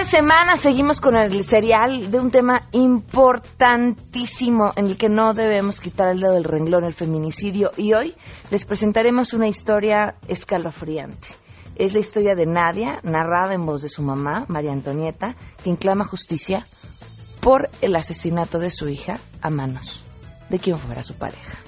de 0.00 0.06
semana 0.06 0.56
seguimos 0.56 0.98
con 0.98 1.14
el 1.14 1.44
serial 1.44 2.10
de 2.10 2.18
un 2.18 2.30
tema 2.30 2.62
importantísimo 2.72 4.72
en 4.74 4.86
el 4.86 4.96
que 4.96 5.10
no 5.10 5.34
debemos 5.34 5.78
quitar 5.78 6.08
el 6.08 6.20
dedo 6.20 6.32
del 6.32 6.44
renglón, 6.44 6.84
el 6.84 6.94
feminicidio. 6.94 7.70
Y 7.76 7.92
hoy 7.92 8.14
les 8.50 8.64
presentaremos 8.64 9.34
una 9.34 9.46
historia 9.46 10.14
escalofriante. 10.26 11.28
Es 11.76 11.92
la 11.92 12.00
historia 12.00 12.34
de 12.34 12.46
Nadia, 12.46 13.00
narrada 13.02 13.52
en 13.52 13.66
voz 13.66 13.82
de 13.82 13.90
su 13.90 14.02
mamá, 14.02 14.46
María 14.48 14.72
Antonieta, 14.72 15.36
quien 15.62 15.76
clama 15.76 16.06
justicia 16.06 16.64
por 17.42 17.68
el 17.82 17.94
asesinato 17.94 18.58
de 18.58 18.70
su 18.70 18.88
hija 18.88 19.18
a 19.42 19.50
manos 19.50 20.02
de 20.48 20.58
quien 20.58 20.78
fuera 20.78 21.02
su 21.02 21.18
pareja. 21.18 21.58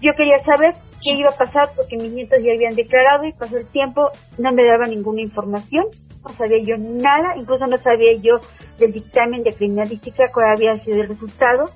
Yo 0.00 0.12
quería 0.16 0.38
saber 0.38 0.72
qué 1.02 1.18
iba 1.18 1.28
a 1.28 1.36
pasar 1.36 1.68
porque 1.76 1.98
mis 1.98 2.12
nietos 2.12 2.38
ya 2.42 2.54
habían 2.54 2.76
declarado 2.76 3.26
y 3.26 3.34
pasó 3.34 3.58
el 3.58 3.66
tiempo, 3.66 4.08
no 4.38 4.52
me 4.52 4.64
daba 4.64 4.86
ninguna 4.86 5.20
información 5.20 5.84
no 6.24 6.34
sabía 6.34 6.58
yo 6.64 6.76
nada, 6.78 7.34
incluso 7.36 7.66
no 7.66 7.76
sabía 7.78 8.12
yo 8.20 8.40
del 8.78 8.92
dictamen 8.92 9.42
de 9.42 9.54
criminalística 9.54 10.24
cuál 10.32 10.56
había 10.56 10.82
sido 10.82 11.02
el 11.02 11.08
resultado. 11.08 11.70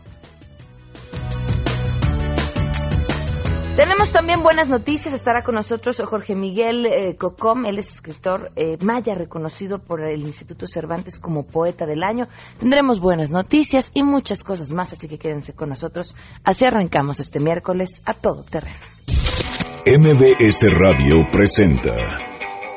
Tenemos 3.76 4.10
también 4.12 4.42
buenas 4.42 4.68
noticias. 4.68 5.14
Estará 5.14 5.42
con 5.42 5.54
nosotros 5.54 6.02
Jorge 6.04 6.34
Miguel 6.34 6.84
eh, 6.86 7.14
Cocom. 7.16 7.64
Él 7.64 7.78
es 7.78 7.92
escritor 7.92 8.50
eh, 8.56 8.76
maya, 8.82 9.14
reconocido 9.14 9.78
por 9.78 10.02
el 10.02 10.22
Instituto 10.22 10.66
Cervantes 10.66 11.20
como 11.20 11.46
poeta 11.46 11.86
del 11.86 12.02
año. 12.02 12.26
Tendremos 12.58 12.98
buenas 12.98 13.30
noticias 13.30 13.92
y 13.94 14.02
muchas 14.02 14.42
cosas 14.42 14.72
más, 14.72 14.92
así 14.92 15.06
que 15.06 15.16
quédense 15.16 15.52
con 15.52 15.68
nosotros. 15.68 16.16
Así 16.42 16.64
arrancamos 16.64 17.20
este 17.20 17.38
miércoles 17.38 18.02
a 18.04 18.14
todo 18.14 18.42
terreno. 18.42 18.74
MBS 19.86 20.66
Radio 20.76 21.30
presenta 21.30 22.37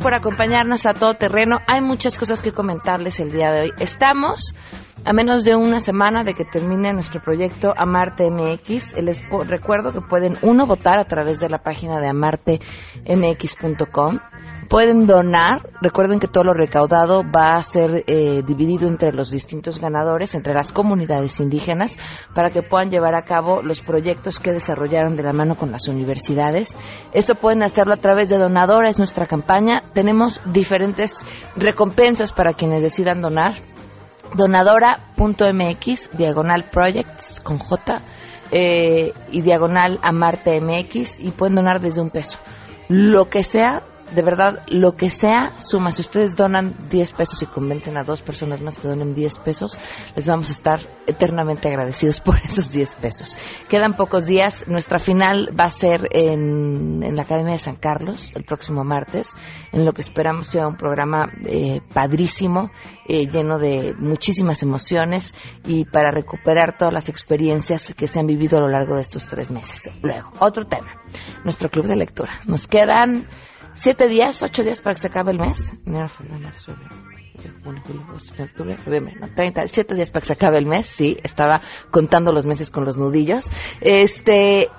Por 0.00 0.14
acompañarnos 0.14 0.86
a 0.86 0.94
todo 0.94 1.14
terreno. 1.14 1.58
Hay 1.66 1.80
muchas 1.80 2.16
cosas 2.16 2.40
que 2.40 2.52
comentarles 2.52 3.18
el 3.18 3.32
día 3.32 3.50
de 3.50 3.62
hoy. 3.62 3.72
Estamos 3.80 4.54
a 5.04 5.12
menos 5.12 5.42
de 5.42 5.56
una 5.56 5.80
semana 5.80 6.22
de 6.22 6.34
que 6.34 6.44
termine 6.44 6.92
nuestro 6.92 7.20
proyecto 7.20 7.74
Amarte 7.76 8.30
MX. 8.30 8.96
Les 9.02 9.20
recuerdo 9.48 9.92
que 9.92 10.00
pueden, 10.00 10.38
uno, 10.42 10.68
votar 10.68 11.00
a 11.00 11.06
través 11.06 11.40
de 11.40 11.48
la 11.48 11.58
página 11.58 11.98
de 11.98 12.06
amartemx.com. 12.06 12.60
Pueden 14.68 15.06
donar. 15.06 15.70
Recuerden 15.80 16.20
que 16.20 16.28
todo 16.28 16.44
lo 16.44 16.54
recaudado 16.54 17.22
va 17.22 17.54
a 17.54 17.62
ser 17.62 18.04
eh, 18.06 18.42
dividido 18.46 18.88
entre 18.88 19.12
los 19.12 19.30
distintos 19.30 19.80
ganadores, 19.80 20.34
entre 20.34 20.54
las 20.54 20.72
comunidades 20.72 21.40
indígenas, 21.40 21.96
para 22.34 22.50
que 22.50 22.62
puedan 22.62 22.90
llevar 22.90 23.14
a 23.14 23.24
cabo 23.24 23.62
los 23.62 23.80
proyectos 23.80 24.40
que 24.40 24.52
desarrollaron 24.52 25.16
de 25.16 25.22
la 25.22 25.32
mano 25.32 25.56
con 25.56 25.70
las 25.70 25.88
universidades. 25.88 26.76
Esto 27.12 27.34
pueden 27.34 27.62
hacerlo 27.62 27.94
a 27.94 27.98
través 27.98 28.28
de 28.28 28.38
donadores, 28.38 28.98
nuestra 28.98 29.26
campaña. 29.26 29.82
Tenemos 29.92 30.40
diferentes 30.46 31.24
recompensas 31.56 32.32
para 32.32 32.54
quienes 32.54 32.82
decidan 32.82 33.20
donar 33.20 33.54
donadora.mx, 34.34 36.10
diagonal 36.16 36.64
projects 36.64 37.40
con 37.40 37.58
J 37.58 37.96
eh, 38.50 39.12
y 39.30 39.42
diagonal 39.42 39.98
amarte 40.02 40.60
MX 40.60 41.20
y 41.20 41.30
pueden 41.30 41.54
donar 41.54 41.80
desde 41.80 42.00
un 42.00 42.10
peso. 42.10 42.38
Lo 42.88 43.28
que 43.28 43.42
sea 43.42 43.82
de 44.14 44.22
verdad, 44.22 44.62
lo 44.68 44.96
que 44.96 45.10
sea 45.10 45.58
suma. 45.58 45.90
Si 45.90 46.02
ustedes 46.02 46.36
donan 46.36 46.88
10 46.90 47.12
pesos 47.12 47.42
y 47.42 47.46
convencen 47.46 47.96
a 47.96 48.04
dos 48.04 48.22
personas 48.22 48.60
más 48.60 48.78
que 48.78 48.88
donen 48.88 49.14
10 49.14 49.38
pesos, 49.40 49.78
les 50.14 50.26
vamos 50.26 50.48
a 50.48 50.52
estar 50.52 50.80
eternamente 51.06 51.68
agradecidos 51.68 52.20
por 52.20 52.36
esos 52.44 52.72
10 52.72 52.94
pesos. 52.96 53.36
Quedan 53.68 53.94
pocos 53.94 54.26
días. 54.26 54.66
Nuestra 54.68 54.98
final 54.98 55.50
va 55.58 55.64
a 55.64 55.70
ser 55.70 56.08
en, 56.12 57.14
la 57.14 57.22
Academia 57.22 57.52
de 57.52 57.58
San 57.58 57.76
Carlos 57.76 58.32
el 58.34 58.44
próximo 58.44 58.84
martes, 58.84 59.34
en 59.72 59.84
lo 59.84 59.92
que 59.92 60.02
esperamos 60.02 60.46
sea 60.46 60.66
un 60.66 60.76
programa 60.76 61.30
eh, 61.46 61.80
padrísimo, 61.92 62.70
eh, 63.06 63.26
lleno 63.26 63.58
de 63.58 63.94
muchísimas 63.98 64.62
emociones 64.62 65.34
y 65.64 65.84
para 65.84 66.10
recuperar 66.10 66.76
todas 66.78 66.92
las 66.92 67.08
experiencias 67.08 67.94
que 67.94 68.06
se 68.06 68.20
han 68.20 68.26
vivido 68.26 68.58
a 68.58 68.60
lo 68.60 68.68
largo 68.68 68.96
de 68.96 69.02
estos 69.02 69.26
tres 69.28 69.50
meses. 69.50 69.90
Luego, 70.02 70.30
otro 70.38 70.66
tema, 70.66 71.02
nuestro 71.44 71.68
club 71.68 71.86
de 71.86 71.96
lectura. 71.96 72.40
Nos 72.46 72.66
quedan 72.66 73.26
siete 73.84 74.08
días, 74.08 74.42
ocho 74.42 74.62
días 74.62 74.80
para 74.80 74.94
que 74.94 75.02
se 75.02 75.08
acabe 75.08 75.32
el 75.32 75.38
mes. 75.38 75.74
Enero, 75.84 76.08
febrero, 76.08 76.38
marzo, 76.40 76.72
octubre, 78.42 78.78
noviembre, 78.86 79.14
no, 79.20 79.28
30, 79.28 79.68
siete 79.68 79.94
días 79.94 80.10
para 80.10 80.22
que 80.22 80.26
se 80.28 80.32
acabe 80.32 80.56
el 80.56 80.64
mes, 80.64 80.86
sí, 80.86 81.18
estaba 81.22 81.60
contando 81.90 82.32
los 82.32 82.46
meses 82.46 82.70
con 82.70 82.86
los 82.86 82.96
nudillos. 82.96 83.50
Este, 83.82 84.70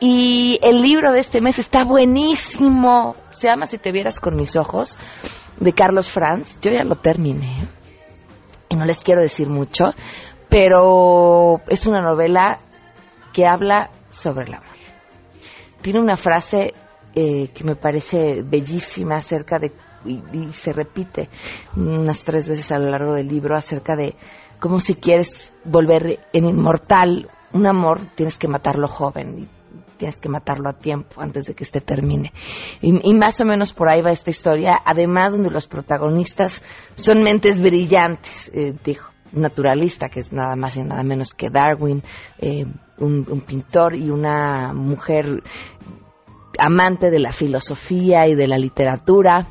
y 0.00 0.60
el 0.62 0.82
libro 0.82 1.12
de 1.12 1.20
este 1.20 1.40
mes 1.40 1.58
está 1.58 1.84
buenísimo. 1.84 3.16
Se 3.30 3.48
llama 3.48 3.64
Si 3.64 3.78
te 3.78 3.90
vieras 3.90 4.20
con 4.20 4.36
mis 4.36 4.54
ojos, 4.54 4.98
de 5.58 5.72
Carlos 5.72 6.10
Franz. 6.10 6.60
Yo 6.60 6.70
ya 6.70 6.84
lo 6.84 6.96
terminé. 6.96 7.66
Y 8.68 8.76
no 8.76 8.84
les 8.84 9.02
quiero 9.02 9.22
decir 9.22 9.48
mucho, 9.48 9.94
pero 10.50 11.62
es 11.68 11.86
una 11.86 12.02
novela 12.02 12.58
que 13.32 13.46
habla 13.46 13.88
sobre 14.10 14.44
el 14.44 14.54
amor. 14.54 14.76
Tiene 15.80 16.00
una 16.00 16.16
frase 16.16 16.74
eh, 17.18 17.48
que 17.48 17.64
me 17.64 17.76
parece 17.76 18.42
bellísima 18.42 19.14
acerca 19.14 19.58
de, 19.58 19.72
y, 20.04 20.52
se 20.52 20.70
repite 20.74 21.30
unas 21.74 22.22
tres 22.24 22.46
veces 22.46 22.70
a 22.72 22.78
lo 22.78 22.90
largo 22.90 23.14
del 23.14 23.26
libro, 23.26 23.56
acerca 23.56 23.96
de 23.96 24.14
cómo 24.60 24.80
si 24.80 24.96
quieres 24.96 25.54
volver 25.64 26.20
en 26.34 26.44
inmortal 26.44 27.30
un 27.54 27.66
amor, 27.66 28.00
tienes 28.16 28.36
que 28.38 28.48
matarlo 28.48 28.86
joven 28.86 29.38
y 29.38 29.48
tienes 29.96 30.20
que 30.20 30.28
matarlo 30.28 30.68
a 30.68 30.74
tiempo 30.74 31.22
antes 31.22 31.46
de 31.46 31.54
que 31.54 31.64
este 31.64 31.80
termine. 31.80 32.34
Y, 32.82 33.14
más 33.14 33.40
o 33.40 33.46
menos 33.46 33.72
por 33.72 33.88
ahí 33.88 34.02
va 34.02 34.10
esta 34.10 34.28
historia, 34.28 34.78
además 34.84 35.32
donde 35.32 35.50
los 35.50 35.66
protagonistas 35.66 36.62
son 36.96 37.22
mentes 37.22 37.58
brillantes, 37.60 38.50
eh, 38.54 38.74
dijo 38.84 39.10
naturalista, 39.32 40.10
que 40.10 40.20
es 40.20 40.34
nada 40.34 40.54
más 40.54 40.76
y 40.76 40.84
nada 40.84 41.02
menos 41.02 41.32
que 41.32 41.48
Darwin, 41.48 42.02
eh, 42.38 42.66
un, 42.98 43.26
un, 43.26 43.40
pintor 43.40 43.94
y 43.94 44.10
una 44.10 44.74
mujer 44.74 45.42
amante 46.58 47.10
de 47.10 47.18
la 47.18 47.32
filosofía 47.32 48.26
y 48.26 48.34
de 48.34 48.46
la 48.46 48.58
literatura 48.58 49.48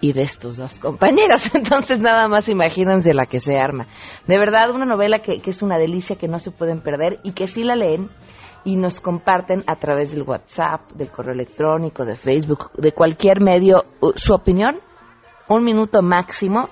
y 0.00 0.12
de 0.12 0.22
estos 0.22 0.56
dos 0.56 0.78
compañeros. 0.78 1.50
Entonces 1.54 2.00
nada 2.00 2.28
más 2.28 2.48
imagínense 2.48 3.14
la 3.14 3.26
que 3.26 3.40
se 3.40 3.56
arma. 3.56 3.86
De 4.26 4.38
verdad, 4.38 4.70
una 4.70 4.84
novela 4.84 5.20
que, 5.20 5.40
que 5.40 5.50
es 5.50 5.62
una 5.62 5.78
delicia, 5.78 6.16
que 6.16 6.28
no 6.28 6.38
se 6.38 6.50
pueden 6.50 6.82
perder 6.82 7.20
y 7.22 7.32
que 7.32 7.46
si 7.46 7.64
la 7.64 7.76
leen 7.76 8.10
y 8.64 8.76
nos 8.76 9.00
comparten 9.00 9.62
a 9.66 9.76
través 9.76 10.12
del 10.12 10.22
WhatsApp, 10.22 10.90
del 10.92 11.08
correo 11.08 11.34
electrónico, 11.34 12.04
de 12.04 12.14
Facebook, 12.14 12.72
de 12.72 12.92
cualquier 12.92 13.40
medio, 13.40 13.84
su 14.16 14.34
opinión, 14.34 14.78
un 15.48 15.64
minuto 15.64 16.02
máximo, 16.02 16.68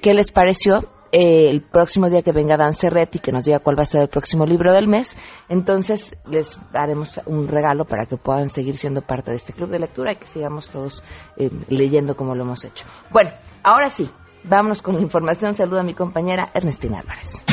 qué 0.00 0.14
les 0.14 0.32
pareció 0.32 0.82
eh, 1.16 1.48
el 1.48 1.62
próximo 1.62 2.10
día 2.10 2.22
que 2.22 2.32
venga 2.32 2.56
Dan 2.56 2.74
Serretti, 2.74 3.20
que 3.20 3.30
nos 3.30 3.44
diga 3.44 3.60
cuál 3.60 3.78
va 3.78 3.82
a 3.82 3.86
ser 3.86 4.02
el 4.02 4.08
próximo 4.08 4.44
libro 4.44 4.72
del 4.72 4.88
mes, 4.88 5.16
entonces 5.48 6.18
les 6.28 6.60
daremos 6.72 7.20
un 7.26 7.46
regalo 7.46 7.84
para 7.84 8.06
que 8.06 8.16
puedan 8.16 8.50
seguir 8.50 8.76
siendo 8.76 9.00
parte 9.00 9.30
de 9.30 9.36
este 9.36 9.52
club 9.52 9.70
de 9.70 9.78
lectura 9.78 10.12
y 10.12 10.16
que 10.16 10.26
sigamos 10.26 10.68
todos 10.70 11.04
eh, 11.36 11.50
leyendo 11.68 12.16
como 12.16 12.34
lo 12.34 12.42
hemos 12.42 12.64
hecho. 12.64 12.84
Bueno, 13.12 13.30
ahora 13.62 13.90
sí, 13.90 14.10
vámonos 14.42 14.82
con 14.82 14.96
la 14.96 15.02
información. 15.02 15.54
Saluda 15.54 15.82
a 15.82 15.84
mi 15.84 15.94
compañera 15.94 16.50
Ernestina 16.52 16.98
Álvarez. 16.98 17.44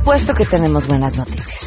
Supuesto 0.00 0.32
que 0.32 0.46
tenemos 0.46 0.86
buenas 0.86 1.14
noticias. 1.14 1.59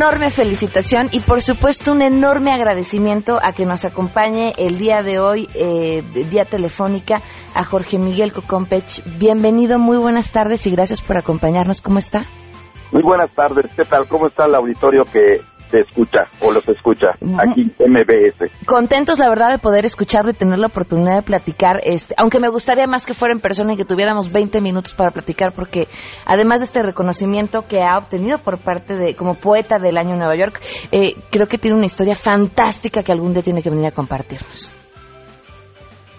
Enorme 0.00 0.30
felicitación 0.30 1.08
y 1.12 1.20
por 1.20 1.42
supuesto 1.42 1.92
un 1.92 2.00
enorme 2.00 2.52
agradecimiento 2.52 3.36
a 3.36 3.52
que 3.52 3.66
nos 3.66 3.84
acompañe 3.84 4.54
el 4.56 4.78
día 4.78 5.02
de 5.02 5.18
hoy 5.18 5.46
eh, 5.52 6.02
vía 6.30 6.46
telefónica 6.46 7.20
a 7.54 7.64
Jorge 7.66 7.98
Miguel 7.98 8.32
Cocompech. 8.32 9.02
Bienvenido, 9.18 9.78
muy 9.78 9.98
buenas 9.98 10.32
tardes 10.32 10.66
y 10.66 10.70
gracias 10.70 11.02
por 11.02 11.18
acompañarnos. 11.18 11.82
¿Cómo 11.82 11.98
está? 11.98 12.24
Muy 12.92 13.02
buenas 13.02 13.30
tardes, 13.32 13.70
¿qué 13.76 13.84
tal? 13.84 14.08
¿Cómo 14.08 14.28
está 14.28 14.46
el 14.46 14.54
auditorio 14.54 15.02
que 15.04 15.42
te 15.70 15.80
escucha 15.80 16.24
o 16.40 16.52
los 16.52 16.68
escucha 16.68 17.08
aquí 17.38 17.72
MBS? 17.78 18.66
Contentos, 18.66 19.18
la 19.18 19.28
verdad, 19.28 19.50
de 19.50 19.58
poder 19.58 19.84
escucharlo 19.84 20.30
y 20.30 20.34
tener 20.34 20.58
la 20.58 20.66
oportunidad 20.66 21.16
de 21.16 21.22
platicar, 21.22 21.80
este, 21.84 22.14
aunque 22.18 22.40
me 22.40 22.48
gustaría 22.48 22.86
más 22.86 23.06
que 23.06 23.14
fuera 23.14 23.32
en 23.32 23.40
persona 23.40 23.72
y 23.72 23.76
que 23.76 23.84
tuviéramos 23.84 24.32
20 24.32 24.60
minutos 24.60 24.94
para 24.94 25.10
platicar, 25.10 25.52
porque 25.54 25.86
además 26.26 26.60
de 26.60 26.66
este 26.66 26.82
reconocimiento 26.82 27.62
que 27.62 27.82
ha 27.82 27.98
obtenido 27.98 28.38
por 28.38 28.58
parte 28.58 28.94
de, 28.94 29.14
como 29.14 29.34
poeta 29.34 29.78
del 29.78 29.96
año 29.96 30.16
Nueva 30.16 30.36
York, 30.36 30.60
eh, 30.92 31.14
creo 31.30 31.46
que 31.46 31.58
tiene 31.58 31.76
una 31.76 31.86
historia 31.86 32.14
fantástica 32.14 33.02
que 33.02 33.12
algún 33.12 33.32
día 33.32 33.42
tiene 33.42 33.62
que 33.62 33.70
venir 33.70 33.86
a 33.86 33.92
compartirnos. 33.92 34.72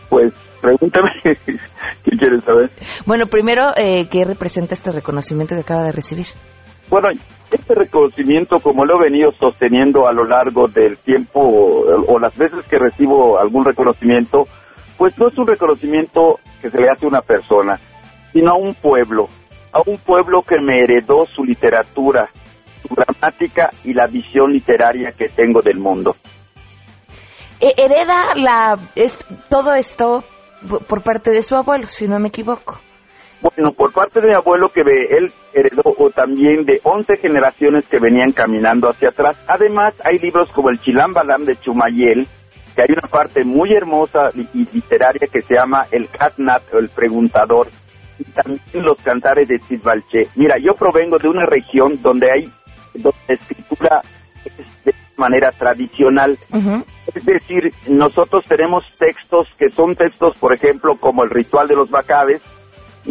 Pues 0.10 0.34
pregúntame, 0.62 1.10
¿qué 1.24 2.18
quieres 2.18 2.44
saber? 2.44 2.72
Bueno, 3.06 3.28
primero, 3.28 3.72
eh, 3.76 4.08
¿qué 4.10 4.26
representa 4.26 4.74
este 4.74 4.92
reconocimiento 4.92 5.56
que 5.56 5.62
acaba 5.62 5.84
de 5.84 5.92
recibir? 5.92 6.28
Bueno, 6.92 7.08
este 7.50 7.74
reconocimiento, 7.74 8.60
como 8.60 8.84
lo 8.84 9.00
he 9.00 9.10
venido 9.10 9.32
sosteniendo 9.32 10.10
a 10.10 10.12
lo 10.12 10.26
largo 10.26 10.68
del 10.68 10.98
tiempo 10.98 11.40
o, 11.40 12.20
las 12.20 12.38
veces 12.38 12.66
que 12.70 12.78
recibo 12.78 13.40
algún 13.40 13.64
reconocimiento, 13.64 14.44
pues 14.98 15.18
no 15.18 15.30
es 15.30 15.38
un 15.38 15.48
reconocimiento 15.48 16.42
que 16.62 16.70
se 16.70 16.78
le 16.78 16.90
hace 16.90 17.06
a 17.06 17.08
una 17.08 17.22
persona, 17.22 17.80
sino 18.34 18.52
a 18.52 18.58
un 18.58 18.74
pueblo, 18.74 19.30
a 19.72 19.80
un 19.86 20.00
pueblo 20.00 20.42
que 20.42 20.60
me 20.60 20.84
heredó 20.84 21.26
su 21.28 21.46
literatura, 21.46 22.30
su 22.82 22.94
gramática 22.94 23.70
y 23.86 23.94
la 23.94 24.08
visión 24.08 24.52
literaria 24.52 25.14
que 25.14 25.30
tengo 25.30 25.62
del 25.62 25.80
mundo. 25.80 26.18
Eh, 27.62 27.74
hereda 27.78 28.36
la, 28.36 28.78
es, 28.96 29.18
todo 29.48 29.74
esto 29.76 30.26
por 30.90 31.04
parte 31.04 31.32
de 31.32 31.42
su 31.42 31.56
abuelo, 31.56 31.88
si 31.88 32.10
no 32.10 32.20
me 32.20 32.28
equivoco. 32.28 32.82
Bueno, 33.42 33.72
por 33.74 33.92
parte 33.92 34.22
de 34.22 34.28
mi 34.28 34.34
abuelo 34.36 34.70
que 34.70 34.82
él 34.82 35.34
heredó 35.54 35.82
o 35.98 36.10
también 36.12 36.64
de 36.64 36.80
11 36.84 37.18
generaciones 37.18 37.88
que 37.88 38.00
venían 38.00 38.32
caminando 38.32 38.90
hacia 38.90 39.10
atrás. 39.10 39.36
Además, 39.48 39.96
hay 40.04 40.20
libros 40.20 40.50
como 40.52 40.70
el 40.70 40.80
Chilambalam 40.80 41.46
de 41.46 41.56
Chumayel, 41.58 42.28
que 42.76 42.82
hay 42.84 42.92
una 42.92 43.08
parte 43.10 43.44
muy 43.44 43.74
hermosa 43.74 44.30
y 44.36 44.68
literaria 44.72 45.28
que 45.32 45.42
se 45.42 45.56
llama 45.56 45.86
el 45.92 46.08
Catnat 46.10 46.62
o 46.74 46.78
el 46.78 46.90
preguntador 46.90 47.68
y 48.20 48.24
también 48.26 48.86
los 48.86 49.02
cantares 49.02 49.48
de 49.48 49.58
Tzidbalche. 49.58 50.28
Mira, 50.36 50.56
yo 50.60 50.74
provengo 50.74 51.18
de 51.18 51.28
una 51.28 51.46
región 51.46 52.00
donde 52.02 52.32
hay 52.32 52.52
donde 52.94 53.18
la 53.28 53.34
escritura 53.34 54.02
es 54.46 54.86
de 54.86 54.94
manera 55.18 55.52
tradicional. 55.52 56.38
Es 57.14 57.26
decir, 57.26 57.74
nosotros 57.88 58.44
tenemos 58.48 58.98
textos 58.98 59.48
que 59.58 59.70
son 59.70 59.96
textos, 59.96 60.38
por 60.38 60.54
ejemplo, 60.54 60.98
como 61.00 61.24
el 61.24 61.30
ritual 61.30 61.68
de 61.68 61.76
los 61.76 61.90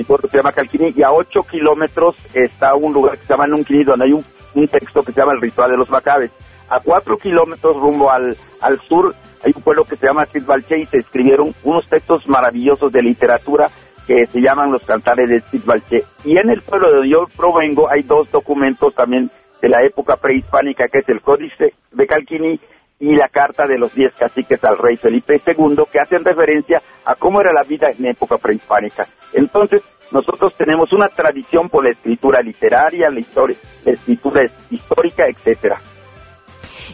Pueblo 0.04 0.28
se 0.28 0.37
llama 0.37 0.52
Calquini, 0.52 0.92
y 0.97 1.02
a 1.02 1.11
8 1.11 1.40
kilómetros 1.50 2.16
está 2.35 2.75
un 2.75 2.92
lugar 2.92 3.18
que 3.18 3.26
se 3.26 3.35
llama 3.35 3.47
Nunquini, 3.47 3.85
donde 3.85 4.06
hay 4.06 4.12
un, 4.12 4.25
un, 4.54 4.68
texto 4.68 5.02
que 5.02 5.12
se 5.12 5.20
llama 5.20 5.32
el 5.32 5.40
ritual 5.40 5.70
de 5.70 5.76
los 5.76 5.88
Bacaves. 5.88 6.30
A 6.68 6.78
4 6.80 7.16
kilómetros 7.16 7.76
rumbo 7.76 8.11
al, 8.11 8.37
al 8.61 8.78
sur 8.80 9.14
hay 9.42 9.52
un 9.54 9.62
pueblo 9.62 9.85
que 9.85 9.97
se 9.97 10.06
llama 10.06 10.26
Tzidbalche 10.26 10.78
y 10.78 10.85
se 10.85 10.99
escribieron 10.99 11.54
unos 11.64 11.88
textos 11.88 12.28
maravillosos 12.28 12.92
de 12.92 13.02
literatura 13.02 13.68
que 14.06 14.26
se 14.26 14.40
llaman 14.40 14.73
los 14.73 14.85
cantares 14.85 15.28
de 15.28 15.40
Tzidbalche. 15.40 16.02
Y 16.25 16.37
en 16.37 16.50
el 16.50 16.62
pueblo 16.62 16.88
de 16.88 16.94
donde 16.97 17.11
yo 17.11 17.26
provengo 17.37 17.90
hay 17.90 18.02
dos 18.02 18.30
documentos 18.30 18.94
también 18.94 19.30
de 19.62 19.68
la 19.68 19.82
época 19.82 20.16
prehispánica, 20.16 20.88
que 20.88 20.99
es 20.99 21.09
el 21.09 21.20
Códice 21.20 21.75
de 21.92 22.06
Calquini 22.06 22.61
y 23.00 23.16
la 23.16 23.28
Carta 23.28 23.66
de 23.66 23.78
los 23.78 23.95
Diez 23.95 24.14
Caciques 24.14 24.62
al 24.62 24.76
Rey 24.76 24.97
Felipe 24.99 25.40
II, 25.47 25.85
que 25.90 26.00
hacen 26.00 26.23
referencia 26.23 26.83
a 27.07 27.14
cómo 27.14 27.40
era 27.40 27.50
la 27.52 27.66
vida 27.66 27.88
en 27.90 28.07
época 28.07 28.37
prehispánica. 28.37 29.09
Entonces, 29.33 29.83
nosotros 30.12 30.52
tenemos 30.59 30.92
una 30.92 31.09
tradición 31.09 31.71
por 31.71 31.85
la 31.85 31.92
escritura 31.92 32.42
literaria, 32.42 33.09
la, 33.11 33.19
historia, 33.19 33.57
la 33.87 33.92
escritura 33.92 34.42
histórica, 34.71 35.25
etcétera. 35.26 35.80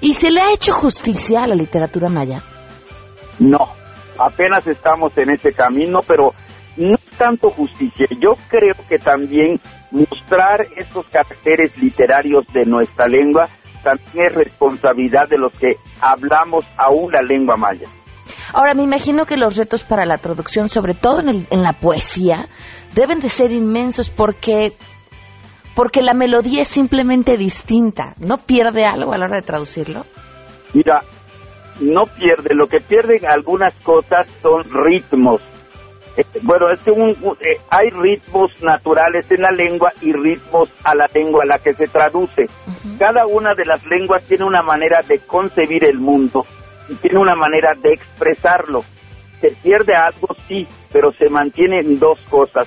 ¿Y 0.01 0.15
se 0.15 0.31
le 0.31 0.41
ha 0.41 0.53
hecho 0.53 0.73
justicia 0.73 1.43
a 1.43 1.49
la 1.49 1.57
literatura 1.57 2.09
maya? 2.09 2.41
No, 3.41 3.73
apenas 4.19 4.67
estamos 4.69 5.17
en 5.19 5.33
ese 5.33 5.53
camino, 5.53 6.01
pero 6.07 6.33
no 6.77 6.97
tanto 7.19 7.51
justicia. 7.51 8.07
Yo 8.21 8.35
creo 8.49 8.75
que 8.89 8.99
también 8.99 9.59
mostrar 9.91 10.67
estos 10.77 11.07
caracteres 11.07 11.77
literarios 11.79 12.47
de 12.53 12.65
nuestra 12.65 13.07
lengua 13.09 13.49
también 13.87 14.27
es 14.27 14.35
responsabilidad 14.35 15.29
de 15.29 15.39
los 15.39 15.53
que 15.53 15.77
hablamos 16.01 16.65
aún 16.77 17.13
la 17.13 17.23
lengua 17.23 17.57
maya. 17.57 17.87
Ahora, 18.53 18.75
me 18.75 18.83
imagino 18.83 19.27
que 19.27 19.37
los 19.37 19.57
retos 19.57 19.85
para 19.85 20.05
la 20.05 20.19
traducción, 20.19 20.69
sobre 20.69 20.95
todo 20.95 21.21
en, 21.21 21.29
el, 21.29 21.47
en 21.51 21.63
la 21.63 21.73
poesía, 21.73 22.49
deben 22.95 23.21
de 23.21 23.29
ser 23.29 23.53
inmensos 23.53 24.11
porque 24.11 24.73
porque 25.77 26.01
la 26.01 26.15
melodía 26.15 26.63
es 26.63 26.69
simplemente 26.69 27.37
distinta. 27.37 28.15
¿No 28.19 28.39
pierde 28.39 28.87
algo 28.87 29.13
a 29.13 29.19
la 29.19 29.27
hora 29.27 29.37
de 29.37 29.43
traducirlo? 29.43 30.07
Mira, 30.73 31.01
no 31.81 32.05
pierde. 32.07 32.55
Lo 32.55 32.67
que 32.67 32.79
pierden 32.81 33.27
algunas 33.27 33.75
cosas 33.83 34.27
son 34.41 34.63
ritmos. 34.85 35.43
Eh, 36.17 36.25
bueno, 36.43 36.71
es 36.71 36.81
que 36.81 36.91
un, 36.91 37.11
eh, 37.11 37.61
hay 37.71 37.91
ritmos 37.91 38.51
naturales 38.63 39.31
en 39.31 39.43
la 39.43 39.51
lengua 39.51 39.93
y 40.01 40.13
ritmos 40.13 40.71
a 40.85 40.95
la 40.95 41.07
lengua 41.15 41.43
a 41.45 41.47
la 41.47 41.59
que 41.59 41.75
se 41.75 41.87
traduce. 41.87 42.47
Cada 42.99 43.27
una 43.27 43.55
de 43.55 43.67
las 43.67 43.85
lenguas 43.87 44.25
tiene 44.27 44.45
una 44.45 44.63
manera 44.63 45.01
de 45.07 45.19
concebir 45.19 45.85
el 45.85 45.99
mundo 45.99 46.47
y 46.89 46.95
tiene 46.95 47.19
una 47.19 47.35
manera 47.35 47.73
de 47.83 47.93
expresarlo. 47.93 48.81
Se 49.41 49.51
pierde 49.63 49.95
algo, 49.95 50.29
sí, 50.49 50.67
pero 50.93 51.13
se 51.13 51.29
mantienen 51.29 51.99
dos 51.99 52.19
cosas. 52.31 52.67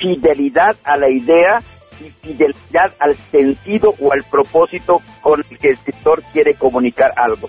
Fidelidad 0.00 0.76
a 0.84 0.96
la 0.96 1.10
idea 1.10 1.60
y 2.00 2.10
fidelidad 2.10 2.92
al 2.98 3.16
sentido 3.16 3.94
o 4.00 4.12
al 4.12 4.22
propósito 4.30 5.00
con 5.22 5.40
el 5.40 5.58
que 5.58 5.68
el 5.68 5.74
escritor 5.74 6.22
quiere 6.32 6.54
comunicar 6.54 7.12
algo. 7.16 7.48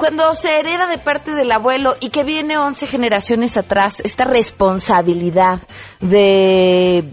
Cuando 0.00 0.34
se 0.34 0.58
hereda 0.58 0.86
de 0.86 0.96
parte 0.96 1.32
del 1.32 1.52
abuelo 1.52 1.94
y 2.00 2.08
que 2.08 2.24
viene 2.24 2.56
11 2.56 2.86
generaciones 2.86 3.58
atrás, 3.58 4.00
esta 4.02 4.24
responsabilidad 4.24 5.58
de, 6.00 7.04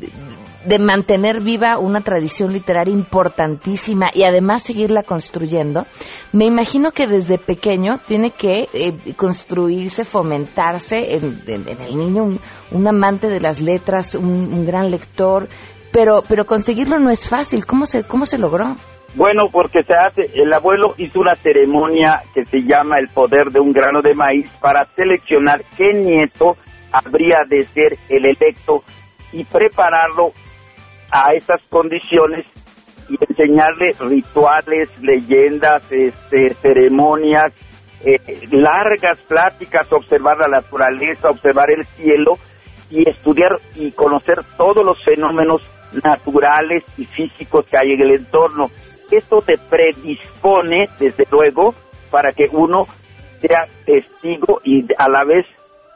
de 0.63 0.79
mantener 0.79 1.41
viva 1.41 1.79
una 1.79 2.00
tradición 2.00 2.53
literaria 2.53 2.94
importantísima 2.94 4.08
y 4.13 4.24
además 4.24 4.63
seguirla 4.63 5.03
construyendo, 5.03 5.86
me 6.32 6.46
imagino 6.46 6.94
que 6.94 7.08
desde 7.08 7.38
pequeño 7.38 7.96
tiene 8.08 8.32
que 8.32 8.70
eh, 8.72 9.13
construirse, 9.17 10.06
fomentarse 10.06 11.13
en, 11.17 11.41
el 11.46 11.98
niño 11.98 12.39
un, 12.72 12.88
amante 12.88 13.27
de 13.27 13.41
las 13.41 13.60
letras, 13.60 14.15
un, 14.15 14.29
un 14.29 14.65
gran 14.65 14.89
lector, 14.91 15.50
pero, 15.91 16.24
pero 16.25 16.46
conseguirlo 16.46 17.00
no 17.00 17.10
es 17.10 17.27
fácil. 17.27 17.65
¿Cómo 17.65 17.86
se, 17.86 18.03
cómo 18.03 18.25
se 18.25 18.38
logró? 18.38 18.77
Bueno, 19.15 19.45
porque 19.51 19.83
se 19.83 19.93
hace, 19.95 20.29
el 20.35 20.53
abuelo 20.53 20.93
hizo 20.97 21.19
una 21.19 21.35
ceremonia 21.35 22.21
que 22.33 22.45
se 22.45 22.59
llama 22.59 22.99
el 22.99 23.07
poder 23.09 23.49
de 23.51 23.59
un 23.59 23.71
grano 23.71 24.01
de 24.01 24.13
maíz 24.13 24.49
para 24.61 24.85
seleccionar 24.95 25.61
qué 25.75 25.93
nieto 25.93 26.55
habría 26.91 27.37
de 27.47 27.65
ser 27.65 27.97
el 28.09 28.25
electo 28.25 28.83
y 29.31 29.43
prepararlo 29.43 30.31
a 31.11 31.33
esas 31.33 31.61
condiciones 31.69 32.45
y 33.09 33.17
enseñarle 33.27 33.95
rituales, 33.99 34.89
leyendas, 35.01 35.89
este, 35.91 36.53
ceremonias, 36.55 37.53
eh, 38.03 38.17
largas 38.51 39.19
pláticas, 39.21 39.91
observar 39.91 40.37
la 40.37 40.47
naturaleza, 40.47 41.29
observar 41.29 41.71
el 41.71 41.85
cielo 41.95 42.37
y 42.91 43.09
estudiar 43.09 43.57
y 43.75 43.91
conocer 43.91 44.39
todos 44.57 44.85
los 44.85 45.03
fenómenos 45.03 45.61
naturales 46.03 46.83
y 46.97 47.05
físicos 47.05 47.65
que 47.65 47.77
hay 47.77 47.93
en 47.93 48.01
el 48.01 48.11
entorno. 48.19 48.69
Esto 49.11 49.41
te 49.41 49.57
predispone, 49.57 50.87
desde 50.99 51.25
luego, 51.31 51.73
para 52.11 52.31
que 52.31 52.45
uno 52.51 52.85
sea 53.41 53.65
testigo 53.85 54.59
y 54.63 54.83
a 54.97 55.09
la 55.09 55.23
vez 55.23 55.45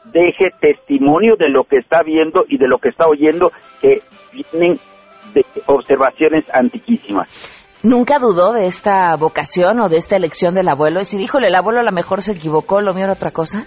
deje 0.04 0.50
testimonio 0.60 1.36
de 1.36 1.48
lo 1.48 1.64
que 1.64 1.78
está 1.78 2.02
viendo 2.02 2.44
y 2.48 2.58
de 2.58 2.68
lo 2.68 2.78
que 2.78 2.88
está 2.88 3.06
oyendo, 3.06 3.52
que 3.80 4.02
vienen 4.32 4.78
de 5.34 5.44
observaciones 5.66 6.44
antiquísimas. 6.52 7.28
¿Nunca 7.82 8.18
dudó 8.20 8.52
de 8.52 8.66
esta 8.66 9.16
vocación 9.16 9.80
o 9.80 9.88
de 9.88 9.96
esta 9.96 10.16
elección 10.16 10.54
del 10.54 10.68
abuelo? 10.68 11.00
Es 11.00 11.08
decir, 11.08 11.20
híjole, 11.20 11.48
el 11.48 11.54
abuelo 11.54 11.80
a 11.80 11.84
lo 11.84 11.90
mejor 11.90 12.22
se 12.22 12.32
equivocó, 12.32 12.80
lo 12.80 12.94
mío 12.94 13.04
era 13.04 13.14
otra 13.14 13.32
cosa. 13.32 13.66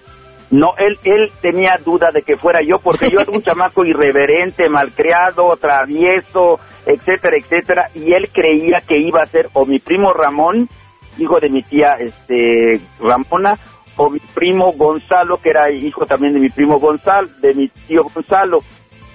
No, 0.51 0.73
él, 0.77 0.97
él 1.03 1.31
tenía 1.41 1.75
duda 1.83 2.09
de 2.13 2.21
que 2.21 2.35
fuera 2.35 2.59
yo, 2.63 2.77
porque 2.77 3.09
yo 3.09 3.19
era 3.19 3.31
un 3.31 3.41
chamaco 3.43 3.83
irreverente, 3.83 4.69
malcriado, 4.69 5.55
travieso, 5.59 6.59
etcétera, 6.85 7.37
etcétera, 7.37 7.89
y 7.95 8.13
él 8.13 8.29
creía 8.31 8.79
que 8.87 8.97
iba 8.99 9.21
a 9.21 9.25
ser 9.25 9.49
o 9.53 9.65
mi 9.65 9.79
primo 9.79 10.13
Ramón, 10.13 10.69
hijo 11.17 11.39
de 11.39 11.49
mi 11.49 11.63
tía 11.63 11.95
este 11.99 12.79
Ramona, 12.99 13.55
o 13.97 14.09
mi 14.09 14.19
primo 14.19 14.71
Gonzalo, 14.73 15.37
que 15.37 15.49
era 15.49 15.71
hijo 15.71 16.05
también 16.05 16.33
de 16.33 16.39
mi 16.39 16.49
primo 16.49 16.79
Gonzalo, 16.79 17.27
de 17.41 17.53
mi 17.53 17.67
tío 17.87 18.03
Gonzalo. 18.13 18.59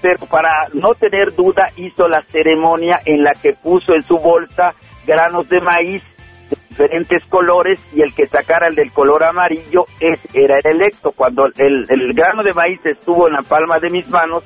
Pero 0.01 0.27
para 0.27 0.51
no 0.73 0.95
tener 0.95 1.35
duda 1.35 1.69
hizo 1.77 2.09
la 2.09 2.23
ceremonia 2.23 3.01
en 3.05 3.23
la 3.23 3.33
que 3.33 3.53
puso 3.53 3.95
en 3.95 4.03
su 4.03 4.17
bolsa 4.17 4.71
granos 5.07 5.47
de 5.49 5.61
maíz 5.61 6.03
diferentes 6.51 7.25
colores 7.27 7.81
y 7.93 8.03
el 8.03 8.15
que 8.15 8.27
sacara 8.27 8.69
el 8.69 8.75
del 8.75 8.93
color 8.93 9.25
amarillo 9.25 9.85
es, 10.01 10.19
era 10.35 10.59
el 10.59 10.77
electo. 10.77 11.13
Cuando 11.13 11.47
el, 11.47 11.87
el 11.89 12.13
grano 12.15 12.43
de 12.43 12.55
maíz 12.55 12.81
estuvo 12.85 13.29
en 13.29 13.35
la 13.35 13.43
palma 13.43 13.79
de 13.79 13.91
mis 13.91 14.09
manos, 14.09 14.45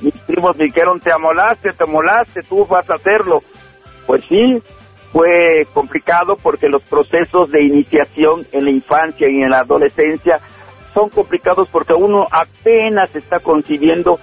mis 0.00 0.14
primos 0.18 0.56
me 0.56 0.64
dijeron, 0.64 1.00
te 1.00 1.12
amolaste, 1.12 1.70
te 1.70 1.84
amolaste, 1.84 2.42
tú 2.42 2.66
vas 2.66 2.88
a 2.90 2.94
hacerlo. 2.94 3.40
Pues 4.06 4.24
sí, 4.24 4.62
fue 5.12 5.62
complicado 5.72 6.36
porque 6.42 6.68
los 6.68 6.82
procesos 6.82 7.50
de 7.50 7.62
iniciación 7.62 8.44
en 8.52 8.64
la 8.64 8.70
infancia 8.70 9.28
y 9.30 9.42
en 9.42 9.50
la 9.50 9.60
adolescencia 9.60 10.40
son 10.92 11.08
complicados 11.08 11.68
porque 11.70 11.94
uno 11.94 12.26
apenas 12.30 13.14
está 13.14 13.38
concibiendo 13.38 14.18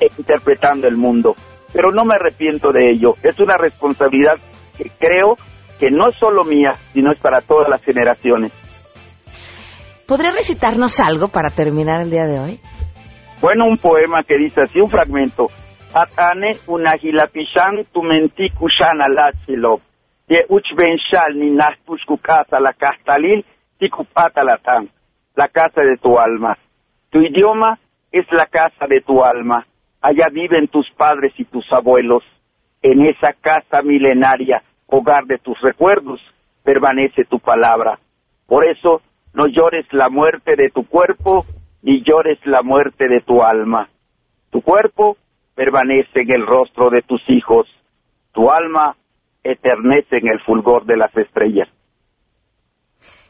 e 0.00 0.08
interpretando 0.18 0.88
el 0.88 0.96
mundo. 0.96 1.34
Pero 1.72 1.92
no 1.92 2.04
me 2.04 2.14
arrepiento 2.14 2.70
de 2.72 2.90
ello. 2.90 3.14
Es 3.22 3.38
una 3.38 3.56
responsabilidad 3.56 4.34
que 4.76 4.90
creo 4.98 5.36
que 5.78 5.90
no 5.90 6.08
es 6.08 6.16
solo 6.16 6.44
mía, 6.44 6.72
sino 6.92 7.10
es 7.10 7.18
para 7.18 7.40
todas 7.40 7.68
las 7.68 7.82
generaciones. 7.84 8.52
¿Podría 10.06 10.32
recitarnos 10.32 11.00
algo 11.00 11.28
para 11.28 11.50
terminar 11.50 12.02
el 12.02 12.10
día 12.10 12.26
de 12.26 12.38
hoy? 12.38 12.60
Bueno, 13.40 13.66
un 13.66 13.78
poema 13.78 14.22
que 14.22 14.36
dice 14.36 14.60
así, 14.62 14.80
un 14.80 14.90
fragmento. 14.90 15.48
Atane 15.94 16.56
unahilapishan 16.66 17.86
tumenti 17.92 18.50
kushana 18.50 19.08
lachilo. 19.08 19.80
De 20.28 20.44
uchbenshal 20.48 21.38
ni 21.38 21.56
casa 22.22 22.60
la 22.60 22.72
castalil 22.72 23.44
tikupatalatán. 23.78 24.88
La 25.36 25.48
casa 25.48 25.82
de 25.82 25.96
tu 25.96 26.18
alma. 26.18 26.56
Tu 27.10 27.20
idioma 27.20 27.78
es 28.12 28.26
la 28.30 28.46
casa 28.46 28.86
de 28.86 29.00
tu 29.00 29.22
alma. 29.22 29.66
Allá 30.00 30.26
viven 30.32 30.68
tus 30.68 30.90
padres 30.96 31.32
y 31.38 31.44
tus 31.44 31.64
abuelos. 31.72 32.22
En 32.82 33.06
esa 33.06 33.32
casa 33.40 33.82
milenaria 33.82 34.62
hogar 34.86 35.24
de 35.26 35.38
tus 35.38 35.60
recuerdos, 35.60 36.20
permanece 36.62 37.24
tu 37.24 37.38
palabra. 37.38 37.98
Por 38.46 38.66
eso, 38.66 39.00
no 39.32 39.46
llores 39.46 39.86
la 39.92 40.08
muerte 40.08 40.56
de 40.56 40.70
tu 40.70 40.86
cuerpo, 40.86 41.44
ni 41.82 42.02
llores 42.02 42.38
la 42.44 42.62
muerte 42.62 43.08
de 43.08 43.20
tu 43.20 43.42
alma. 43.42 43.88
Tu 44.50 44.62
cuerpo 44.62 45.16
permanece 45.54 46.20
en 46.20 46.32
el 46.32 46.46
rostro 46.46 46.90
de 46.90 47.02
tus 47.02 47.20
hijos, 47.28 47.66
tu 48.32 48.50
alma 48.50 48.96
eternece 49.42 50.16
en 50.16 50.28
el 50.28 50.40
fulgor 50.40 50.86
de 50.86 50.96
las 50.96 51.14
estrellas. 51.16 51.68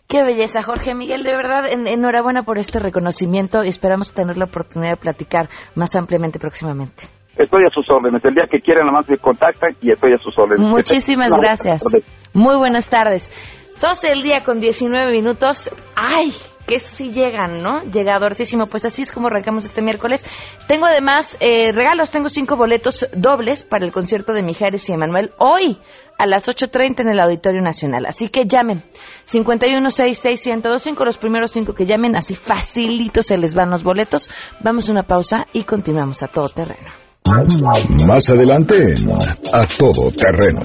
Qué 0.08 0.22
belleza, 0.22 0.62
Jorge 0.62 0.94
Miguel, 0.94 1.22
de 1.22 1.34
verdad, 1.34 1.64
enhorabuena 1.66 2.42
por 2.42 2.58
este 2.58 2.78
reconocimiento 2.78 3.64
y 3.64 3.68
esperamos 3.68 4.12
tener 4.12 4.36
la 4.36 4.44
oportunidad 4.44 4.92
de 4.92 4.96
platicar 4.98 5.48
más 5.74 5.96
ampliamente 5.96 6.38
próximamente. 6.38 7.04
Estoy 7.36 7.64
a 7.66 7.70
sus 7.70 7.88
órdenes. 7.90 8.24
El 8.24 8.34
día 8.34 8.44
que 8.50 8.60
quieran, 8.60 8.86
nada 8.86 8.98
más 8.98 9.08
me 9.08 9.18
contactan 9.18 9.70
y 9.80 9.92
estoy 9.92 10.12
a 10.12 10.18
sus 10.18 10.36
órdenes. 10.38 10.66
Muchísimas 10.66 11.32
gracias. 11.32 11.82
Muy 12.32 12.56
buenas 12.56 12.88
tardes. 12.88 13.30
12 13.80 14.12
el 14.12 14.22
día 14.22 14.44
con 14.44 14.60
19 14.60 15.12
minutos. 15.12 15.70
¡Ay! 15.96 16.32
que 16.66 16.78
sí 16.78 17.12
llegan, 17.12 17.62
¿no? 17.62 17.80
Llegadorísimo. 17.80 18.66
Pues 18.66 18.84
así 18.84 19.02
es 19.02 19.12
como 19.12 19.28
arrancamos 19.28 19.64
este 19.64 19.82
miércoles. 19.82 20.24
Tengo 20.66 20.86
además 20.86 21.36
eh, 21.40 21.72
regalos, 21.72 22.10
tengo 22.10 22.28
cinco 22.28 22.56
boletos 22.56 23.06
dobles 23.14 23.62
para 23.62 23.84
el 23.84 23.92
concierto 23.92 24.32
de 24.32 24.42
Mijares 24.42 24.88
y 24.88 24.92
Emanuel 24.92 25.32
hoy 25.38 25.78
a 26.16 26.26
las 26.26 26.48
8.30 26.48 27.00
en 27.00 27.08
el 27.08 27.20
Auditorio 27.20 27.60
Nacional. 27.60 28.06
Así 28.06 28.28
que 28.28 28.46
llamen. 28.46 28.82
5166125, 29.26 31.04
los 31.04 31.18
primeros 31.18 31.50
cinco 31.50 31.74
que 31.74 31.86
llamen, 31.86 32.16
así 32.16 32.34
facilito 32.34 33.22
se 33.22 33.36
les 33.36 33.54
van 33.54 33.70
los 33.70 33.82
boletos. 33.82 34.30
Vamos 34.60 34.88
a 34.88 34.92
una 34.92 35.02
pausa 35.02 35.46
y 35.52 35.64
continuamos 35.64 36.22
a 36.22 36.28
todo 36.28 36.48
terreno. 36.48 37.03
Más 38.06 38.30
adelante 38.30 38.94
A 39.52 39.66
Todo 39.66 40.12
Terreno. 40.12 40.60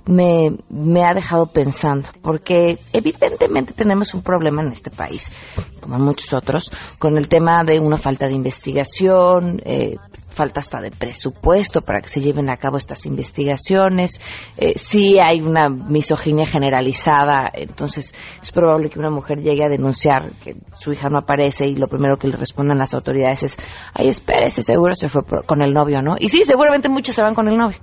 me, 0.09 0.57
me, 0.69 1.03
ha 1.03 1.13
dejado 1.13 1.45
pensando, 1.45 2.09
porque 2.23 2.79
evidentemente 2.93 3.73
tenemos 3.73 4.15
un 4.15 4.23
problema 4.23 4.63
en 4.63 4.69
este 4.69 4.89
país, 4.89 5.31
como 5.79 5.97
en 5.97 6.01
muchos 6.01 6.33
otros, 6.33 6.71
con 6.97 7.15
el 7.17 7.29
tema 7.29 7.63
de 7.63 7.79
una 7.79 7.95
falta 7.95 8.27
de 8.27 8.33
investigación, 8.33 9.61
eh, 9.63 9.97
falta 10.31 10.61
hasta 10.61 10.81
de 10.81 10.89
presupuesto 10.89 11.81
para 11.81 12.01
que 12.01 12.07
se 12.07 12.21
lleven 12.21 12.49
a 12.49 12.57
cabo 12.57 12.77
estas 12.77 13.05
investigaciones. 13.05 14.19
Eh, 14.57 14.77
sí 14.77 15.19
hay 15.19 15.41
una 15.41 15.69
misoginia 15.69 16.45
generalizada, 16.47 17.51
entonces 17.53 18.15
es 18.41 18.51
probable 18.51 18.89
que 18.89 18.97
una 18.97 19.11
mujer 19.11 19.41
llegue 19.41 19.63
a 19.63 19.69
denunciar 19.69 20.31
que 20.43 20.55
su 20.75 20.91
hija 20.91 21.09
no 21.09 21.19
aparece 21.19 21.67
y 21.67 21.75
lo 21.75 21.87
primero 21.87 22.17
que 22.17 22.29
le 22.29 22.37
respondan 22.37 22.79
las 22.79 22.95
autoridades 22.95 23.43
es, 23.43 23.57
ay, 23.93 24.07
espérese, 24.07 24.63
seguro 24.63 24.95
se 24.95 25.07
fue 25.07 25.21
con 25.45 25.61
el 25.61 25.71
novio, 25.71 26.01
¿no? 26.01 26.15
Y 26.17 26.29
sí, 26.29 26.41
seguramente 26.43 26.89
muchos 26.89 27.13
se 27.13 27.21
van 27.21 27.35
con 27.35 27.47
el 27.47 27.57
novio 27.57 27.77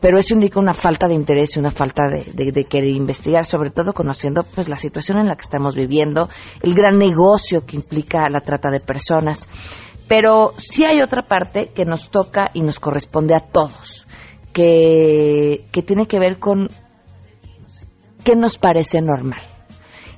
pero 0.00 0.18
eso 0.18 0.34
indica 0.34 0.60
una 0.60 0.74
falta 0.74 1.08
de 1.08 1.14
interés 1.14 1.56
y 1.56 1.58
una 1.58 1.70
falta 1.70 2.08
de, 2.08 2.24
de, 2.34 2.64
querer 2.64 2.90
investigar, 2.90 3.44
sobre 3.44 3.70
todo 3.70 3.94
conociendo 3.94 4.42
pues 4.42 4.68
la 4.68 4.76
situación 4.76 5.18
en 5.18 5.26
la 5.26 5.36
que 5.36 5.42
estamos 5.42 5.74
viviendo, 5.74 6.28
el 6.62 6.74
gran 6.74 6.98
negocio 6.98 7.64
que 7.64 7.76
implica 7.76 8.28
la 8.28 8.40
trata 8.40 8.70
de 8.70 8.80
personas. 8.80 9.48
Pero 10.06 10.54
sí 10.58 10.84
hay 10.84 11.00
otra 11.00 11.22
parte 11.22 11.68
que 11.68 11.84
nos 11.84 12.10
toca 12.10 12.50
y 12.52 12.62
nos 12.62 12.78
corresponde 12.78 13.34
a 13.34 13.40
todos, 13.40 14.06
que, 14.52 15.66
que 15.72 15.82
tiene 15.82 16.06
que 16.06 16.18
ver 16.18 16.38
con 16.38 16.68
qué 18.22 18.36
nos 18.36 18.58
parece 18.58 19.00
normal. 19.00 19.40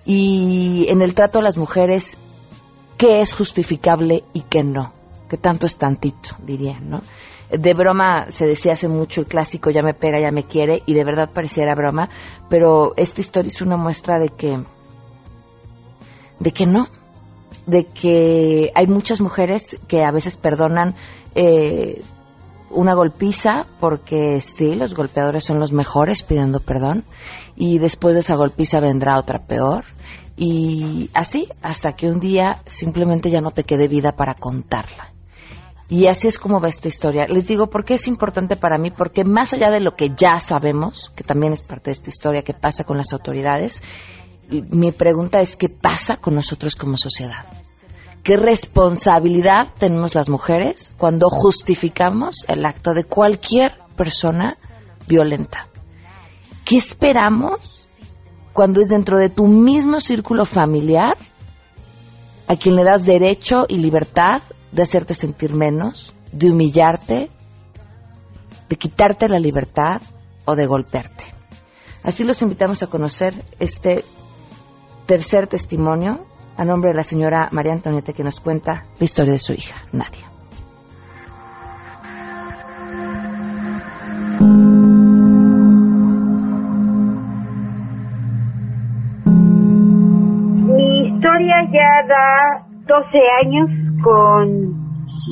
Y 0.05 0.87
en 0.89 1.03
el 1.03 1.15
trato 1.15 1.39
a 1.39 1.43
las 1.43 1.57
mujeres, 1.57 2.19
qué 2.97 3.21
es 3.21 3.33
justificable 3.33 4.25
y 4.33 4.43
qué 4.43 4.65
no, 4.65 4.93
que 5.31 5.37
tanto 5.37 5.67
es 5.67 5.79
tantito, 5.79 6.31
diría, 6.41 6.81
¿no? 6.81 7.01
De 7.51 7.75
broma 7.75 8.27
se 8.31 8.47
decía 8.47 8.73
hace 8.73 8.89
mucho 8.89 9.21
el 9.23 9.27
clásico 9.27 9.71
ya 9.71 9.83
me 9.83 9.95
pega, 9.95 10.21
ya 10.21 10.31
me 10.31 10.45
quiere, 10.45 10.83
y 10.87 10.95
de 10.95 11.05
verdad 11.05 11.31
pareciera 11.33 11.75
broma, 11.75 12.11
pero 12.49 12.93
esta 12.97 13.21
historia 13.21 13.49
es 13.49 13.63
una 13.63 13.77
muestra 13.77 14.19
de 14.19 14.29
que, 14.29 14.59
de 16.39 16.53
que 16.53 16.67
no, 16.67 16.87
de 17.67 17.85
que 17.85 18.71
hay 18.75 18.87
muchas 18.87 19.21
mujeres 19.21 19.79
que 19.89 20.05
a 20.05 20.11
veces 20.11 20.37
perdonan 20.37 20.95
eh, 21.35 22.03
una 22.71 22.95
golpiza 22.95 23.67
porque 23.81 24.41
sí, 24.41 24.75
los 24.75 24.95
golpeadores 24.95 25.45
son 25.45 25.59
los 25.59 25.73
mejores 25.73 26.23
pidiendo 26.23 26.61
perdón 26.61 27.05
y 27.57 27.79
después 27.79 28.15
de 28.15 28.21
esa 28.21 28.37
golpiza 28.37 28.81
vendrá 28.81 29.19
otra 29.19 29.47
peor 29.47 29.85
y 30.37 31.11
así 31.15 31.49
hasta 31.63 31.93
que 31.93 32.09
un 32.09 32.21
día 32.21 32.63
simplemente 32.67 33.31
ya 33.31 33.41
no 33.41 33.51
te 33.51 33.65
quede 33.65 33.89
vida 33.89 34.13
para 34.13 34.35
contarla. 34.35 35.13
Y 35.91 36.07
así 36.07 36.29
es 36.29 36.39
como 36.39 36.61
va 36.61 36.69
esta 36.69 36.89
historia. 36.89 37.27
Les 37.29 37.47
digo, 37.47 37.69
¿por 37.69 37.85
qué 37.85 37.95
es 37.95 38.09
importante 38.09 38.57
para 38.57 38.77
mí? 38.77 38.91
Porque 38.91 39.25
más 39.25 39.55
allá 39.55 39.71
de 39.71 39.81
lo 39.81 39.93
que 39.93 40.11
ya 40.11 40.37
sabemos, 40.41 41.11
que 41.17 41.25
también 41.25 41.55
es 41.55 41.63
parte 41.63 41.85
de 41.87 41.93
esta 41.93 42.11
historia, 42.11 42.43
que 42.43 42.53
pasa 42.53 42.85
con 42.85 42.99
las 42.99 43.13
autoridades, 43.15 43.83
mi 44.51 44.93
pregunta 44.93 45.41
es, 45.41 45.57
¿qué 45.57 45.69
pasa 45.69 46.19
con 46.19 46.35
nosotros 46.35 46.77
como 46.77 46.99
sociedad? 46.99 47.47
¿Qué 48.23 48.37
responsabilidad 48.37 49.69
tenemos 49.79 50.15
las 50.15 50.29
mujeres 50.29 50.95
cuando 50.99 51.31
justificamos 51.31 52.45
el 52.49 52.67
acto 52.67 52.93
de 52.93 53.05
cualquier 53.05 53.73
persona 53.97 54.55
violenta? 55.07 55.69
¿Qué 56.67 56.77
esperamos 56.77 57.89
cuando 58.53 58.83
es 58.83 58.91
dentro 58.91 59.19
de 59.19 59.31
tu 59.31 59.47
mismo 59.47 60.01
círculo 60.01 60.45
familiar 60.45 61.17
a 62.47 62.57
quien 62.57 62.75
le 62.75 62.85
das 62.85 63.07
derecho 63.07 63.65
y 63.69 63.79
libertad 63.79 64.43
de 64.73 64.83
hacerte 64.83 65.15
sentir 65.15 65.55
menos, 65.55 66.15
de 66.33 66.51
humillarte, 66.51 67.31
de 68.69 68.77
quitarte 68.77 69.29
la 69.29 69.39
libertad 69.39 70.01
o 70.45 70.55
de 70.55 70.67
golpearte. 70.67 71.25
Así 72.05 72.25
los 72.25 72.41
invitamos 72.43 72.83
a 72.83 72.87
conocer 72.87 73.35
este 73.59 74.05
tercer 75.07 75.47
testimonio 75.47 76.25
a 76.57 76.65
nombre 76.65 76.91
de 76.91 76.97
la 76.97 77.05
señora 77.05 77.49
María 77.53 77.73
Antonieta 77.73 78.13
que 78.13 78.25
nos 78.25 78.41
cuenta 78.41 78.85
la 78.99 79.05
historia 79.05 79.33
de 79.33 79.39
su 79.39 79.53
hija, 79.53 79.77
Nadia. 79.93 80.29
Mi 90.67 91.09
historia 91.09 91.57
ya 91.73 92.07
da 92.09 92.67
12 92.87 93.19
años 93.45 93.88
con 94.03 94.89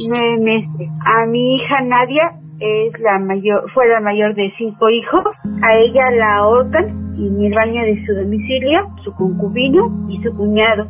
nueve 0.08 0.38
meses. 0.38 0.88
A 1.04 1.26
mi 1.26 1.56
hija 1.56 1.80
Nadia 1.82 2.32
es 2.60 2.98
la 3.00 3.18
mayor, 3.18 3.70
fue 3.72 3.88
la 3.88 4.00
mayor 4.00 4.34
de 4.34 4.52
cinco 4.56 4.88
hijos. 4.88 5.24
A 5.62 5.74
ella 5.76 6.10
la 6.12 6.36
ahorcan 6.38 7.14
en 7.18 7.40
el 7.44 7.54
baño 7.54 7.82
de 7.82 8.04
su 8.06 8.14
domicilio, 8.14 8.88
su 9.04 9.12
concubino 9.14 10.06
y 10.08 10.22
su 10.22 10.34
cuñado, 10.36 10.86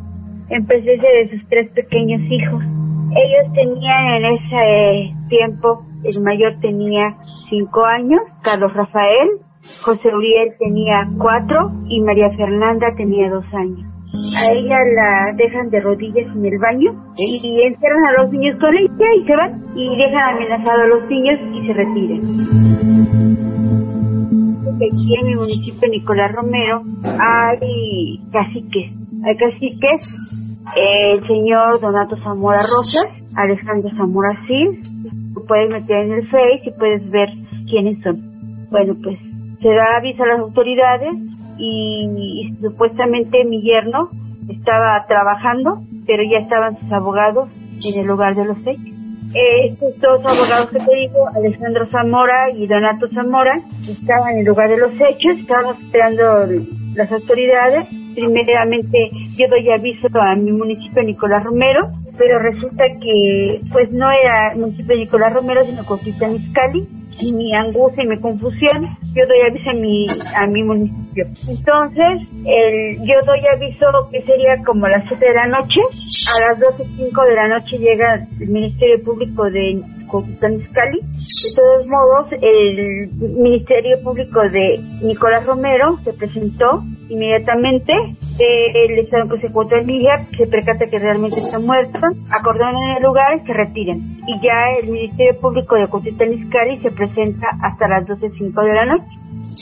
en 0.49 0.65
presencia 0.65 1.09
de 1.09 1.29
sus 1.29 1.49
tres 1.49 1.69
pequeños 1.71 2.21
hijos. 2.29 2.63
Ellos 3.15 3.53
tenían 3.53 4.07
en 4.15 4.25
ese 4.25 5.13
tiempo, 5.29 5.85
el 6.03 6.21
mayor 6.21 6.55
tenía 6.61 7.15
cinco 7.49 7.85
años, 7.85 8.21
Carlos 8.43 8.73
Rafael, 8.73 9.29
José 9.83 10.13
Uriel 10.13 10.53
tenía 10.59 11.09
cuatro 11.17 11.71
y 11.87 12.01
María 12.01 12.29
Fernanda 12.31 12.87
tenía 12.95 13.29
dos 13.29 13.45
años 13.53 13.96
a 14.13 14.53
ella 14.53 14.77
la 14.95 15.33
dejan 15.35 15.69
de 15.69 15.79
rodillas 15.81 16.27
en 16.35 16.45
el 16.45 16.57
baño 16.59 16.91
y 17.17 17.61
encierran 17.61 18.05
a 18.05 18.21
los 18.21 18.31
niños 18.31 18.57
con 18.59 18.73
ella 18.73 19.05
y 19.19 19.25
se 19.25 19.35
van 19.35 19.63
y 19.75 19.97
dejan 19.97 20.35
amenazados 20.35 20.81
a 20.81 20.87
los 20.87 21.09
niños 21.09 21.39
y 21.53 21.67
se 21.67 21.73
retiran. 21.73 22.21
aquí 24.77 25.15
en 25.19 25.27
mi 25.27 25.35
municipio 25.35 25.89
Nicolás 25.89 26.31
Romero 26.33 26.83
hay 27.03 28.21
caciques, 28.31 28.93
hay 29.25 29.37
caciques, 29.37 30.43
el 30.75 31.27
señor 31.27 31.79
Donato 31.81 32.15
Zamora 32.23 32.59
Rosas, 32.59 33.07
Alejandro 33.35 33.89
Zamora 33.97 34.39
Sil, 34.47 34.79
puedes 35.47 35.69
meter 35.69 36.05
en 36.05 36.11
el 36.13 36.27
Face 36.27 36.61
y 36.65 36.71
puedes 36.71 37.09
ver 37.09 37.29
quiénes 37.69 38.01
son. 38.03 38.67
Bueno, 38.69 38.95
pues 39.01 39.17
se 39.61 39.69
da 39.69 39.97
aviso 39.97 40.23
a 40.23 40.27
las 40.27 40.39
autoridades 40.39 41.13
y, 41.57 42.55
supuestamente 42.61 43.43
mi 43.45 43.61
yerno 43.61 44.09
estaba 44.49 45.05
trabajando, 45.07 45.81
pero 46.05 46.23
ya 46.23 46.39
estaban 46.39 46.79
sus 46.79 46.91
abogados 46.91 47.49
en 47.85 47.99
el 47.99 48.07
lugar 48.07 48.35
de 48.35 48.45
los 48.45 48.57
hechos. 48.65 48.95
estos 49.33 49.99
dos 49.99 50.21
abogados 50.25 50.69
que 50.71 50.79
te 50.79 50.95
digo, 50.95 51.27
Alejandro 51.35 51.85
Zamora 51.91 52.49
y 52.51 52.65
Donato 52.67 53.07
Zamora, 53.13 53.59
estaban 53.87 54.33
en 54.33 54.39
el 54.39 54.45
lugar 54.45 54.69
de 54.69 54.77
los 54.77 54.93
hechos, 54.93 55.37
estábamos 55.39 55.79
esperando 55.79 56.47
las 56.95 57.11
autoridades. 57.11 57.87
Primeramente 58.15 59.11
yo 59.37 59.47
doy 59.47 59.69
aviso 59.69 60.07
a 60.19 60.35
mi 60.35 60.51
municipio 60.51 61.03
Nicolás 61.03 61.43
Romero, 61.43 61.91
pero 62.17 62.39
resulta 62.39 62.83
que 62.99 63.61
pues 63.71 63.91
no 63.91 64.09
era 64.09 64.55
municipio 64.55 64.95
Nicolás 64.95 65.33
Romero, 65.33 65.63
sino 65.65 65.85
Coquitán 65.85 66.35
Iscali, 66.35 66.87
y 67.19 67.33
mi 67.33 67.53
angustia 67.55 68.03
y 68.03 68.07
mi 68.07 68.19
confusión, 68.19 68.85
yo 69.15 69.25
doy 69.27 69.41
aviso 69.49 69.69
a 69.69 69.73
mi, 69.73 70.05
a 70.35 70.47
mi 70.47 70.63
municipio. 70.63 71.25
Entonces, 71.47 72.27
el, 72.45 72.97
yo 72.99 73.15
doy 73.25 73.39
aviso 73.53 73.85
que 74.11 74.21
sería 74.23 74.63
como 74.65 74.85
a 74.85 74.89
las 74.89 75.07
7 75.07 75.25
de 75.25 75.33
la 75.33 75.47
noche, 75.47 75.79
a 76.35 76.47
las 76.47 76.59
12.05 76.59 77.27
de 77.27 77.35
la 77.35 77.47
noche 77.47 77.77
llega 77.77 78.27
el 78.39 78.47
Ministerio 78.49 79.03
Público 79.03 79.43
de 79.45 79.81
Iscali. 80.07 81.01
De 81.01 81.55
todos 81.55 81.87
modos, 81.87 82.27
el 82.41 83.09
Ministerio 83.11 84.01
Público 84.03 84.39
de 84.41 84.79
Nicolás 85.01 85.45
Romero 85.45 85.97
se 86.03 86.13
presentó 86.13 86.83
inmediatamente 87.09 87.93
el 88.39 88.99
Estado 88.99 89.29
Consecutor 89.29 89.79
Emilia 89.79 90.27
se 90.37 90.47
percata 90.47 90.85
que 90.89 90.99
realmente 90.99 91.39
está 91.39 91.59
muerto, 91.59 91.99
acordonan 92.29 92.97
el 92.97 93.03
lugar 93.03 93.37
y 93.37 93.45
se 93.45 93.53
retiren. 93.53 94.19
Y 94.27 94.39
ya 94.41 94.77
el 94.81 94.89
Ministerio 94.91 95.39
Público 95.39 95.75
de 95.75 95.87
Cotitlán 95.87 96.33
Iscali 96.33 96.79
se 96.81 96.91
presenta 96.91 97.47
hasta 97.63 97.87
las 97.87 98.05
12.05 98.05 98.63
de 98.63 98.73
la 98.73 98.85
noche. 98.85 99.05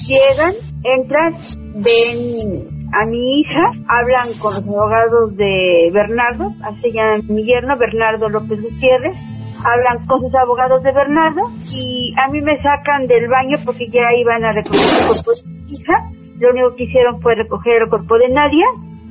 Llegan, 0.08 0.54
entran, 0.84 1.34
ven 1.76 2.76
a 2.94 3.06
mi 3.06 3.40
hija, 3.40 3.62
hablan 3.88 4.28
con 4.42 4.54
los 4.54 4.64
abogados 4.64 5.36
de 5.36 5.90
Bernardo, 5.94 6.52
así 6.64 6.92
llama 6.92 7.18
mi 7.28 7.44
yerno, 7.44 7.78
Bernardo 7.78 8.30
López 8.30 8.62
Gutiérrez, 8.62 9.16
hablan 9.66 10.06
con 10.06 10.22
sus 10.22 10.34
abogados 10.36 10.84
de 10.84 10.92
Bernardo 10.92 11.42
y 11.72 12.14
a 12.18 12.30
mí 12.30 12.42
me 12.42 12.62
sacan 12.62 13.08
del 13.08 13.28
baño 13.28 13.58
porque 13.66 13.88
ya 13.90 14.14
iban 14.18 14.44
a 14.44 14.54
recoger 14.54 14.82
el 14.82 15.08
cuerpo 15.08 15.32
de 15.32 15.50
mi 15.50 15.72
hija 15.72 16.25
lo 16.40 16.50
único 16.52 16.76
que 16.76 16.84
hicieron 16.84 17.22
fue 17.22 17.36
recoger 17.36 17.84
el 17.84 17.90
cuerpo 17.90 18.18
de 18.18 18.30
Nadia 18.30 18.66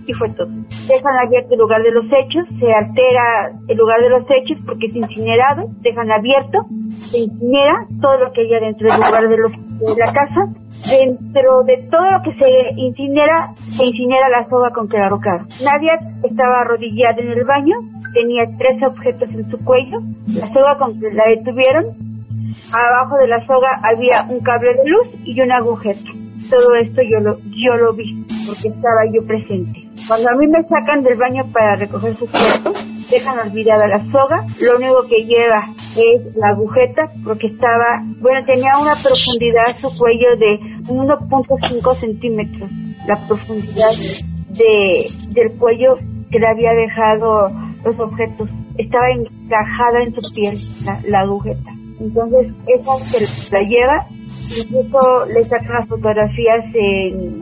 y 0.07 0.13
fue 0.13 0.29
todo. 0.31 0.49
Dejan 0.49 1.17
abierto 1.25 1.55
el 1.55 1.61
lugar 1.61 1.83
de 1.83 1.91
los 1.91 2.05
hechos, 2.05 2.45
se 2.61 2.73
altera 2.73 3.53
el 3.69 3.77
lugar 3.77 4.01
de 4.01 4.11
los 4.11 4.23
hechos 4.29 4.59
porque 4.67 4.87
es 4.87 4.97
incinerado, 4.97 5.69
dejan 5.81 6.11
abierto, 6.11 6.67
se 7.11 7.21
incinera 7.21 7.87
todo 8.01 8.19
lo 8.19 8.33
que 8.33 8.43
hay 8.43 8.49
dentro 8.49 8.89
del 8.89 9.01
lugar 9.01 9.29
de, 9.29 9.39
los, 9.39 9.53
de 9.53 10.05
la 10.05 10.13
casa. 10.13 10.53
Dentro 10.85 11.63
de 11.65 11.89
todo 11.91 12.11
lo 12.11 12.23
que 12.23 12.35
se 12.35 12.51
incinera, 12.77 13.55
se 13.57 13.87
incinera 13.87 14.29
la 14.29 14.49
soga 14.51 14.71
con 14.75 14.87
que 14.89 14.99
la 14.99 15.07
arrojaron. 15.07 15.49
Nadia 15.65 15.99
estaba 16.23 16.61
arrodillada 16.61 17.17
en 17.23 17.31
el 17.31 17.45
baño, 17.45 17.77
tenía 18.13 18.45
tres 18.59 18.83
objetos 18.83 19.31
en 19.31 19.51
su 19.51 19.65
cuello, 19.65 20.01
la 20.27 20.47
soga 20.49 20.77
con 20.79 21.01
que 21.01 21.11
la 21.11 21.25
detuvieron, 21.29 21.87
abajo 22.71 23.17
de 23.17 23.29
la 23.29 23.47
soga 23.47 23.81
había 23.83 24.27
un 24.29 24.41
cable 24.41 24.75
de 24.75 24.91
luz 24.91 25.09
y 25.25 25.41
una 25.41 25.57
agujeta 25.57 26.24
todo 26.55 26.75
esto 26.77 27.03
yo 27.03 27.19
lo, 27.19 27.39
yo 27.51 27.75
lo 27.83 27.95
vi, 27.95 28.25
porque 28.47 28.69
estaba 28.69 29.03
yo 29.13 29.27
presente. 29.27 29.83
Cuando 30.07 30.31
a 30.31 30.37
mí 30.37 30.47
me 30.47 30.63
sacan 30.69 31.03
del 31.03 31.19
baño 31.19 31.43
para 31.53 31.75
recoger 31.75 32.15
su 32.15 32.31
cuerpo, 32.31 32.79
dejan 33.11 33.39
olvidada 33.41 33.89
la 33.89 33.99
soga, 34.13 34.47
lo 34.63 34.79
único 34.79 35.03
que 35.09 35.25
lleva 35.25 35.67
es 35.97 36.37
la 36.37 36.51
agujeta, 36.51 37.11
porque 37.25 37.49
estaba, 37.49 38.03
bueno, 38.21 38.47
tenía 38.47 38.79
una 38.81 38.95
profundidad 38.95 39.67
su 39.77 39.91
cuello 39.99 40.37
de 40.39 40.61
1.5 40.87 41.95
centímetros, 41.97 42.71
la 43.09 43.17
profundidad 43.27 43.91
de, 44.51 45.11
del 45.31 45.59
cuello 45.59 45.97
que 46.31 46.39
le 46.39 46.47
había 46.47 46.73
dejado 46.73 47.51
los 47.85 47.99
objetos. 47.99 48.49
Estaba 48.79 49.11
encajada 49.11 50.03
en 50.07 50.15
su 50.15 50.35
piel 50.35 50.57
la, 50.85 51.01
la 51.09 51.21
agujeta. 51.21 51.71
Entonces, 52.01 52.53
esa 52.67 52.97
se 53.05 53.53
la 53.53 53.63
lleva 53.63 54.07
Incluso 54.51 55.25
le 55.27 55.45
sacan 55.45 55.73
las 55.81 55.89
fotografías 55.89 56.65
en 56.75 57.41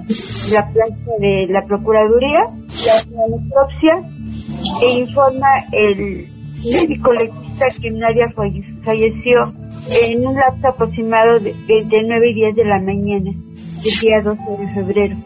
la 0.53 0.71
plaza 0.73 1.11
de 1.19 1.47
la 1.51 1.65
Procuraduría, 1.67 2.41
la 3.11 3.37
necropsia 3.37 4.03
e 4.83 4.99
informa 5.01 5.49
el 5.73 6.29
médico 6.65 7.13
legista 7.13 7.67
que 7.81 7.91
nadie 7.91 8.25
falleció 8.85 9.53
en 9.91 10.27
un 10.27 10.35
lapso 10.35 10.69
aproximado 10.69 11.41
de 11.41 11.55
entre 11.69 12.03
9 12.05 12.31
y 12.31 12.35
10 12.35 12.57
de 12.57 12.65
la 12.65 12.79
mañana 12.79 13.31
del 13.83 13.95
día 14.01 14.23
12 14.23 14.43
de 14.59 14.75
febrero. 14.75 15.17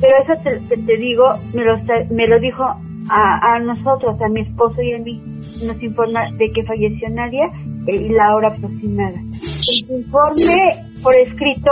Pero 0.00 0.14
eso 0.22 0.42
te, 0.68 0.76
te, 0.76 0.96
digo, 0.96 1.24
me 1.52 1.64
lo, 1.64 1.76
me 2.10 2.26
lo 2.26 2.40
dijo 2.40 2.64
a, 2.64 3.54
a, 3.54 3.58
nosotros, 3.60 4.20
a 4.20 4.28
mi 4.28 4.40
esposo 4.40 4.80
y 4.80 4.94
a 4.94 4.98
mí, 4.98 5.20
nos 5.64 5.82
informa 5.82 6.30
de 6.38 6.50
que 6.52 6.64
falleció 6.64 7.08
Nadia 7.10 7.46
eh, 7.86 7.96
y 7.96 8.08
la 8.08 8.34
hora 8.34 8.48
aproximada. 8.48 9.20
El 9.20 9.96
informe 9.98 10.89
por 11.02 11.14
escrito 11.14 11.70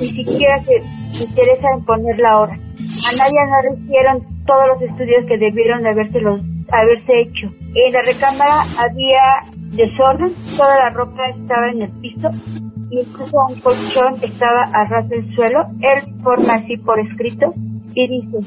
ni 0.00 0.08
siquiera 0.08 0.62
se 0.64 1.24
interesa 1.24 1.68
en 1.76 1.84
poner 1.84 2.18
la 2.18 2.40
hora. 2.40 2.54
A 2.54 3.16
nadie 3.16 3.38
no 3.48 3.62
le 3.62 3.82
hicieron 3.82 4.44
todos 4.46 4.68
los 4.68 4.82
estudios 4.82 5.24
que 5.26 5.38
debieron 5.38 5.82
de 5.82 5.90
haberse, 5.90 6.20
los, 6.20 6.40
haberse 6.70 7.20
hecho. 7.20 7.48
En 7.74 7.92
la 7.92 8.00
recámara 8.02 8.62
había 8.78 9.20
desorden, 9.76 10.32
toda 10.56 10.76
la 10.76 10.90
ropa 10.90 11.28
estaba 11.28 11.68
en 11.70 11.82
el 11.82 11.90
piso, 12.00 12.30
incluso 12.90 13.36
un 13.48 13.60
colchón 13.60 14.14
estaba 14.22 14.62
a 14.72 14.84
ras 14.88 15.08
del 15.08 15.34
suelo. 15.34 15.66
Él 15.80 16.22
forma 16.22 16.54
así 16.54 16.76
por 16.78 16.98
escrito 17.00 17.52
y 17.94 18.08
dice, 18.08 18.38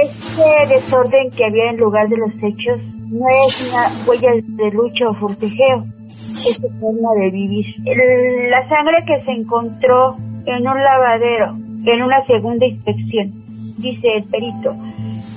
este 0.00 0.74
desorden 0.74 1.30
que 1.30 1.44
había 1.44 1.70
en 1.70 1.78
lugar 1.78 2.08
de 2.08 2.16
los 2.16 2.32
hechos 2.42 2.80
no 3.08 3.26
es 3.46 3.70
una 3.70 3.86
huella 4.06 4.30
de 4.34 4.70
lucha 4.72 5.08
o 5.08 5.14
forcejeo, 5.14 5.86
es 6.50 6.56
su 6.56 6.68
forma 6.80 7.14
de 7.20 7.30
vivir. 7.30 7.66
la 8.50 8.68
sangre 8.68 9.04
que 9.06 9.24
se 9.24 9.32
encontró 9.32 10.16
en 10.44 10.66
un 10.66 10.82
lavadero, 10.82 11.56
en 11.84 12.02
una 12.02 12.24
segunda 12.26 12.66
inspección, 12.66 13.32
dice 13.78 14.08
el 14.16 14.24
perito, 14.24 14.74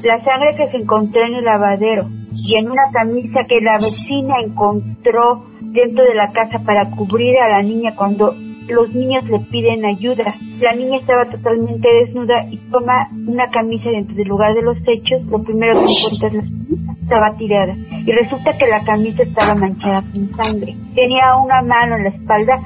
la 0.03 0.23
sangre 0.23 0.55
que 0.55 0.71
se 0.71 0.77
encontró 0.77 1.21
en 1.25 1.35
el 1.35 1.45
lavadero 1.45 2.07
y 2.31 2.57
en 2.57 2.69
una 2.69 2.83
camisa 2.93 3.41
que 3.47 3.61
la 3.61 3.73
vecina 3.73 4.35
encontró 4.43 5.45
dentro 5.61 6.05
de 6.05 6.15
la 6.15 6.31
casa 6.31 6.59
para 6.65 6.89
cubrir 6.91 7.37
a 7.39 7.49
la 7.49 7.61
niña 7.61 7.95
cuando 7.95 8.33
los 8.69 8.93
niños 8.93 9.23
le 9.29 9.39
piden 9.51 9.85
ayuda. 9.85 10.35
La 10.59 10.73
niña 10.73 10.97
estaba 10.99 11.25
totalmente 11.29 11.87
desnuda 11.87 12.45
y 12.49 12.57
toma 12.71 13.09
una 13.27 13.49
camisa 13.49 13.89
dentro 13.89 14.15
del 14.15 14.27
lugar 14.27 14.53
de 14.53 14.61
los 14.61 14.77
hechos. 14.87 15.25
Lo 15.29 15.43
primero 15.43 15.73
que 15.73 15.91
encuentra 15.91 16.27
es 16.27 16.33
la 16.33 16.41
camisa, 16.41 16.95
estaba 17.01 17.37
tirada. 17.37 17.75
Y 18.05 18.11
resulta 18.11 18.51
que 18.57 18.67
la 18.67 18.83
camisa 18.83 19.23
estaba 19.23 19.55
manchada 19.55 20.03
con 20.13 20.29
sangre. 20.35 20.75
Tenía 20.95 21.35
una 21.43 21.61
mano 21.61 21.97
en 21.97 22.03
la 22.03 22.09
espalda 22.09 22.59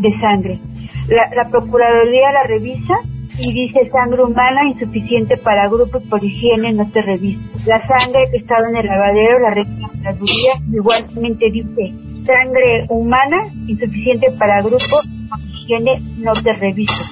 de 0.00 0.10
sangre. 0.20 0.60
La, 1.08 1.48
Procuraduría 1.50 2.32
la 2.32 2.44
revisa 2.46 2.94
y 3.38 3.52
dice 3.52 3.90
sangre 3.90 4.22
humana 4.24 4.60
insuficiente 4.68 5.36
para 5.38 5.68
grupo 5.68 5.98
y 5.98 6.08
por 6.08 6.22
higiene 6.22 6.72
no 6.72 6.90
te 6.90 7.02
revisa. 7.02 7.42
La 7.66 7.80
sangre 7.86 8.30
que 8.30 8.38
estaba 8.38 8.68
en 8.68 8.76
el 8.76 8.86
lavadero, 8.86 9.38
la 9.40 9.54
Procuraduría 9.54 10.52
igualmente 10.72 11.50
dice 11.50 12.11
sangre 12.24 12.86
humana 12.88 13.48
insuficiente 13.66 14.28
para 14.38 14.62
grupo 14.62 15.00
higiene 15.48 16.00
no 16.18 16.32
te 16.32 16.52
reviso. 16.52 17.04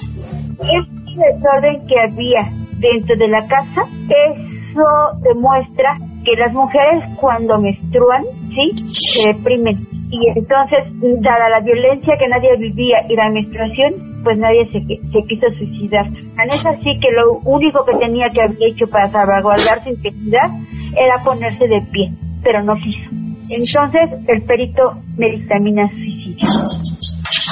Este 0.61 1.13
desorden 1.17 1.87
que 1.87 2.01
había 2.01 2.53
dentro 2.79 3.17
de 3.17 3.29
la 3.29 3.47
casa, 3.47 3.83
eso 4.09 4.85
demuestra 5.23 5.99
que 6.25 6.37
las 6.37 6.53
mujeres 6.53 7.05
cuando 7.17 7.59
menstruan, 7.59 8.25
¿sí? 8.51 8.73
Se 8.93 9.33
deprimen. 9.33 9.87
Y 10.11 10.29
entonces, 10.37 10.79
dada 11.21 11.49
la 11.49 11.61
violencia 11.61 12.17
que 12.19 12.29
nadie 12.29 12.57
vivía 12.57 12.99
y 13.09 13.15
la 13.15 13.31
menstruación, 13.31 14.23
pues 14.25 14.37
nadie 14.39 14.67
se, 14.73 14.81
se 14.81 15.27
quiso 15.29 15.47
suicidar. 15.57 16.07
Tan 16.37 16.49
es 16.49 16.67
así 16.67 16.99
que 17.01 17.13
lo 17.13 17.39
único 17.45 17.85
que 17.85 17.97
tenía 17.99 18.29
que 18.31 18.43
haber 18.43 18.59
hecho 18.61 18.87
para 18.91 19.09
salvaguardar 19.09 19.83
su 19.85 19.91
integridad 19.91 20.51
era 20.97 21.23
ponerse 21.25 21.67
de 21.69 21.81
pie, 21.93 22.13
pero 22.43 22.63
no 22.63 22.75
quiso. 22.77 23.30
Entonces, 23.49 24.11
el 24.29 24.43
perito 24.43 24.97
me 25.17 25.31
dictamina 25.31 25.89
suicidio 25.89 26.21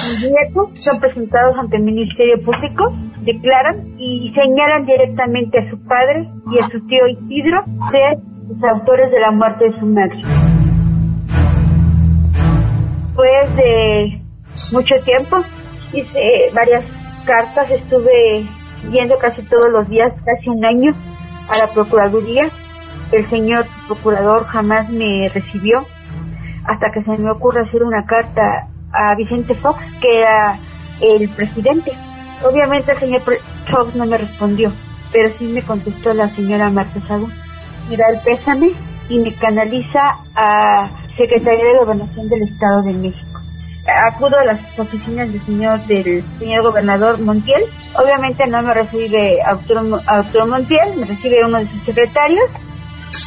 nietos 0.06 0.70
son 0.74 1.00
presentados 1.00 1.56
ante 1.58 1.76
el 1.76 1.82
Ministerio 1.82 2.42
Público, 2.42 2.92
declaran 3.22 3.94
y 3.98 4.32
señalan 4.34 4.86
directamente 4.86 5.58
a 5.58 5.70
su 5.70 5.78
padre 5.84 6.28
y 6.52 6.58
a 6.58 6.66
su 6.68 6.86
tío 6.86 7.06
Isidro 7.08 7.64
ser 7.90 8.18
los 8.48 8.62
autores 8.64 9.10
de 9.10 9.20
la 9.20 9.30
muerte 9.30 9.64
de 9.64 9.78
su 9.78 9.86
madre. 9.86 10.22
Después 13.06 13.56
de 13.56 14.22
mucho 14.72 14.94
tiempo, 15.04 15.38
hice 15.92 16.50
varias 16.54 16.84
cartas, 17.26 17.70
estuve 17.70 18.44
yendo 18.90 19.16
casi 19.18 19.42
todos 19.42 19.70
los 19.72 19.88
días, 19.88 20.12
casi 20.24 20.48
un 20.48 20.64
año, 20.64 20.92
a 21.48 21.66
la 21.66 21.72
Procuraduría. 21.72 22.44
El 23.12 23.28
señor 23.30 23.66
procurador 23.86 24.44
jamás 24.44 24.90
me 24.90 25.28
recibió 25.32 25.86
hasta 26.64 26.90
que 26.92 27.02
se 27.02 27.16
me 27.16 27.30
ocurre 27.30 27.62
hacer 27.62 27.82
una 27.82 28.04
carta 28.04 28.68
a 28.92 29.14
Vicente 29.16 29.54
Fox, 29.54 29.78
que 30.00 30.20
era 30.20 30.58
el 31.00 31.28
presidente. 31.30 31.92
Obviamente 32.44 32.92
el 32.92 32.98
señor 32.98 33.22
Fox 33.70 33.94
no 33.94 34.06
me 34.06 34.18
respondió, 34.18 34.72
pero 35.12 35.30
sí 35.38 35.46
me 35.46 35.62
contestó 35.62 36.12
la 36.12 36.28
señora 36.30 36.70
Marta 36.70 37.00
Sagún. 37.06 37.32
Me 37.88 37.96
da 37.96 38.04
el 38.08 38.20
pésame 38.20 38.72
y 39.08 39.18
me 39.20 39.32
canaliza 39.34 40.00
a 40.36 40.90
Secretaría 41.16 41.64
de 41.64 41.78
Gobernación 41.78 42.28
del 42.28 42.42
Estado 42.42 42.82
de 42.82 42.92
México. 42.92 43.40
Acudo 44.06 44.36
a 44.38 44.44
las 44.44 44.78
oficinas 44.78 45.32
del 45.32 45.40
señor 45.46 45.80
del 45.86 46.22
señor 46.38 46.62
gobernador 46.62 47.18
Montiel. 47.20 47.64
Obviamente 47.98 48.46
no 48.46 48.62
me 48.62 48.74
recibe 48.74 49.40
Arturo 49.42 50.46
Montiel, 50.46 50.96
me 50.98 51.06
recibe 51.06 51.44
uno 51.46 51.58
de 51.58 51.68
sus 51.68 51.82
secretarios. 51.84 52.50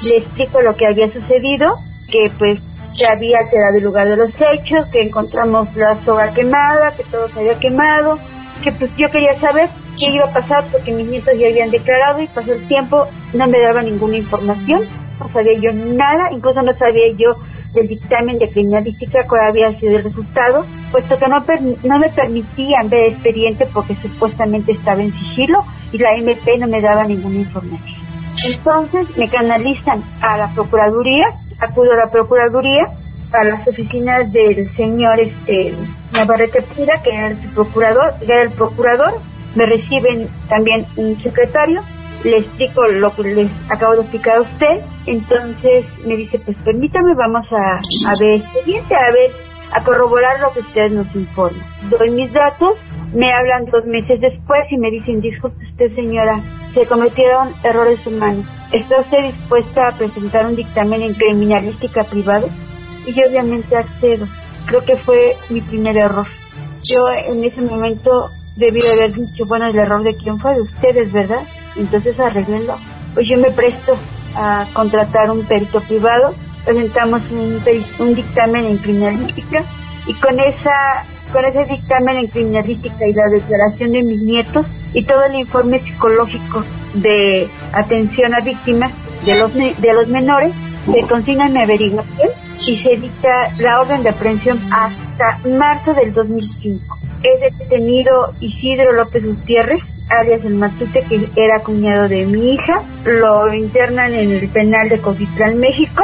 Le 0.04 0.18
explico 0.20 0.62
lo 0.62 0.76
que 0.76 0.88
había 0.88 1.08
sucedido, 1.12 1.76
que 2.08 2.32
pues 2.38 2.60
se 2.94 3.06
había 3.06 3.40
quedado 3.50 3.78
el 3.78 3.84
lugar 3.84 4.08
de 4.08 4.18
los 4.18 4.30
hechos, 4.30 4.88
que 4.92 5.02
encontramos 5.02 5.68
la 5.76 5.96
soga 6.04 6.34
quemada, 6.34 6.94
que 6.96 7.04
todo 7.04 7.28
se 7.30 7.40
había 7.40 7.60
quemado, 7.60 8.18
que 8.64 8.72
pues 8.72 8.92
yo 8.98 9.08
quería 9.12 9.40
saber 9.40 9.70
qué 9.98 10.12
iba 10.14 10.26
a 10.26 10.34
pasar 10.34 10.66
porque 10.72 10.92
mis 10.92 11.08
nietos 11.08 11.34
ya 11.38 11.48
habían 11.48 11.70
declarado 11.70 12.22
y 12.22 12.28
pasó 12.28 12.54
el 12.54 12.68
tiempo, 12.68 13.04
no 13.34 13.48
me 13.48 13.60
daba 13.60 13.82
ninguna 13.82 14.18
información, 14.18 14.82
no 15.20 15.30
sabía 15.30 15.60
yo 15.60 15.72
nada, 15.74 16.32
incluso 16.32 16.62
no 16.62 16.74
sabía 16.74 17.12
yo 17.18 17.36
del 17.74 17.88
dictamen 17.88 18.38
de 18.38 18.50
criminalística 18.50 19.20
cuál 19.28 19.50
había 19.50 19.72
sido 19.80 19.98
el 19.98 20.04
resultado, 20.04 20.66
puesto 20.92 21.16
que 21.18 21.28
no, 21.28 21.40
no 21.84 22.00
me 22.00 22.10
permitían 22.10 22.90
ver 22.90 23.14
expediente 23.14 23.66
porque 23.74 23.96
supuestamente 23.96 24.74
estaba 24.74 25.02
en 25.02 25.14
sigilo 25.14 25.60
y 25.92 25.98
la 25.98 26.16
MP 26.18 26.58
no 26.58 26.68
me 26.68 26.82
daba 26.82 27.06
ninguna 27.06 27.38
información. 27.38 28.01
Entonces 28.48 29.18
me 29.18 29.30
canalizan 29.30 30.04
a 30.22 30.38
la 30.38 30.54
Procuraduría, 30.54 31.26
acudo 31.60 31.92
a 31.94 32.06
la 32.06 32.12
Procuraduría, 32.12 32.88
a 33.34 33.44
las 33.44 33.68
oficinas 33.68 34.32
del 34.32 34.70
señor 34.76 35.20
este, 35.20 35.74
Navarrete 36.14 36.62
Pira, 36.76 37.02
que 37.04 37.12
era 37.12 37.28
el 37.30 37.38
procurador, 37.54 38.16
que 38.20 38.26
era 38.26 38.44
el 38.44 38.52
procurador, 38.52 39.14
me 39.56 39.66
reciben 39.66 40.28
también 40.50 40.86
un 40.98 41.22
secretario, 41.22 41.82
le 42.24 42.38
explico 42.38 42.84
lo 42.88 43.14
que 43.16 43.24
les 43.24 43.52
acabo 43.70 43.94
de 43.96 44.02
explicar 44.02 44.38
a 44.38 44.42
usted, 44.42 44.86
entonces 45.08 45.86
me 46.06 46.16
dice, 46.16 46.40
pues 46.40 46.58
permítame, 46.64 47.14
vamos 47.16 47.46
a, 47.52 47.78
a 47.78 48.14
ver 48.20 48.42
expediente, 48.42 48.96
a 48.96 49.12
ver, 49.14 49.32
a 49.74 49.84
corroborar 49.84 50.40
lo 50.40 50.52
que 50.54 50.60
usted 50.60 50.90
nos 50.92 51.14
informa. 51.16 51.64
Doy 51.90 52.12
mis 52.12 52.32
datos, 52.32 52.78
me 53.14 53.32
hablan 53.34 53.66
dos 53.66 53.86
meses 53.86 54.20
después 54.22 54.62
y 54.70 54.78
me 54.78 54.92
dicen, 54.92 55.22
disculpe 55.22 55.66
usted 55.66 55.96
señora, 55.96 56.40
se 56.74 56.86
cometieron 56.86 57.54
errores 57.64 58.06
humanos. 58.06 58.46
¿Está 58.72 59.00
usted 59.00 59.24
dispuesta 59.24 59.88
a 59.88 59.98
presentar 59.98 60.46
un 60.46 60.56
dictamen 60.56 61.02
en 61.02 61.14
criminalística 61.14 62.04
privado? 62.04 62.50
Y 63.06 63.14
yo 63.14 63.24
obviamente 63.28 63.76
accedo. 63.76 64.28
Creo 64.66 64.82
que 64.86 64.96
fue 64.98 65.36
mi 65.50 65.62
primer 65.62 65.98
error. 65.98 66.28
Yo 66.84 67.10
en 67.28 67.44
ese 67.44 67.62
momento 67.62 68.30
debí 68.56 68.80
haber 68.86 69.14
dicho, 69.14 69.46
bueno, 69.48 69.68
el 69.68 69.78
error 69.78 70.04
de 70.04 70.16
quién 70.16 70.40
fue, 70.40 70.56
de 70.56 70.62
ustedes, 70.62 71.12
¿verdad? 71.12 71.42
Entonces 71.76 72.20
arreglenlo. 72.20 72.76
Pues 73.14 73.28
yo 73.30 73.38
me 73.38 73.52
presto 73.52 73.94
a 74.36 74.66
contratar 74.74 75.30
un 75.30 75.46
perito 75.46 75.82
privado, 75.82 76.34
presentamos 76.64 77.22
un, 77.32 77.62
un 78.00 78.16
dictamen 78.16 78.66
en 78.66 78.78
criminalística 78.78 79.64
y 80.08 80.14
con 80.16 80.40
esa 80.40 81.06
con 81.32 81.46
ese 81.46 81.66
dictamen 81.66 82.18
en 82.18 82.28
criminalística 82.28 83.08
y 83.08 83.14
la 83.14 83.30
declaración 83.32 83.92
de 83.92 84.04
mis 84.04 84.22
nietos 84.22 84.66
y 84.94 85.04
todo 85.04 85.24
el 85.24 85.36
informe 85.36 85.80
psicológico 85.80 86.64
de 86.96 87.48
atención 87.74 88.34
a 88.34 88.44
víctimas 88.44 88.92
de 89.26 89.36
los 89.36 89.54
de 89.54 89.94
los 89.94 90.08
menores 90.08 90.54
se 90.86 91.08
consigna 91.08 91.48
mi 91.50 91.62
averiguación 91.62 92.30
y 92.68 92.78
se 92.78 92.90
dicta 93.00 93.30
la 93.60 93.82
orden 93.82 94.04
de 94.04 94.10
aprehensión 94.10 94.60
hasta 94.72 95.48
marzo 95.48 95.94
del 95.94 96.14
2005. 96.14 96.98
Es 97.24 97.58
detenido 97.60 98.34
Isidro 98.40 98.92
López 98.94 99.24
Gutiérrez, 99.24 99.82
alias 100.10 100.44
el 100.44 100.56
Matute, 100.56 101.04
que 101.08 101.30
era 101.36 101.62
cuñado 101.64 102.08
de 102.08 102.26
mi 102.26 102.54
hija. 102.54 102.84
Lo 103.06 103.54
internan 103.54 104.14
en 104.14 104.32
el 104.32 104.50
penal 104.50 104.90
de 104.90 105.00
Coquitlán, 105.00 105.60
México. 105.60 106.04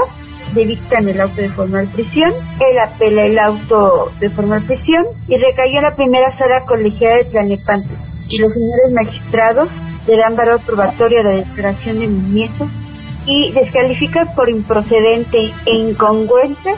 Le 0.53 0.65
dictan 0.65 1.09
el 1.09 1.19
auto 1.19 1.41
de 1.41 1.49
formal 1.49 1.87
prisión. 1.87 2.31
Él 2.59 2.79
apela 2.79 3.25
el 3.25 3.37
auto 3.39 4.11
de 4.19 4.29
formal 4.29 4.61
prisión 4.63 5.05
y 5.27 5.37
recayó 5.37 5.77
en 5.77 5.83
la 5.83 5.95
primera 5.95 6.37
sala 6.37 6.65
colegiada 6.67 7.17
de 7.17 7.25
Tlanepante. 7.25 7.89
Y 8.29 8.39
los 8.39 8.53
señores 8.53 8.91
magistrados 8.91 9.69
le 10.07 10.17
dan 10.17 10.35
valor 10.35 10.59
probatorio 10.65 11.19
a 11.21 11.23
la 11.23 11.35
declaración 11.37 11.99
de 11.99 12.07
mis 12.07 12.23
nietos 12.23 12.67
y 13.25 13.51
descalifican 13.51 14.33
por 14.35 14.49
improcedente 14.49 15.51
e 15.65 15.75
incongruente 15.75 16.75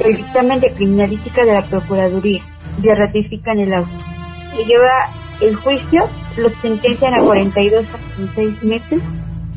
el 0.00 0.16
dictamen 0.16 0.60
de 0.60 0.72
criminalística 0.72 1.44
de 1.44 1.54
la 1.54 1.62
Procuraduría. 1.62 2.42
Le 2.82 2.94
ratifican 2.94 3.58
el 3.58 3.74
auto. 3.74 3.90
Se 4.56 4.64
lleva 4.64 5.10
el 5.42 5.56
juicio, 5.56 6.04
lo 6.38 6.48
sentencian 6.60 7.14
a 7.14 7.22
42 7.22 7.84
a 7.86 8.14
36 8.16 8.62
meses, 8.62 9.02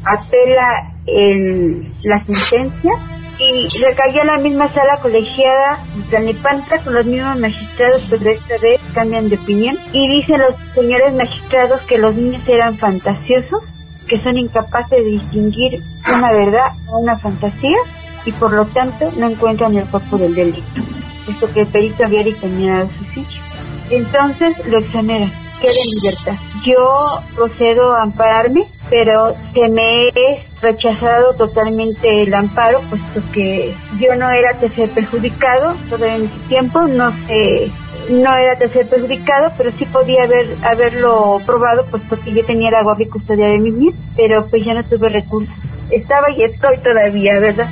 apela 0.05 0.93
el, 1.05 1.91
la 2.03 2.19
sentencia 2.25 2.91
y 3.39 3.65
recayó 3.83 4.21
en 4.21 4.27
la 4.27 4.37
misma 4.37 4.71
sala 4.73 4.99
colegiada 5.01 5.83
Tlanepanta 6.09 6.83
con 6.83 6.93
los 6.93 7.05
mismos 7.05 7.39
magistrados, 7.39 8.05
pero 8.09 8.31
esta 8.31 8.57
vez 8.57 8.79
cambian 8.93 9.29
de 9.29 9.35
opinión 9.35 9.75
y 9.91 10.07
dicen 10.19 10.39
los 10.39 10.55
señores 10.73 11.13
magistrados 11.15 11.81
que 11.81 11.97
los 11.97 12.15
niños 12.15 12.41
eran 12.47 12.77
fantasiosos, 12.77 13.63
que 14.07 14.19
son 14.19 14.37
incapaces 14.37 15.03
de 15.03 15.11
distinguir 15.11 15.81
una 16.07 16.31
verdad 16.31 16.71
a 16.87 16.97
una 16.97 17.17
fantasía 17.17 17.77
y 18.25 18.31
por 18.33 18.53
lo 18.53 18.65
tanto 18.67 19.09
no 19.17 19.29
encuentran 19.29 19.75
el 19.75 19.87
cuerpo 19.87 20.17
del 20.17 20.35
delito, 20.35 20.81
puesto 21.25 21.51
que 21.51 21.61
el 21.61 21.67
perito 21.67 22.05
había 22.05 22.23
dictaminado 22.23 22.89
suicidio. 22.97 23.42
Entonces 23.89 24.65
lo 24.65 24.79
exoneran, 24.79 25.31
queda 25.61 25.71
en 25.71 26.01
libertad. 26.01 26.45
Yo 26.65 27.35
procedo 27.35 27.93
a 27.93 28.03
ampararme, 28.03 28.67
pero 28.89 29.35
se 29.53 29.69
me 29.69 30.07
es 30.07 30.61
rechazado 30.61 31.33
totalmente 31.33 32.23
el 32.23 32.33
amparo, 32.33 32.81
puesto 32.89 33.21
que 33.33 33.75
yo 33.99 34.15
no 34.15 34.29
era 34.29 34.57
tercer 34.59 34.89
perjudicado 34.91 35.75
todo 35.89 36.05
el 36.05 36.29
tiempo, 36.47 36.81
no 36.87 37.11
sé 37.27 37.71
no 38.09 38.35
era 38.35 38.57
tercer 38.57 38.87
perjudicado, 38.87 39.53
pero 39.57 39.71
sí 39.71 39.85
podía 39.85 40.23
haber 40.23 40.57
haberlo 40.63 41.39
probado, 41.45 41.85
puesto 41.89 42.17
que 42.19 42.33
yo 42.33 42.45
tenía 42.45 42.71
la 42.71 42.83
guardia 42.83 43.05
y 43.07 43.09
custodia 43.09 43.47
de 43.47 43.59
mi 43.59 43.71
vida, 43.71 43.97
pero 44.15 44.45
pues 44.47 44.65
ya 44.65 44.73
no 44.73 44.83
tuve 44.83 45.09
recursos. 45.09 45.53
Estaba 45.89 46.29
y 46.31 46.43
estoy 46.43 46.77
todavía, 46.79 47.39
¿verdad? 47.39 47.69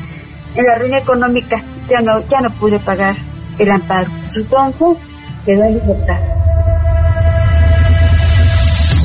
En 0.55 0.65
la 0.65 0.77
ruina 0.79 0.99
económica 0.99 1.57
ya 1.89 1.99
no 2.01 2.21
ya 2.27 2.41
no 2.41 2.49
pude 2.59 2.79
pagar 2.79 3.15
el 3.57 3.71
amparo. 3.71 4.09
Entonces, 4.35 4.97
quedó 5.45 5.63
en 5.63 5.73
libertad. 5.73 6.19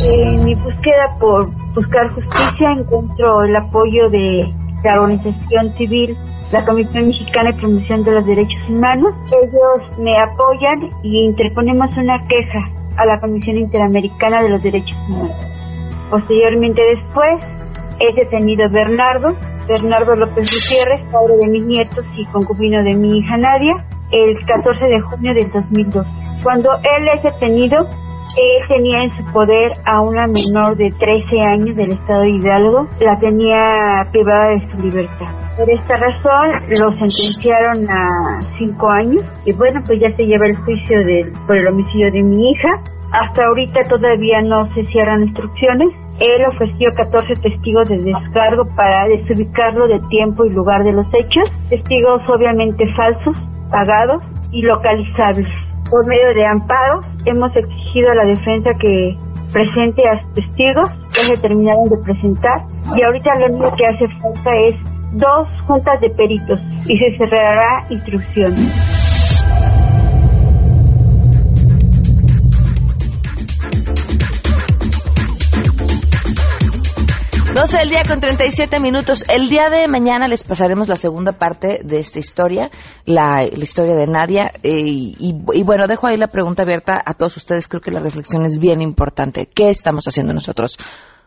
En 0.08 0.44
mi 0.44 0.54
búsqueda 0.54 1.16
por 1.18 1.50
buscar 1.74 2.08
justicia 2.14 2.72
encuentro 2.78 3.44
el 3.44 3.56
apoyo 3.56 4.08
de 4.10 4.52
la 4.84 5.00
organización 5.00 5.74
civil, 5.76 6.16
la 6.52 6.64
Comisión 6.64 7.08
Mexicana 7.08 7.52
de 7.52 7.58
Promoción 7.58 8.04
de 8.04 8.12
los 8.12 8.26
Derechos 8.26 8.68
Humanos. 8.68 9.14
Ellos 9.26 9.98
me 9.98 10.16
apoyan 10.18 10.90
y 11.02 11.24
interponemos 11.24 11.90
una 11.96 12.24
queja 12.28 12.60
a 12.96 13.06
la 13.06 13.20
Comisión 13.20 13.56
Interamericana 13.56 14.42
de 14.42 14.50
los 14.50 14.62
Derechos 14.62 14.96
Humanos. 15.08 15.36
Posteriormente 16.10 16.80
después 16.82 17.44
es 17.98 18.14
detenido 18.14 18.68
Bernardo, 18.70 19.34
Bernardo 19.68 20.14
López 20.14 20.48
Gutiérrez, 20.52 21.00
padre 21.10 21.36
de 21.40 21.48
mis 21.48 21.62
nietos 21.64 22.04
y 22.16 22.24
concubino 22.26 22.82
de 22.84 22.94
mi 22.94 23.18
hija 23.18 23.36
Nadia, 23.38 23.84
el 24.12 24.38
14 24.46 24.84
de 24.84 25.00
junio 25.00 25.34
del 25.34 25.50
2002. 25.50 26.06
Cuando 26.42 26.70
él 26.74 27.08
es 27.14 27.22
detenido, 27.22 27.86
él 28.36 28.68
tenía 28.68 29.04
en 29.04 29.16
su 29.16 29.32
poder 29.32 29.72
a 29.84 30.00
una 30.02 30.26
menor 30.26 30.76
de 30.76 30.90
13 30.90 31.40
años 31.40 31.76
del 31.76 31.92
estado 31.92 32.22
de 32.22 32.30
Hidalgo, 32.30 32.88
la 33.00 33.18
tenía 33.18 34.06
privada 34.10 34.50
de 34.50 34.70
su 34.70 34.78
libertad. 34.78 35.26
Por 35.56 35.70
esta 35.70 35.96
razón 35.96 36.50
lo 36.68 36.90
sentenciaron 36.98 37.88
a 37.88 38.40
5 38.58 38.90
años 38.90 39.22
y 39.46 39.52
bueno, 39.54 39.80
pues 39.86 40.00
ya 40.00 40.14
se 40.16 40.24
lleva 40.24 40.46
el 40.46 40.56
juicio 40.56 40.98
de, 40.98 41.32
por 41.46 41.56
el 41.56 41.68
homicidio 41.68 42.12
de 42.12 42.22
mi 42.22 42.50
hija. 42.50 42.68
Hasta 43.12 43.46
ahorita 43.46 43.84
todavía 43.88 44.42
no 44.42 44.68
se 44.74 44.84
cierran 44.86 45.22
instrucciones. 45.22 45.88
Él 46.20 46.44
ofreció 46.52 46.90
14 46.94 47.40
testigos 47.40 47.88
de 47.88 47.98
descargo 47.98 48.64
para 48.74 49.06
desubicarlo 49.06 49.86
de 49.86 50.00
tiempo 50.10 50.44
y 50.44 50.50
lugar 50.50 50.82
de 50.82 50.92
los 50.92 51.06
hechos, 51.14 51.50
testigos 51.70 52.20
obviamente 52.28 52.84
falsos, 52.94 53.36
pagados 53.70 54.22
y 54.50 54.62
localizables 54.62 55.65
por 55.90 56.06
medio 56.06 56.34
de 56.34 56.46
amparo 56.46 57.00
hemos 57.24 57.54
exigido 57.56 58.10
a 58.10 58.14
la 58.14 58.24
defensa 58.24 58.70
que 58.80 59.16
presente 59.52 60.02
a 60.08 60.34
testigos 60.34 60.88
que 61.08 61.22
se 61.22 61.36
terminaron 61.38 61.88
de 61.88 61.96
presentar 61.98 62.62
y 62.96 63.02
ahorita 63.02 63.34
lo 63.36 63.46
único 63.54 63.76
que 63.76 63.86
hace 63.86 64.08
falta 64.20 64.50
es 64.68 64.74
dos 65.12 65.48
juntas 65.66 66.00
de 66.00 66.10
peritos 66.10 66.60
y 66.86 66.98
se 66.98 67.16
cerrará 67.16 67.86
instrucción. 67.90 68.54
12 77.56 77.78
del 77.78 77.88
día 77.88 78.02
con 78.06 78.20
37 78.20 78.80
minutos. 78.80 79.24
El 79.30 79.48
día 79.48 79.70
de 79.70 79.88
mañana 79.88 80.28
les 80.28 80.44
pasaremos 80.44 80.88
la 80.88 80.94
segunda 80.94 81.32
parte 81.32 81.80
de 81.82 82.00
esta 82.00 82.18
historia, 82.18 82.68
la, 83.06 83.44
historia 83.46 83.94
de 83.96 84.06
Nadia. 84.06 84.50
eh, 84.62 84.72
y, 84.74 85.16
y 85.54 85.62
bueno, 85.62 85.86
dejo 85.86 86.06
ahí 86.06 86.18
la 86.18 86.28
pregunta 86.28 86.64
abierta 86.64 87.00
a 87.02 87.14
todos 87.14 87.38
ustedes. 87.38 87.66
Creo 87.66 87.80
que 87.80 87.90
la 87.90 88.00
reflexión 88.00 88.44
es 88.44 88.58
bien 88.58 88.82
importante. 88.82 89.46
¿Qué 89.46 89.70
estamos 89.70 90.04
haciendo 90.06 90.34
nosotros 90.34 90.76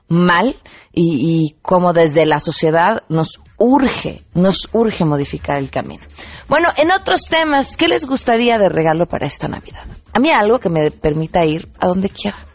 mal? 0.08 0.62
Y, 0.94 1.18
y 1.20 1.56
cómo 1.64 1.94
desde 1.94 2.28
la 2.28 2.38
sociedad 2.38 3.02
nos 3.10 3.40
urge, 3.58 4.22
nos 4.36 4.70
urge 4.72 5.06
modificar 5.06 5.58
el 5.58 5.72
camino. 5.72 6.06
Bueno, 6.48 6.70
en 6.78 6.92
otros 6.92 7.24
temas, 7.24 7.76
¿qué 7.76 7.88
les 7.88 8.06
gustaría 8.06 8.60
de 8.60 8.70
regalo 8.70 9.08
para 9.08 9.26
esta 9.26 9.48
Navidad? 9.48 9.88
A 10.14 10.20
mí 10.20 10.30
algo 10.30 10.60
que 10.60 10.70
me 10.70 10.92
permita 10.92 11.44
ir 11.44 11.70
a 11.80 11.88
donde 11.88 12.10
quiera 12.10 12.49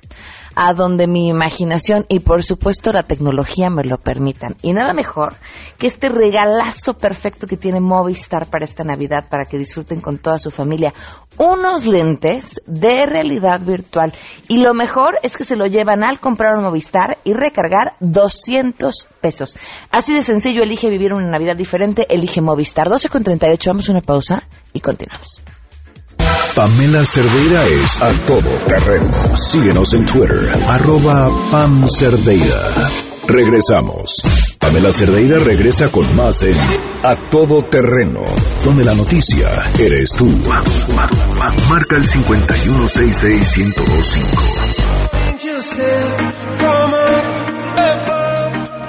a 0.54 0.74
donde 0.74 1.06
mi 1.06 1.28
imaginación 1.28 2.06
y 2.08 2.20
por 2.20 2.42
supuesto 2.42 2.92
la 2.92 3.02
tecnología 3.02 3.70
me 3.70 3.84
lo 3.84 3.98
permitan. 3.98 4.56
Y 4.62 4.72
nada 4.72 4.92
mejor 4.92 5.36
que 5.78 5.86
este 5.86 6.08
regalazo 6.08 6.94
perfecto 6.94 7.46
que 7.46 7.56
tiene 7.56 7.80
Movistar 7.80 8.46
para 8.46 8.64
esta 8.64 8.84
Navidad, 8.84 9.28
para 9.28 9.44
que 9.44 9.58
disfruten 9.58 10.00
con 10.00 10.18
toda 10.18 10.38
su 10.38 10.50
familia, 10.50 10.92
unos 11.38 11.86
lentes 11.86 12.60
de 12.66 13.06
realidad 13.06 13.60
virtual. 13.60 14.12
Y 14.48 14.58
lo 14.58 14.74
mejor 14.74 15.18
es 15.22 15.36
que 15.36 15.44
se 15.44 15.56
lo 15.56 15.66
llevan 15.66 16.04
al 16.04 16.20
comprar 16.20 16.56
un 16.56 16.64
Movistar 16.64 17.18
y 17.24 17.32
recargar 17.32 17.94
200 18.00 19.08
pesos. 19.20 19.56
Así 19.90 20.14
de 20.14 20.22
sencillo, 20.22 20.62
elige 20.62 20.88
vivir 20.88 21.12
una 21.12 21.28
Navidad 21.28 21.56
diferente, 21.56 22.06
elige 22.08 22.40
Movistar. 22.40 22.88
12 22.88 23.08
con 23.08 23.22
38, 23.22 23.70
vamos 23.70 23.88
a 23.88 23.92
una 23.92 24.02
pausa 24.02 24.42
y 24.72 24.80
continuamos. 24.80 25.53
Pamela 26.54 27.04
Cerdeira 27.04 27.66
es 27.66 28.00
a 28.00 28.12
todo 28.28 28.48
terreno. 28.68 29.10
Síguenos 29.36 29.92
en 29.94 30.06
Twitter, 30.06 30.62
arroba 30.68 31.28
Pam 31.50 31.88
Cerdeira. 31.88 32.70
Regresamos. 33.26 34.22
Pamela 34.60 34.92
Cerdeira 34.92 35.40
regresa 35.40 35.90
con 35.90 36.14
más 36.14 36.44
en 36.44 36.56
A 36.56 37.28
Todo 37.28 37.64
Terreno, 37.68 38.22
donde 38.64 38.84
la 38.84 38.94
noticia 38.94 39.48
eres 39.80 40.12
tú. 40.12 40.26
Marca 41.68 41.96
el 41.96 42.04
5166255. 42.04 44.84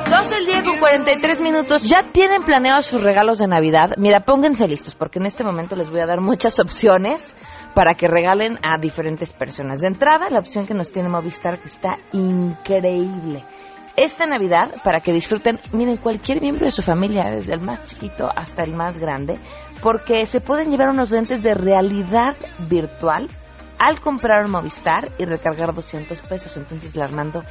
12 0.08 0.38
el 0.38 0.46
día 0.46 0.62
con 0.64 0.78
43 0.78 1.42
minutos. 1.42 1.82
¿Ya 1.84 2.04
tienen 2.12 2.44
planeados 2.44 2.86
sus 2.86 3.02
regalos 3.02 3.40
de 3.40 3.48
Navidad? 3.48 3.96
Mira, 3.98 4.20
pónganse 4.20 4.68
listos 4.68 4.94
porque 4.94 5.18
en 5.18 5.26
este 5.26 5.44
momento 5.44 5.76
les 5.76 5.90
voy 5.90 6.02
a 6.02 6.06
dar 6.06 6.22
muchas 6.22 6.60
opciones 6.60 7.34
para 7.76 7.94
que 7.94 8.08
regalen 8.08 8.58
a 8.64 8.80
diferentes 8.80 9.34
personas. 9.34 9.82
De 9.82 9.88
entrada, 9.88 10.30
la 10.30 10.40
opción 10.40 10.66
que 10.66 10.74
nos 10.74 10.92
tiene 10.92 11.10
Movistar 11.10 11.60
que 11.60 11.68
está 11.68 12.00
increíble. 12.14 13.44
Esta 13.98 14.26
Navidad, 14.26 14.72
para 14.84 15.02
que 15.02 15.14
disfruten, 15.14 15.60
miren, 15.74 15.98
cualquier 15.98 16.42
miembro 16.42 16.66
de 16.66 16.72
su 16.72 16.82
familia, 16.82 17.30
desde 17.30 17.54
el 17.54 17.62
más 17.62 17.86
chiquito 17.86 18.30
hasta 18.34 18.64
el 18.64 18.74
más 18.74 18.98
grande, 18.98 19.40
porque 19.82 20.26
se 20.26 20.42
pueden 20.42 20.72
llevar 20.72 20.90
unos 20.90 21.12
lentes 21.12 21.44
de 21.44 21.54
realidad 21.54 22.36
virtual 22.70 23.30
al 23.78 24.00
comprar 24.00 24.48
Movistar 24.48 25.10
y 25.18 25.26
recargar 25.26 25.74
200 25.74 26.22
pesos. 26.22 26.56
Entonces 26.58 26.96
le 26.96 27.04
Armando, 27.04 27.44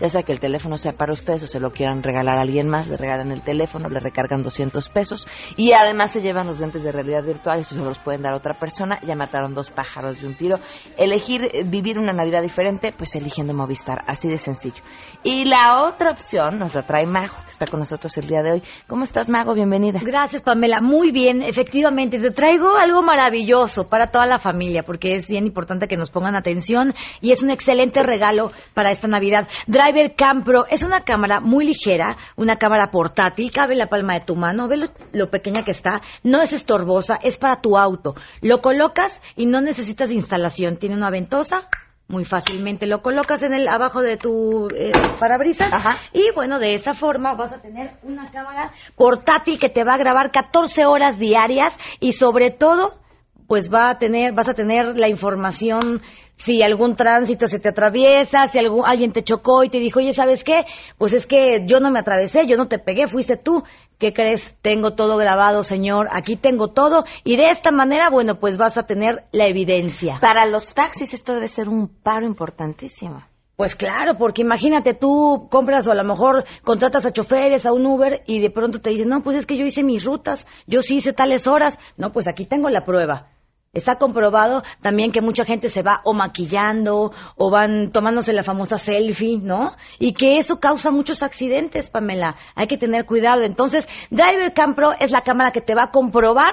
ya 0.00 0.08
sea 0.08 0.22
que 0.22 0.32
el 0.32 0.40
teléfono 0.40 0.76
sea 0.76 0.92
para 0.92 1.12
ustedes 1.12 1.42
o 1.42 1.46
se 1.46 1.60
lo 1.60 1.70
quieran 1.70 2.02
regalar 2.02 2.38
a 2.38 2.42
alguien 2.42 2.68
más, 2.68 2.86
le 2.86 2.96
regalan 2.96 3.30
el 3.30 3.42
teléfono, 3.42 3.88
le 3.88 4.00
recargan 4.00 4.42
200 4.42 4.88
pesos 4.88 5.26
y 5.56 5.72
además 5.72 6.12
se 6.12 6.22
llevan 6.22 6.46
los 6.46 6.60
lentes 6.60 6.82
de 6.82 6.92
realidad 6.92 7.22
virtual, 7.22 7.60
eso 7.60 7.74
se 7.74 7.80
los 7.80 7.98
pueden 7.98 8.22
dar 8.22 8.32
a 8.32 8.36
otra 8.36 8.54
persona. 8.54 8.98
Ya 9.06 9.14
mataron 9.14 9.54
dos 9.54 9.70
pájaros 9.70 10.20
de 10.20 10.26
un 10.26 10.34
tiro. 10.34 10.58
Elegir 10.96 11.48
eh, 11.52 11.64
vivir 11.64 11.98
una 11.98 12.12
Navidad 12.12 12.42
diferente, 12.42 12.92
pues 12.96 13.14
eligiendo 13.16 13.54
Movistar, 13.54 14.02
así 14.06 14.28
de 14.28 14.38
sencillo. 14.38 14.82
Y 15.22 15.44
la 15.44 15.82
otra 15.82 16.10
opción 16.10 16.58
nos 16.58 16.74
la 16.74 16.82
trae 16.82 17.06
Mago, 17.06 17.34
que 17.46 17.50
está 17.50 17.66
con 17.66 17.80
nosotros 17.80 18.16
el 18.18 18.26
día 18.26 18.42
de 18.42 18.52
hoy. 18.52 18.62
¿Cómo 18.86 19.04
estás, 19.04 19.28
Mago? 19.28 19.54
Bienvenida. 19.54 20.00
Gracias, 20.02 20.42
Pamela. 20.42 20.80
Muy 20.80 21.10
bien, 21.10 21.42
efectivamente. 21.42 22.18
Te 22.18 22.30
traigo 22.30 22.76
algo 22.76 23.02
maravilloso 23.02 23.88
para 23.88 24.10
toda 24.10 24.26
la 24.26 24.38
familia, 24.38 24.82
porque 24.82 25.14
es 25.14 25.28
bien 25.28 25.46
importante 25.46 25.86
que 25.88 25.96
nos 25.96 26.10
pongan 26.10 26.34
atención 26.34 26.94
y 27.20 27.32
es 27.32 27.42
un 27.42 27.50
excelente 27.50 28.02
regalo 28.02 28.52
para 28.74 28.90
esta 28.90 29.08
Navidad. 29.08 29.48
Driver 29.72 30.14
Cam 30.14 30.44
Pro 30.44 30.66
es 30.68 30.82
una 30.82 31.00
cámara 31.00 31.40
muy 31.40 31.64
ligera, 31.64 32.14
una 32.36 32.56
cámara 32.56 32.90
portátil, 32.90 33.50
cabe 33.50 33.72
en 33.72 33.78
la 33.78 33.88
palma 33.88 34.12
de 34.12 34.20
tu 34.20 34.36
mano, 34.36 34.68
ve 34.68 34.76
lo, 34.76 34.88
lo 35.12 35.30
pequeña 35.30 35.64
que 35.64 35.70
está, 35.70 36.02
no 36.22 36.42
es 36.42 36.52
estorbosa, 36.52 37.18
es 37.22 37.38
para 37.38 37.62
tu 37.62 37.78
auto. 37.78 38.14
Lo 38.42 38.60
colocas 38.60 39.22
y 39.34 39.46
no 39.46 39.62
necesitas 39.62 40.10
instalación, 40.10 40.76
tiene 40.76 40.94
una 40.94 41.08
ventosa, 41.08 41.70
muy 42.06 42.26
fácilmente 42.26 42.86
lo 42.86 43.00
colocas 43.00 43.42
en 43.42 43.54
el 43.54 43.66
abajo 43.66 44.02
de 44.02 44.18
tu 44.18 44.68
eh, 44.76 44.92
parabrisas 45.18 45.72
Ajá. 45.72 45.96
y 46.12 46.30
bueno 46.34 46.58
de 46.58 46.74
esa 46.74 46.92
forma 46.92 47.32
vas 47.34 47.54
a 47.54 47.62
tener 47.62 47.92
una 48.02 48.30
cámara 48.30 48.72
portátil 48.96 49.58
que 49.58 49.70
te 49.70 49.84
va 49.84 49.94
a 49.94 49.98
grabar 49.98 50.30
14 50.30 50.84
horas 50.84 51.18
diarias 51.18 51.74
y 52.00 52.12
sobre 52.12 52.50
todo 52.50 52.98
pues 53.46 53.72
va 53.72 53.88
a 53.88 53.98
tener 53.98 54.34
vas 54.34 54.48
a 54.48 54.54
tener 54.54 54.98
la 54.98 55.08
información 55.08 56.02
si 56.42 56.60
algún 56.60 56.96
tránsito 56.96 57.46
se 57.46 57.60
te 57.60 57.68
atraviesa, 57.68 58.46
si 58.46 58.58
algún, 58.58 58.84
alguien 58.84 59.12
te 59.12 59.22
chocó 59.22 59.62
y 59.62 59.68
te 59.68 59.78
dijo, 59.78 60.00
oye, 60.00 60.12
¿sabes 60.12 60.42
qué? 60.42 60.64
Pues 60.98 61.12
es 61.12 61.26
que 61.26 61.64
yo 61.66 61.78
no 61.78 61.92
me 61.92 62.00
atravesé, 62.00 62.48
yo 62.48 62.56
no 62.56 62.66
te 62.66 62.80
pegué, 62.80 63.06
fuiste 63.06 63.36
tú. 63.36 63.62
¿Qué 63.98 64.12
crees? 64.12 64.56
Tengo 64.60 64.94
todo 64.94 65.16
grabado, 65.16 65.62
señor, 65.62 66.08
aquí 66.10 66.34
tengo 66.34 66.72
todo. 66.72 67.04
Y 67.22 67.36
de 67.36 67.50
esta 67.50 67.70
manera, 67.70 68.10
bueno, 68.10 68.40
pues 68.40 68.58
vas 68.58 68.76
a 68.76 68.82
tener 68.82 69.24
la 69.30 69.46
evidencia. 69.46 70.18
Para 70.20 70.44
los 70.46 70.74
taxis 70.74 71.14
esto 71.14 71.34
debe 71.34 71.46
ser 71.46 71.68
un 71.68 71.86
paro 71.86 72.26
importantísimo. 72.26 73.22
Pues 73.54 73.76
claro, 73.76 74.14
porque 74.18 74.42
imagínate, 74.42 74.94
tú 74.94 75.46
compras 75.48 75.86
o 75.86 75.92
a 75.92 75.94
lo 75.94 76.02
mejor 76.02 76.42
contratas 76.64 77.06
a 77.06 77.12
choferes, 77.12 77.66
a 77.66 77.72
un 77.72 77.86
Uber 77.86 78.22
y 78.26 78.40
de 78.40 78.50
pronto 78.50 78.80
te 78.80 78.90
dicen, 78.90 79.10
no, 79.10 79.22
pues 79.22 79.36
es 79.36 79.46
que 79.46 79.56
yo 79.56 79.64
hice 79.64 79.84
mis 79.84 80.04
rutas, 80.04 80.48
yo 80.66 80.82
sí 80.82 80.96
hice 80.96 81.12
tales 81.12 81.46
horas. 81.46 81.78
No, 81.96 82.10
pues 82.10 82.26
aquí 82.26 82.46
tengo 82.46 82.68
la 82.68 82.82
prueba. 82.82 83.28
Está 83.74 83.96
comprobado 83.96 84.62
también 84.82 85.12
que 85.12 85.22
mucha 85.22 85.46
gente 85.46 85.70
se 85.70 85.82
va 85.82 86.02
o 86.04 86.12
maquillando 86.12 87.10
o 87.36 87.50
van 87.50 87.90
tomándose 87.90 88.34
la 88.34 88.42
famosa 88.42 88.76
selfie, 88.76 89.38
¿no? 89.38 89.74
Y 89.98 90.12
que 90.12 90.36
eso 90.36 90.60
causa 90.60 90.90
muchos 90.90 91.22
accidentes, 91.22 91.88
Pamela. 91.88 92.36
Hay 92.54 92.66
que 92.66 92.76
tener 92.76 93.06
cuidado. 93.06 93.40
Entonces, 93.44 93.88
Driver 94.10 94.52
Cam 94.52 94.74
Pro 94.74 94.92
es 95.00 95.10
la 95.10 95.22
cámara 95.22 95.52
que 95.52 95.62
te 95.62 95.74
va 95.74 95.84
a 95.84 95.90
comprobar 95.90 96.52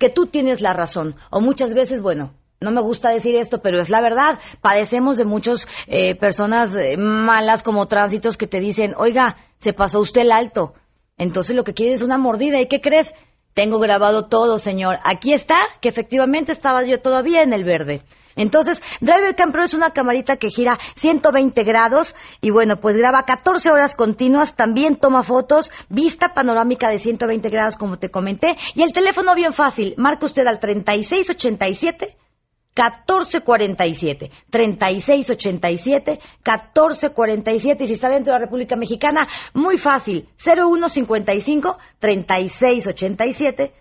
que 0.00 0.10
tú 0.10 0.26
tienes 0.26 0.60
la 0.60 0.72
razón. 0.72 1.14
O 1.30 1.40
muchas 1.40 1.74
veces, 1.74 2.02
bueno, 2.02 2.34
no 2.60 2.72
me 2.72 2.80
gusta 2.80 3.10
decir 3.10 3.36
esto, 3.36 3.62
pero 3.62 3.78
es 3.78 3.88
la 3.88 4.00
verdad. 4.00 4.40
Padecemos 4.60 5.16
de 5.16 5.26
muchas 5.26 5.68
eh, 5.86 6.16
personas 6.16 6.74
eh, 6.74 6.96
malas 6.96 7.62
como 7.62 7.86
tránsitos 7.86 8.36
que 8.36 8.48
te 8.48 8.58
dicen, 8.58 8.94
oiga, 8.96 9.36
se 9.60 9.72
pasó 9.72 10.00
usted 10.00 10.22
el 10.22 10.32
alto. 10.32 10.74
Entonces 11.18 11.54
lo 11.54 11.62
que 11.62 11.74
quiere 11.74 11.92
es 11.92 12.02
una 12.02 12.18
mordida. 12.18 12.60
¿Y 12.60 12.66
qué 12.66 12.80
crees? 12.80 13.14
Tengo 13.58 13.80
grabado 13.80 14.28
todo, 14.28 14.60
señor. 14.60 15.00
Aquí 15.02 15.32
está, 15.32 15.56
que 15.80 15.88
efectivamente 15.88 16.52
estaba 16.52 16.84
yo 16.84 17.00
todavía 17.00 17.42
en 17.42 17.52
el 17.52 17.64
verde. 17.64 18.02
Entonces, 18.36 18.80
Driver 19.00 19.34
Cam 19.34 19.50
Pro 19.50 19.64
es 19.64 19.74
una 19.74 19.90
camarita 19.90 20.36
que 20.36 20.48
gira 20.48 20.78
120 20.94 21.64
grados 21.64 22.14
y 22.40 22.52
bueno, 22.52 22.76
pues 22.76 22.96
graba 22.96 23.24
14 23.24 23.72
horas 23.72 23.96
continuas, 23.96 24.54
también 24.54 24.94
toma 24.94 25.24
fotos, 25.24 25.72
vista 25.88 26.34
panorámica 26.34 26.88
de 26.88 27.00
120 27.00 27.50
grados 27.50 27.74
como 27.74 27.98
te 27.98 28.12
comenté 28.12 28.56
y 28.76 28.84
el 28.84 28.92
teléfono 28.92 29.34
bien 29.34 29.52
fácil, 29.52 29.94
marca 29.96 30.26
usted 30.26 30.46
al 30.46 30.60
3687 30.60 32.17
1447, 32.78 34.30
3687, 34.50 36.10
1447, 36.12 37.84
y 37.84 37.86
si 37.86 37.92
está 37.94 38.08
dentro 38.08 38.32
de 38.32 38.38
la 38.38 38.44
República 38.44 38.76
Mexicana, 38.76 39.26
muy 39.54 39.78
fácil, 39.78 40.28
0155, 40.36 41.78
3687, 41.98 43.72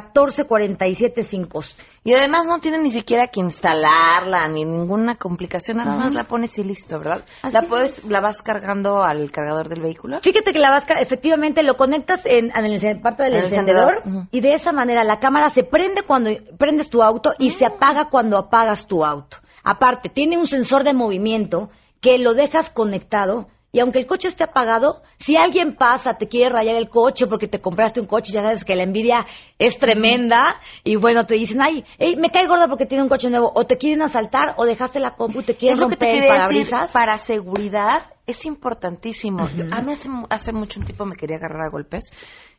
1447 0.00 1.22
sin 1.22 1.44
costo. 1.46 1.82
Y 2.04 2.14
además 2.14 2.46
no 2.46 2.58
tiene 2.58 2.78
ni 2.78 2.90
siquiera 2.90 3.28
que 3.28 3.40
instalarla 3.40 4.48
ni 4.48 4.64
ninguna 4.64 5.16
complicación, 5.16 5.76
nada 5.76 5.96
más 5.96 6.14
la 6.14 6.24
pones 6.24 6.58
y 6.58 6.64
listo, 6.64 6.98
¿verdad? 6.98 7.24
Así 7.42 7.54
la 7.54 7.60
es. 7.60 7.68
puedes, 7.68 8.04
la 8.04 8.20
vas 8.20 8.42
cargando 8.42 9.02
al 9.02 9.30
cargador 9.30 9.68
del 9.68 9.82
vehículo. 9.82 10.18
Fíjate 10.20 10.52
que 10.52 10.58
la 10.58 10.70
vasca, 10.70 10.94
efectivamente, 11.00 11.62
lo 11.62 11.76
conectas 11.76 12.22
en, 12.24 12.50
en 12.54 13.00
parte 13.00 13.22
del 13.22 13.34
En 13.34 13.38
el 13.38 13.44
encendedor, 13.44 14.02
y 14.30 14.40
de 14.40 14.52
esa 14.52 14.72
manera 14.72 15.04
la 15.04 15.20
cámara 15.20 15.48
se 15.50 15.62
prende 15.62 16.02
cuando 16.02 16.30
prendes 16.58 16.90
tu 16.90 17.02
auto 17.02 17.34
y 17.38 17.50
se 17.50 17.66
apaga 17.66 18.08
cuando 18.10 18.36
apagas 18.36 18.86
tu 18.86 19.04
auto. 19.04 19.38
Aparte, 19.62 20.08
tiene 20.08 20.38
un 20.38 20.46
sensor 20.46 20.82
de 20.82 20.92
movimiento 20.92 21.70
que 22.00 22.18
lo 22.18 22.34
dejas 22.34 22.68
conectado 22.68 23.48
y 23.74 23.80
aunque 23.80 23.98
el 23.98 24.06
coche 24.06 24.28
esté 24.28 24.44
apagado, 24.44 25.00
si 25.18 25.34
alguien 25.36 25.74
pasa, 25.76 26.18
te 26.18 26.28
quiere 26.28 26.50
rayar 26.50 26.76
el 26.76 26.90
coche 26.90 27.26
porque 27.26 27.48
te 27.48 27.58
compraste 27.58 28.00
un 28.00 28.06
coche, 28.06 28.30
ya 28.30 28.42
sabes 28.42 28.66
que 28.66 28.74
la 28.76 28.82
envidia 28.82 29.24
es 29.58 29.78
tremenda 29.78 30.56
y 30.84 30.96
bueno, 30.96 31.24
te 31.24 31.36
dicen, 31.36 31.62
ay, 31.62 31.82
ey, 31.98 32.16
me 32.16 32.28
cae 32.30 32.46
gorda 32.46 32.68
porque 32.68 32.84
tiene 32.84 33.02
un 33.02 33.08
coche 33.08 33.30
nuevo, 33.30 33.50
o 33.54 33.64
te 33.64 33.78
quieren 33.78 34.02
asaltar 34.02 34.54
o 34.58 34.66
dejaste 34.66 35.00
la 35.00 35.14
compu 35.16 35.42
te 35.42 35.54
quieren 35.56 35.74
Es 35.76 35.80
lo 35.80 35.88
que 35.88 35.96
te 35.96 36.04
romper 36.04 36.22
el 36.22 36.28
decir, 36.28 36.38
parabrisas. 36.70 36.92
para 36.92 37.16
seguridad 37.16 38.02
es 38.26 38.44
importantísimo. 38.44 39.44
A 39.72 39.80
mí 39.80 39.92
hace, 39.92 40.10
hace 40.28 40.52
mucho 40.52 40.78
un 40.78 40.84
tipo 40.86 41.06
me 41.06 41.16
quería 41.16 41.36
agarrar 41.38 41.66
a 41.66 41.70
golpes. 41.70 42.12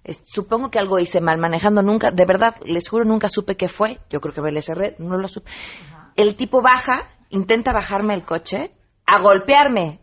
Es- 0.03 0.23
supongo 0.25 0.71
que 0.71 0.79
algo 0.79 0.97
hice 0.97 1.21
mal 1.21 1.37
manejando, 1.37 1.83
nunca, 1.83 2.09
de 2.09 2.25
verdad, 2.25 2.55
les 2.65 2.89
juro, 2.89 3.05
nunca 3.05 3.29
supe 3.29 3.55
qué 3.55 3.67
fue. 3.67 3.99
Yo 4.09 4.19
creo 4.19 4.33
que 4.33 4.41
me 4.41 4.51
le 4.51 4.61
cerré, 4.61 4.95
no 4.97 5.15
lo 5.17 5.27
supe. 5.27 5.51
El 6.15 6.35
tipo 6.35 6.63
baja, 6.63 7.03
intenta 7.29 7.71
bajarme 7.71 8.15
el 8.15 8.25
coche, 8.25 8.71
a 9.05 9.19
golpearme. 9.19 9.99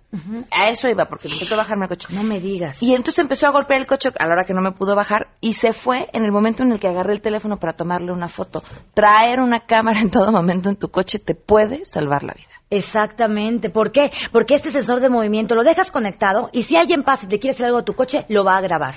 A 0.50 0.68
eso 0.68 0.88
iba, 0.88 1.06
porque 1.06 1.28
intentó 1.28 1.56
bajarme 1.56 1.84
el 1.84 1.88
coche. 1.88 2.08
No 2.10 2.22
me 2.22 2.40
digas. 2.40 2.82
Y 2.82 2.94
entonces 2.94 3.20
empezó 3.20 3.46
a 3.46 3.50
golpear 3.50 3.80
el 3.80 3.86
coche 3.86 4.10
a 4.18 4.26
la 4.26 4.32
hora 4.32 4.44
que 4.44 4.54
no 4.54 4.60
me 4.60 4.72
pudo 4.72 4.96
bajar 4.96 5.28
y 5.40 5.54
se 5.54 5.72
fue 5.72 6.08
en 6.12 6.24
el 6.24 6.32
momento 6.32 6.62
en 6.62 6.72
el 6.72 6.80
que 6.80 6.88
agarré 6.88 7.12
el 7.12 7.20
teléfono 7.20 7.58
para 7.58 7.74
tomarle 7.74 8.12
una 8.12 8.28
foto. 8.28 8.62
Traer 8.94 9.40
una 9.40 9.60
cámara 9.60 10.00
en 10.00 10.10
todo 10.10 10.32
momento 10.32 10.68
en 10.68 10.76
tu 10.76 10.90
coche 10.90 11.18
te 11.18 11.34
puede 11.34 11.84
salvar 11.84 12.24
la 12.24 12.34
vida. 12.34 12.59
Exactamente. 12.70 13.68
¿Por 13.68 13.90
qué? 13.90 14.10
Porque 14.32 14.54
este 14.54 14.70
sensor 14.70 15.00
de 15.00 15.08
movimiento 15.10 15.54
lo 15.56 15.64
dejas 15.64 15.90
conectado 15.90 16.50
y 16.52 16.62
si 16.62 16.76
alguien 16.76 17.02
pasa 17.02 17.26
y 17.26 17.28
te 17.28 17.38
quiere 17.40 17.54
hacer 17.54 17.66
algo 17.66 17.78
a 17.78 17.84
tu 17.84 17.94
coche, 17.94 18.24
lo 18.28 18.44
va 18.44 18.56
a 18.56 18.60
grabar. 18.60 18.94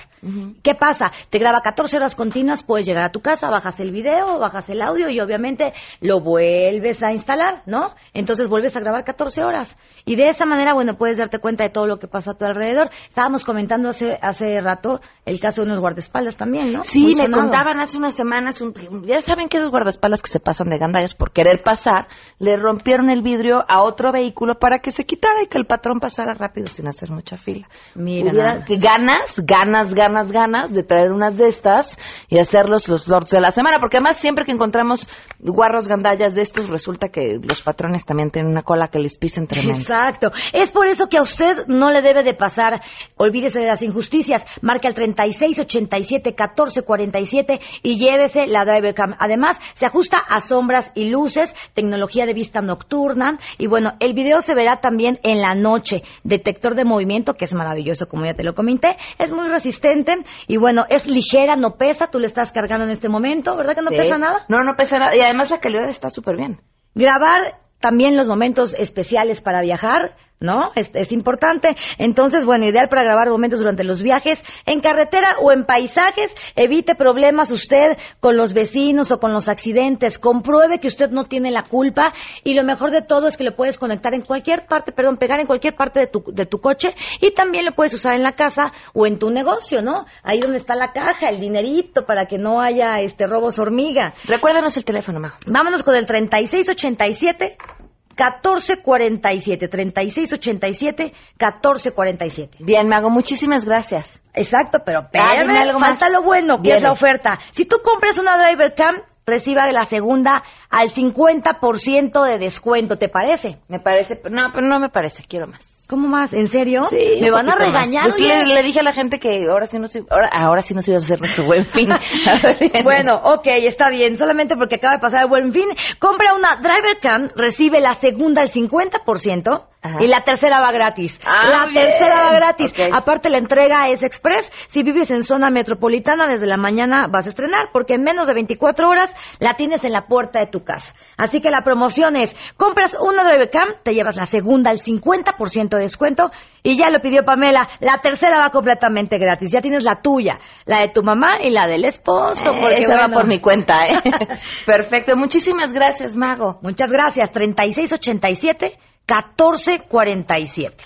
¿Qué 0.61 0.75
pasa? 0.75 1.11
Te 1.29 1.39
graba 1.39 1.59
14 1.61 1.97
horas 1.97 2.15
continuas, 2.15 2.63
puedes 2.63 2.85
llegar 2.85 3.03
a 3.03 3.11
tu 3.11 3.19
casa, 3.19 3.49
bajas 3.49 3.79
el 3.79 3.91
video, 3.91 4.37
bajas 4.39 4.69
el 4.69 4.81
audio 4.81 5.09
y 5.09 5.19
obviamente 5.19 5.73
lo 6.01 6.21
vuelves 6.21 7.01
a 7.03 7.11
instalar, 7.11 7.63
¿no? 7.65 7.93
Entonces 8.13 8.47
vuelves 8.47 8.77
a 8.77 8.79
grabar 8.79 9.03
14 9.03 9.43
horas. 9.43 9.75
Y 10.05 10.15
de 10.15 10.27
esa 10.27 10.45
manera, 10.45 10.73
bueno, 10.73 10.95
puedes 10.95 11.17
darte 11.17 11.39
cuenta 11.39 11.63
de 11.63 11.69
todo 11.71 11.87
lo 11.87 11.97
que 11.97 12.07
pasa 12.07 12.31
a 12.31 12.33
tu 12.35 12.45
alrededor. 12.45 12.89
Estábamos 13.07 13.43
comentando 13.43 13.89
hace, 13.89 14.17
hace 14.21 14.61
rato 14.61 15.01
el 15.25 15.39
caso 15.39 15.61
de 15.61 15.67
unos 15.67 15.79
guardaespaldas 15.79 16.37
también, 16.37 16.73
¿no? 16.73 16.83
Sí, 16.83 17.15
sonado. 17.15 17.41
contaban 17.41 17.79
hace 17.79 17.97
unas 17.97 18.13
semanas, 18.13 18.61
un- 18.61 18.73
ya 19.05 19.19
saben 19.21 19.49
que 19.49 19.57
esos 19.57 19.71
guardaespaldas 19.71 20.21
que 20.21 20.29
se 20.29 20.39
pasan 20.39 20.69
de 20.69 20.77
gandallas 20.77 21.15
por 21.15 21.31
querer 21.31 21.63
pasar, 21.63 22.07
le 22.39 22.55
rompieron 22.57 23.09
el 23.09 23.21
vidrio 23.23 23.62
a 23.67 23.83
otro 23.83 24.11
vehículo 24.11 24.55
para 24.59 24.79
que 24.79 24.91
se 24.91 25.05
quitara 25.05 25.41
y 25.43 25.47
que 25.47 25.57
el 25.57 25.65
patrón 25.65 25.99
pasara 25.99 26.33
rápido 26.33 26.67
sin 26.67 26.87
hacer 26.87 27.11
mucha 27.11 27.37
fila. 27.37 27.67
Mira 27.95 28.31
Hubiera- 28.31 28.63
que 28.65 28.77
ganas, 28.77 29.39
ganas, 29.45 29.93
ganas, 29.93 30.31
ganas 30.31 30.73
de 30.73 30.83
traer 30.83 31.11
unas 31.11 31.37
de 31.37 31.47
estas 31.47 31.97
y 32.29 32.37
hacerlos 32.39 32.87
los 32.89 33.07
lords 33.07 33.31
de 33.31 33.41
la 33.41 33.51
semana, 33.51 33.79
porque 33.79 33.97
además 33.97 34.17
siempre 34.17 34.45
que 34.45 34.51
encontramos 34.51 35.07
guarros 35.39 35.87
gandallas 35.87 36.35
de 36.35 36.41
estos, 36.41 36.69
resulta 36.69 37.09
que 37.09 37.39
los 37.41 37.61
patrones 37.61 38.05
también 38.05 38.29
tienen 38.31 38.51
una 38.51 38.61
cola 38.63 38.87
que 38.87 38.99
les 38.99 39.17
pisen 39.17 39.47
tremendo. 39.47 39.77
Exacto. 39.77 40.31
Es 40.53 40.71
por 40.71 40.87
eso 40.87 41.07
que 41.09 41.17
a 41.17 41.21
usted 41.21 41.67
no 41.67 41.91
le 41.91 42.01
debe 42.01 42.23
de 42.23 42.33
pasar, 42.33 42.81
olvídese 43.17 43.59
de 43.59 43.67
las 43.67 43.83
injusticias, 43.83 44.45
marque 44.61 44.87
al 44.87 44.93
36 44.93 45.59
87 45.59 46.33
14 46.35 46.81
47 46.83 47.59
y 47.83 47.97
llévese 47.97 48.47
la 48.47 48.65
Driver 48.65 48.93
Cam. 48.93 49.15
Además, 49.19 49.59
se 49.73 49.85
ajusta 49.85 50.17
a 50.17 50.39
sombras 50.39 50.91
y 50.95 51.09
luces, 51.09 51.53
tecnología 51.73 52.25
de 52.25 52.33
vista 52.33 52.61
nocturna 52.61 53.37
y 53.57 53.67
bueno, 53.67 53.93
el 53.99 54.13
video 54.13 54.41
se 54.41 54.55
verá 54.55 54.79
también 54.81 55.19
en 55.23 55.41
la 55.41 55.55
noche. 55.55 56.03
Detector 56.23 56.75
de 56.75 56.85
movimiento, 56.85 57.33
que 57.33 57.45
es 57.45 57.53
maravilloso, 57.53 58.07
como 58.07 58.25
ya 58.25 58.33
te 58.33 58.43
lo 58.43 58.53
comenté, 58.55 58.95
es 59.19 59.31
muy 59.31 59.47
resistente 59.47 60.15
y 60.47 60.57
bueno, 60.57 60.85
es 60.89 61.07
ligera, 61.07 61.55
no 61.55 61.75
pesa, 61.77 62.07
tú 62.07 62.19
le 62.19 62.27
estás 62.27 62.51
cargando 62.51 62.85
en 62.85 62.91
este 62.91 63.09
momento, 63.09 63.55
¿verdad 63.55 63.75
que 63.75 63.81
no 63.81 63.89
Sí. 63.89 63.97
pesa 63.97 64.17
nada? 64.17 64.45
No, 64.49 64.63
no 64.63 64.75
pesa 64.75 64.97
nada. 64.97 65.15
Y 65.15 65.19
además 65.21 65.51
la 65.51 65.59
calidad 65.59 65.89
está 65.89 66.09
súper 66.09 66.35
bien. 66.37 66.61
Grabar 66.95 67.59
también 67.79 68.15
los 68.15 68.29
momentos 68.29 68.73
especiales 68.75 69.41
para 69.41 69.61
viajar, 69.61 70.15
¿no? 70.43 70.71
Es, 70.75 70.91
es 70.93 71.11
importante. 71.11 71.75
Entonces, 71.97 72.45
bueno, 72.45 72.67
ideal 72.67 72.89
para 72.89 73.03
grabar 73.03 73.29
momentos 73.29 73.59
durante 73.59 73.83
los 73.83 74.03
viajes 74.03 74.43
en 74.65 74.81
carretera 74.81 75.37
o 75.39 75.51
en 75.51 75.65
paisajes. 75.65 76.35
Evite 76.55 76.95
problemas 76.95 77.51
usted 77.51 77.97
con 78.19 78.37
los 78.37 78.53
vecinos 78.53 79.11
o 79.11 79.19
con 79.19 79.33
los 79.33 79.47
accidentes. 79.47 80.19
Compruebe 80.19 80.79
que 80.79 80.89
usted 80.89 81.09
no 81.09 81.25
tiene 81.25 81.49
la 81.49 81.63
culpa 81.63 82.13
y 82.43 82.53
lo 82.53 82.63
mejor 82.63 82.91
de 82.91 83.01
todo 83.01 83.27
es 83.27 83.37
que 83.37 83.45
lo 83.45 83.55
puedes 83.55 83.77
conectar 83.77 84.13
en 84.13 84.21
cualquier 84.21 84.67
parte, 84.67 84.91
perdón, 84.91 85.17
pegar 85.17 85.39
en 85.39 85.47
cualquier 85.47 85.75
parte 85.75 86.01
de 86.01 86.07
tu, 86.07 86.21
de 86.27 86.45
tu 86.45 86.59
coche 86.59 86.89
y 87.21 87.31
también 87.31 87.65
lo 87.65 87.71
puedes 87.71 87.93
usar 87.93 88.13
en 88.13 88.23
la 88.23 88.33
casa 88.33 88.73
o 88.93 89.07
en 89.07 89.17
tu 89.17 89.29
negocio, 89.31 89.81
¿no? 89.81 90.05
Ahí 90.23 90.39
donde 90.39 90.57
está 90.57 90.75
la 90.75 90.91
caja, 90.91 91.29
el 91.29 91.39
dinerito 91.39 92.05
para 92.05 92.25
que 92.25 92.37
no 92.37 92.61
haya 92.61 92.99
este 92.99 93.27
robos 93.27 93.59
hormiga. 93.59 94.13
Recuérdanos 94.25 94.75
el 94.75 94.83
teléfono, 94.83 95.21
Majo. 95.21 95.37
Vámonos 95.47 95.83
con 95.83 95.95
el 95.95 96.05
3687 96.05 97.82
1447. 98.17 99.67
3687 99.67 101.13
1447. 101.39 102.57
Bien, 102.59 102.87
Mago, 102.87 103.09
muchísimas 103.09 103.65
gracias. 103.65 104.21
Exacto, 104.33 104.79
pero 104.85 105.07
dime 105.11 105.25
espérame, 105.25 105.61
algo 105.61 105.79
más. 105.79 105.99
falta 105.99 106.09
lo 106.09 106.23
bueno, 106.23 106.57
que 106.57 106.63
Viene. 106.63 106.77
es 106.77 106.83
la 106.83 106.91
oferta. 106.91 107.37
Si 107.51 107.65
tú 107.65 107.77
compras 107.83 108.17
una 108.17 108.37
Driver 108.37 108.73
Cam, 108.75 109.01
reciba 109.25 109.71
la 109.71 109.85
segunda 109.85 110.43
al 110.69 110.89
50% 110.89 112.23
de 112.25 112.37
descuento, 112.39 112.97
¿te 112.97 113.09
parece? 113.09 113.59
Me 113.67 113.79
parece, 113.79 114.21
no, 114.29 114.51
pero 114.53 114.67
no 114.67 114.79
me 114.79 114.89
parece, 114.89 115.23
quiero 115.27 115.47
más. 115.47 115.72
¿Cómo 115.87 116.07
más? 116.07 116.33
¿En 116.33 116.47
serio? 116.47 116.83
Sí, 116.89 117.19
¿Me 117.21 117.29
van 117.29 117.49
a 117.49 117.55
regañar? 117.55 118.03
Pues 118.03 118.19
le, 118.19 118.45
le 118.45 118.63
dije 118.63 118.79
a 118.79 118.83
la 118.83 118.93
gente 118.93 119.19
que 119.19 119.45
ahora 119.49 119.65
sí 119.65 119.77
no 119.79 119.87
se, 119.87 120.03
ahora, 120.09 120.29
ahora 120.31 120.61
sí 120.61 120.73
nos 120.73 120.87
ibas 120.87 121.03
a 121.03 121.05
hacer 121.05 121.19
nuestro 121.19 121.45
buen 121.45 121.65
fin. 121.67 121.89
Ver. 121.89 122.83
Bueno, 122.83 123.19
ok, 123.23 123.47
está 123.47 123.89
bien. 123.89 124.15
Solamente 124.15 124.55
porque 124.55 124.75
acaba 124.75 124.95
de 124.95 124.99
pasar 125.01 125.23
el 125.23 125.27
buen 125.27 125.51
fin. 125.51 125.67
Compra 125.99 126.33
una 126.33 126.55
Driver 126.55 126.99
Cam, 127.01 127.27
recibe 127.35 127.81
la 127.81 127.93
segunda 127.93 128.41
al 128.41 128.49
50% 128.49 129.65
Ajá. 129.83 129.97
y 130.01 130.07
la 130.07 130.21
tercera 130.21 130.61
va 130.61 130.71
gratis. 130.71 131.19
Ah, 131.25 131.49
la 131.49 131.65
bien. 131.67 131.85
tercera 131.87 132.23
va 132.23 132.33
gratis. 132.33 132.73
Aparte, 132.93 133.29
la 133.29 133.37
entrega 133.37 133.89
es 133.89 134.01
express. 134.01 134.49
Si 134.67 134.81
vives 134.81 135.11
en 135.11 135.23
zona 135.23 135.49
metropolitana, 135.49 136.27
desde 136.27 136.47
la 136.47 136.57
mañana 136.57 137.07
vas 137.09 137.25
a 137.25 137.29
estrenar, 137.29 137.69
porque 137.73 137.95
en 137.95 138.03
menos 138.03 138.27
de 138.27 138.33
24 138.33 138.89
horas 138.89 139.13
la 139.39 139.55
tienes 139.55 139.83
en 139.83 139.91
la 139.91 140.07
puerta 140.07 140.39
de 140.39 140.47
tu 140.47 140.63
casa. 140.63 140.93
Así 141.17 141.41
que 141.41 141.49
la 141.49 141.63
promoción 141.63 142.15
es, 142.15 142.35
compras 142.57 142.95
una 142.99 143.23
Cam, 143.51 143.69
te 143.83 143.93
llevas 143.93 144.15
la 144.15 144.25
segunda 144.25 144.71
al 144.71 144.77
50% 144.77 145.69
de 145.69 145.79
descuento 145.81 146.31
y 146.61 146.77
ya 146.77 146.89
lo 146.89 146.99
pidió 146.99 147.25
Pamela. 147.25 147.67
La 147.79 147.99
tercera 148.01 148.37
va 148.39 148.49
completamente 148.49 149.17
gratis. 149.17 149.51
Ya 149.51 149.61
tienes 149.61 149.83
la 149.83 150.01
tuya, 150.01 150.39
la 150.65 150.81
de 150.81 150.89
tu 150.89 151.03
mamá 151.03 151.41
y 151.41 151.49
la 151.49 151.67
del 151.67 151.85
esposo. 151.85 152.51
Porque, 152.59 152.77
Esa 152.77 152.95
va 152.95 153.09
por 153.09 153.27
mi 153.27 153.39
cuenta, 153.39 153.87
¿eh? 153.87 153.99
Perfecto. 154.65 155.15
Muchísimas 155.15 155.73
gracias, 155.73 156.15
Mago. 156.15 156.59
Muchas 156.61 156.91
gracias. 156.91 157.31
3687 157.31 158.77
1447. 159.07 160.83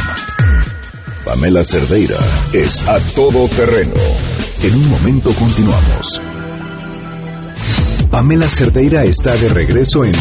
Pamela 1.24 1.62
Cerdeira 1.62 2.16
es 2.52 2.88
a 2.88 2.98
todo 3.14 3.46
terreno. 3.48 3.94
En 4.62 4.74
un 4.76 4.88
momento 4.88 5.32
continuamos. 5.34 6.22
Pamela 8.10 8.48
Cerdeira 8.48 9.04
está 9.04 9.36
de 9.36 9.50
regreso 9.50 10.04
en 10.04 10.14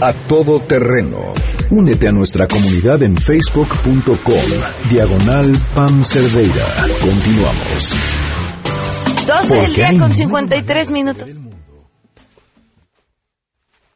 A 0.00 0.12
Todo 0.12 0.60
Terreno. 0.60 1.34
Únete 1.70 2.08
a 2.08 2.12
nuestra 2.12 2.46
comunidad 2.46 3.02
en 3.02 3.16
facebook.com. 3.16 4.88
Diagonal 4.88 5.52
Pam 5.74 6.02
Cerdeira. 6.02 6.66
Continuamos. 7.00 8.43
12 9.26 9.56
del 9.56 9.74
día 9.74 9.88
con 9.88 9.98
mundo 9.98 10.14
53 10.14 10.90
minutos. 10.90 11.28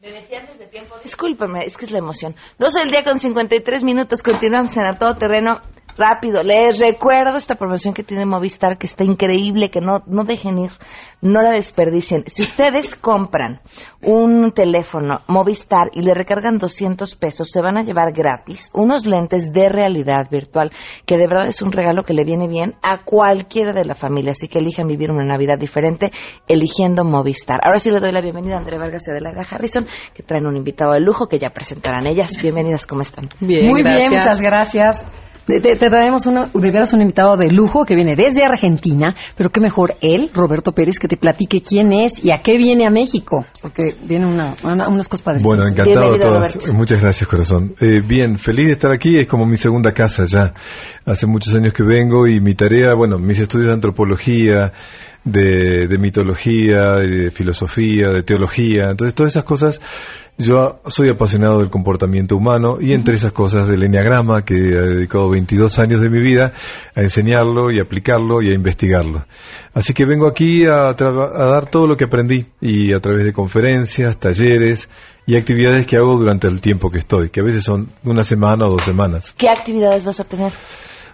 Me 0.01 0.13
metí 0.13 0.35
antes 0.35 0.59
de 0.59 0.67
tiempo. 0.67 0.95
Discúlpeme, 1.03 1.65
es 1.65 1.77
que 1.77 1.85
es 1.85 1.91
la 1.91 1.99
emoción. 1.99 2.35
12 2.59 2.79
del 2.79 2.91
día 2.91 3.05
con 3.05 3.19
53 3.19 3.85
minutos. 3.85 4.23
Continuamos 4.23 4.77
en 4.77 4.85
a 4.85 4.99
todo 4.99 5.17
terreno. 5.17 5.61
Rápido, 5.99 6.45
les 6.45 6.79
recuerdo 6.79 7.37
esta 7.37 7.57
promoción 7.57 7.93
que 7.93 8.05
tiene 8.05 8.25
Movistar, 8.25 8.79
que 8.79 8.87
está 8.87 9.03
increíble, 9.03 9.69
que 9.69 9.81
no, 9.81 10.05
no 10.07 10.23
dejen 10.23 10.57
ir, 10.57 10.71
no 11.21 11.43
la 11.43 11.51
desperdicien. 11.51 12.23
Si 12.29 12.43
ustedes 12.43 12.95
compran 12.95 13.61
un 14.01 14.53
teléfono 14.53 15.23
Movistar 15.27 15.91
y 15.93 16.03
le 16.03 16.15
recargan 16.15 16.57
200 16.57 17.17
pesos, 17.17 17.51
se 17.51 17.61
van 17.61 17.79
a 17.79 17.83
llevar 17.83 18.13
gratis 18.13 18.71
unos 18.75 19.07
lentes 19.07 19.53
de 19.53 19.69
realidad 19.69 20.29
virtual, 20.31 20.71
que 21.05 21.19
de 21.19 21.27
verdad 21.27 21.49
es 21.49 21.63
un 21.63 21.73
regalo 21.73 22.05
que 22.05 22.15
le 22.15 22.23
viene 22.23 22.47
bien 22.47 22.77
a 22.81 23.03
cualquiera 23.03 23.73
de 23.73 23.85
la 23.85 23.97
familia. 23.97 24.31
Así 24.31 24.47
que 24.47 24.61
elijan 24.61 24.87
vivir 24.87 25.11
una 25.11 25.25
Navidad 25.25 25.59
diferente 25.59 26.13
eligiendo 26.47 27.03
Movistar. 27.03 27.59
Ahora 27.65 27.81
sí 27.81 27.91
le 27.91 27.99
doy 27.99 28.13
la 28.13 28.21
bienvenida 28.21 28.55
a 28.55 28.59
Andrea 28.59 28.79
Vargas 28.79 29.09
y 29.09 29.11
Adelaida 29.11 29.43
Harrison, 29.51 29.85
que 30.15 30.23
traen 30.23 30.47
un 30.47 30.57
invitado 30.57 30.93
de 30.93 31.01
lujo 31.01 31.27
que 31.27 31.39
ya 31.39 31.51
presentarán 31.51 32.07
ellas. 32.07 32.41
Bienvenidas, 32.41 32.87
¿cómo 32.87 33.03
están? 33.03 33.29
Bien, 33.41 33.69
Muy 33.69 33.83
bien, 33.83 34.13
muchas 34.13 34.41
gracias. 34.41 35.05
Te, 35.49 35.77
traemos 35.77 36.27
uno, 36.27 36.47
de 36.53 36.71
veras 36.71 36.93
un 36.93 37.01
invitado 37.01 37.37
de 37.39 37.51
lujo 37.51 37.85
que 37.87 37.95
viene 37.95 38.15
desde 38.17 38.45
Argentina, 38.45 39.15
pero 39.35 39.51
qué 39.51 39.61
mejor 39.61 39.95
él, 40.03 40.31
Roberto 40.35 40.73
Pérez, 40.73 40.99
que 40.99 41.09
te 41.09 41.17
platique 41.17 41.63
quién 41.63 41.93
es 41.93 42.23
y 42.23 42.31
a 42.33 42.43
qué 42.43 42.59
viene 42.59 42.87
a 42.87 42.91
México, 42.91 43.47
porque 43.63 43.95
viene 44.05 44.27
una, 44.27 44.55
una- 44.63 44.89
unas 44.89 45.09
cosas 45.09 45.25
decir. 45.35 45.47
Bueno, 45.47 45.63
encantado 45.67 45.99
a 46.01 46.11
Bienvenido, 46.11 46.29
todas. 46.35 46.55
Roberto. 46.55 46.75
Muchas 46.75 47.01
gracias, 47.01 47.29
corazón. 47.29 47.75
Eh, 47.81 48.03
bien, 48.07 48.39
feliz 48.39 48.67
de 48.67 48.73
estar 48.73 48.93
aquí. 48.93 49.17
Es 49.19 49.27
como 49.27 49.47
mi 49.47 49.57
segunda 49.57 49.93
casa 49.93 50.25
ya. 50.27 50.53
Hace 51.07 51.27
muchos 51.27 51.55
años 51.55 51.73
que 51.73 51.83
vengo 51.83 52.27
y 52.27 52.41
mi 52.41 52.55
tarea, 52.55 52.95
bueno, 52.95 53.19
mis 53.19 53.41
estudios 53.41 53.69
de 53.69 53.75
antropología, 53.75 54.73
de, 55.25 55.87
de 55.89 55.99
mitología, 55.99 56.91
de 56.97 57.31
filosofía, 57.31 58.11
de 58.11 58.23
teología. 58.23 58.91
Entonces, 58.91 59.15
todas 59.15 59.33
esas 59.33 59.45
cosas, 59.45 59.81
yo 60.39 60.81
soy 60.87 61.11
apasionado 61.11 61.59
del 61.59 61.69
comportamiento 61.69 62.37
humano 62.37 62.79
y 62.81 62.95
entre 62.95 63.17
esas 63.17 63.33
cosas 63.33 63.67
del 63.67 63.83
enneagrama, 63.83 64.45
que 64.45 64.55
he 64.55 64.89
dedicado 64.95 65.29
22 65.31 65.79
años 65.81 66.01
de 66.01 66.09
mi 66.09 66.21
vida 66.21 66.53
a 66.95 67.01
enseñarlo 67.01 67.73
y 67.73 67.81
aplicarlo 67.81 68.41
y 68.41 68.51
a 68.51 68.55
investigarlo. 68.55 69.25
Así 69.75 69.93
que 69.93 70.07
vengo 70.07 70.29
aquí 70.29 70.65
a, 70.65 70.91
a 70.91 70.95
dar 70.95 71.67
todo 71.67 71.89
lo 71.89 71.97
que 71.97 72.05
aprendí 72.05 72.47
y 72.61 72.95
a 72.95 73.01
través 73.01 73.25
de 73.25 73.33
conferencias, 73.33 74.17
talleres 74.19 74.89
y 75.27 75.37
actividades 75.37 75.87
que 75.87 75.97
hago 75.97 76.17
durante 76.17 76.47
el 76.47 76.61
tiempo 76.61 76.89
que 76.89 76.99
estoy, 76.99 77.31
que 77.31 77.41
a 77.41 77.45
veces 77.45 77.65
son 77.65 77.91
una 78.05 78.23
semana 78.23 78.67
o 78.67 78.71
dos 78.71 78.85
semanas. 78.85 79.35
¿Qué 79.37 79.49
actividades 79.49 80.07
vas 80.07 80.21
a 80.21 80.25
tener? 80.25 80.53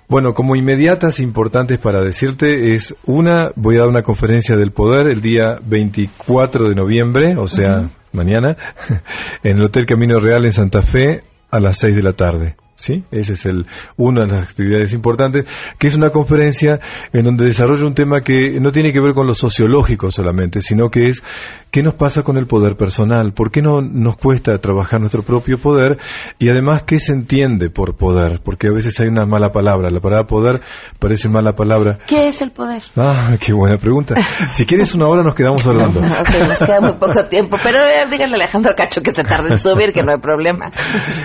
Bueno, 0.07 0.35
como 0.35 0.55
inmediatas 0.55 1.19
importantes 1.19 1.79
para 1.79 2.03
decirte 2.03 2.75
es 2.75 2.95
una, 3.07 3.53
voy 3.57 3.77
a 3.77 3.81
dar 3.81 3.89
una 3.89 4.03
conferencia 4.03 4.55
del 4.55 4.71
poder 4.71 5.09
el 5.09 5.23
día 5.23 5.59
24 5.65 6.69
de 6.69 6.75
noviembre, 6.75 7.37
o 7.39 7.47
sea, 7.47 7.89
mañana, 8.15 8.57
en 9.43 9.59
el 9.59 9.65
Hotel 9.65 9.87
Camino 9.87 10.19
Real 10.21 10.45
en 10.45 10.53
Santa 10.53 10.81
Fe 10.83 11.23
a 11.51 11.61
las 11.61 11.79
6 11.79 11.97
de 11.97 12.03
la 12.03 12.13
tarde. 12.13 12.57
¿Sí? 12.85 13.03
Esa 13.11 13.33
es 13.33 13.47
el, 13.47 13.67
una 13.97 14.25
de 14.25 14.33
las 14.33 14.51
actividades 14.51 14.93
importantes, 14.93 15.47
que 15.79 15.87
es 15.87 15.97
una 15.97 16.11
conferencia 16.11 16.81
en 17.13 17.25
donde 17.25 17.47
desarrolla 17.47 17.87
un 17.87 17.95
tema 17.95 18.21
que 18.21 18.61
no 18.61 18.71
tiene 18.71 18.93
que 18.93 19.01
ver 19.01 19.15
con 19.15 19.27
lo 19.27 19.33
sociológico 19.33 20.11
solamente, 20.11 20.61
sino 20.61 20.91
que 20.91 21.09
es 21.09 21.23
qué 21.71 21.83
nos 21.83 21.95
pasa 21.95 22.23
con 22.23 22.37
el 22.37 22.47
poder 22.47 22.77
personal, 22.77 23.33
por 23.33 23.51
qué 23.51 23.63
no 23.63 23.81
nos 23.81 24.17
cuesta 24.17 24.59
trabajar 24.59 25.01
nuestro 25.01 25.23
propio 25.23 25.57
poder 25.57 25.97
y 26.39 26.51
además 26.51 26.83
qué 26.83 26.99
se 26.99 27.13
entiende 27.13 27.71
por 27.71 27.97
poder, 27.97 28.41
porque 28.45 28.69
a 28.69 28.73
veces 28.73 29.01
hay 29.01 29.09
una 29.09 29.25
mala 29.25 29.51
palabra, 29.51 29.89
la 29.91 30.01
palabra 30.01 30.27
poder 30.27 30.61
parece 30.99 31.31
mala 31.31 31.55
palabra. 31.55 31.99
¿Qué 32.07 32.29
es 32.29 32.43
el 32.43 32.51
poder? 32.51 32.83
Ah, 32.97 33.37
qué 33.41 33.55
buena 33.55 33.79
pregunta. 33.79 34.15
Si 34.47 34.67
quieres 34.67 34.95
una 34.95 35.09
hora 35.09 35.23
nos 35.23 35.35
quedamos 35.35 35.67
hablando. 35.67 36.01
ok, 36.21 36.49
nos 36.49 36.59
queda 36.59 36.81
muy 36.81 36.95
poco 36.95 37.27
tiempo, 37.29 37.57
pero 37.63 37.79
díganle 38.11 38.35
a 38.35 38.45
Alejandro 38.45 38.73
Cacho 38.77 39.01
que 39.01 39.13
se 39.13 39.23
tarde 39.23 39.49
en 39.51 39.57
subir, 39.57 39.93
que 39.93 40.03
no 40.03 40.13
hay 40.13 40.19
problema. 40.19 40.71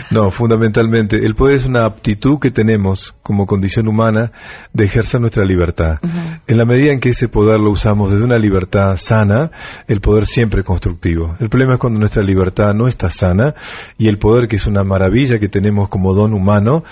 No, 0.09 0.31
fundamentalmente, 0.31 1.17
el 1.17 1.35
poder 1.35 1.48
es 1.49 1.65
una 1.65 1.85
aptitud 1.85 2.39
que 2.39 2.51
tenemos 2.51 3.15
como 3.23 3.45
condición 3.45 3.87
humana 3.87 4.31
de 4.73 4.85
ejercer 4.85 5.19
nuestra 5.19 5.45
libertad. 5.45 5.99
En 6.47 6.57
la 6.57 6.65
medida 6.65 6.91
en 6.91 6.99
que 6.99 7.09
ese 7.09 7.27
poder 7.27 7.59
lo 7.59 7.71
usamos 7.71 8.11
desde 8.11 8.25
una 8.25 8.37
libertad 8.37 8.95
sana, 8.95 9.51
el 9.87 10.01
poder 10.01 10.25
siempre 10.25 10.61
es 10.61 10.65
constructivo. 10.65 11.35
El 11.39 11.49
problema 11.49 11.73
es 11.73 11.79
cuando 11.79 11.99
nuestra 11.99 12.23
libertad 12.23 12.73
no 12.73 12.87
está 12.87 13.09
sana 13.09 13.53
y 13.97 14.07
el 14.07 14.17
poder, 14.17 14.47
que 14.47 14.57
es 14.57 14.65
una 14.65 14.83
maravilla 14.83 15.39
que 15.39 15.49
tenemos 15.49 15.89
como 15.89 16.13
don 16.13 16.33
humano, 16.33 16.83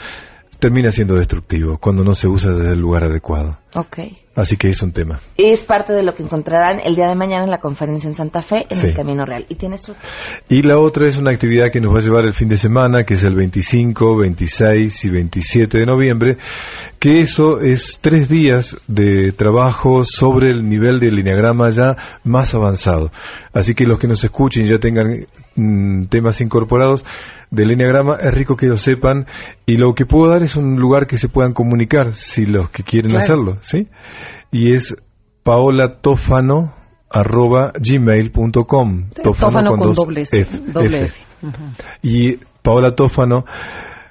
termina 0.60 0.92
siendo 0.92 1.16
destructivo 1.16 1.78
cuando 1.78 2.04
no 2.04 2.16
se 2.16 2.28
usa 2.28 2.52
desde 2.52 2.74
el 2.74 2.80
lugar 2.80 3.04
adecuado. 3.04 3.60
Ok. 3.74 4.00
Así 4.36 4.56
que 4.56 4.70
es 4.70 4.82
un 4.84 4.92
tema. 4.92 5.20
Es 5.36 5.66
parte 5.66 5.94
de 5.94 6.04
lo 6.04 6.14
que 6.14 6.22
encontrarán 6.24 6.80
el 6.84 6.96
día 6.96 7.08
de 7.08 7.16
mañana 7.16 7.44
en 7.44 7.50
la 7.52 7.58
conferencia 7.60 8.08
en 8.08 8.14
Santa 8.14 8.42
Fe, 8.42 8.66
en 8.70 8.78
Sí. 8.78 8.88
el 8.88 8.94
Camino 8.96 9.26
Real. 9.26 9.46
¿Y 9.50 9.56
tienes 9.56 9.82
su... 9.82 9.94
Y 10.48 10.62
la 10.62 10.80
otra 10.80 11.08
es 11.08 11.18
una 11.18 11.32
actividad 11.32 11.72
que 11.72 11.82
nos 11.82 11.94
va 11.94 12.00
a 12.00 12.02
llevar 12.02 12.24
el 12.26 12.34
fin 12.34 12.48
de 12.48 12.56
semana, 12.56 13.04
que 13.04 13.16
es 13.16 13.24
el 13.24 13.36
25, 13.36 14.16
26 14.18 15.06
y 15.06 15.10
27 15.10 15.80
de 15.80 15.86
noviembre, 15.86 16.38
que 17.00 17.20
eso 17.22 17.60
es 17.60 17.98
tres 18.00 18.30
días 18.30 18.78
de 18.88 19.32
trabajo 19.36 20.04
sobre 20.04 20.52
el 20.52 20.68
nivel 20.70 21.00
del 21.00 21.16
lineagrama 21.16 21.70
ya 21.72 21.96
más 22.24 22.54
avanzado. 22.54 23.12
Así 23.54 23.74
que 23.74 23.86
los 23.86 23.98
que 24.00 24.08
nos 24.08 24.24
escuchen 24.24 24.66
y 24.66 24.70
ya 24.70 24.78
tengan 24.80 25.26
mm, 25.56 26.06
temas 26.06 26.40
incorporados 26.42 27.04
del 27.50 27.70
lineagrama, 27.70 28.18
es 28.20 28.34
rico 28.34 28.56
que 28.58 28.68
lo 28.68 28.76
sepan 28.78 29.26
y 29.66 29.78
lo 29.78 29.94
que 29.96 30.06
puedo 30.06 30.30
dar 30.30 30.44
es 30.44 30.58
un 30.58 30.76
lugar 30.76 31.08
que 31.08 31.18
se 31.18 31.30
puedan 31.30 31.54
comunicar 31.54 32.14
si 32.14 32.46
los 32.46 32.70
que 32.70 32.84
quieren 32.84 33.10
Claro. 33.12 33.24
hacerlo, 33.24 33.57
¿sí? 33.62 33.88
Y 34.52 34.74
es 34.74 34.96
paolatofano 35.44 36.74
arroba 37.10 37.72
gmail.com 37.80 39.10
Tófano 39.24 39.76
con 39.78 39.94
dobles, 39.94 40.34
F, 40.34 40.58
doble 40.72 41.04
F. 41.04 41.06
F. 41.06 41.22
Ujú. 41.48 41.64
y 42.02 42.38
Paola 42.62 42.96
Tófano 42.96 43.46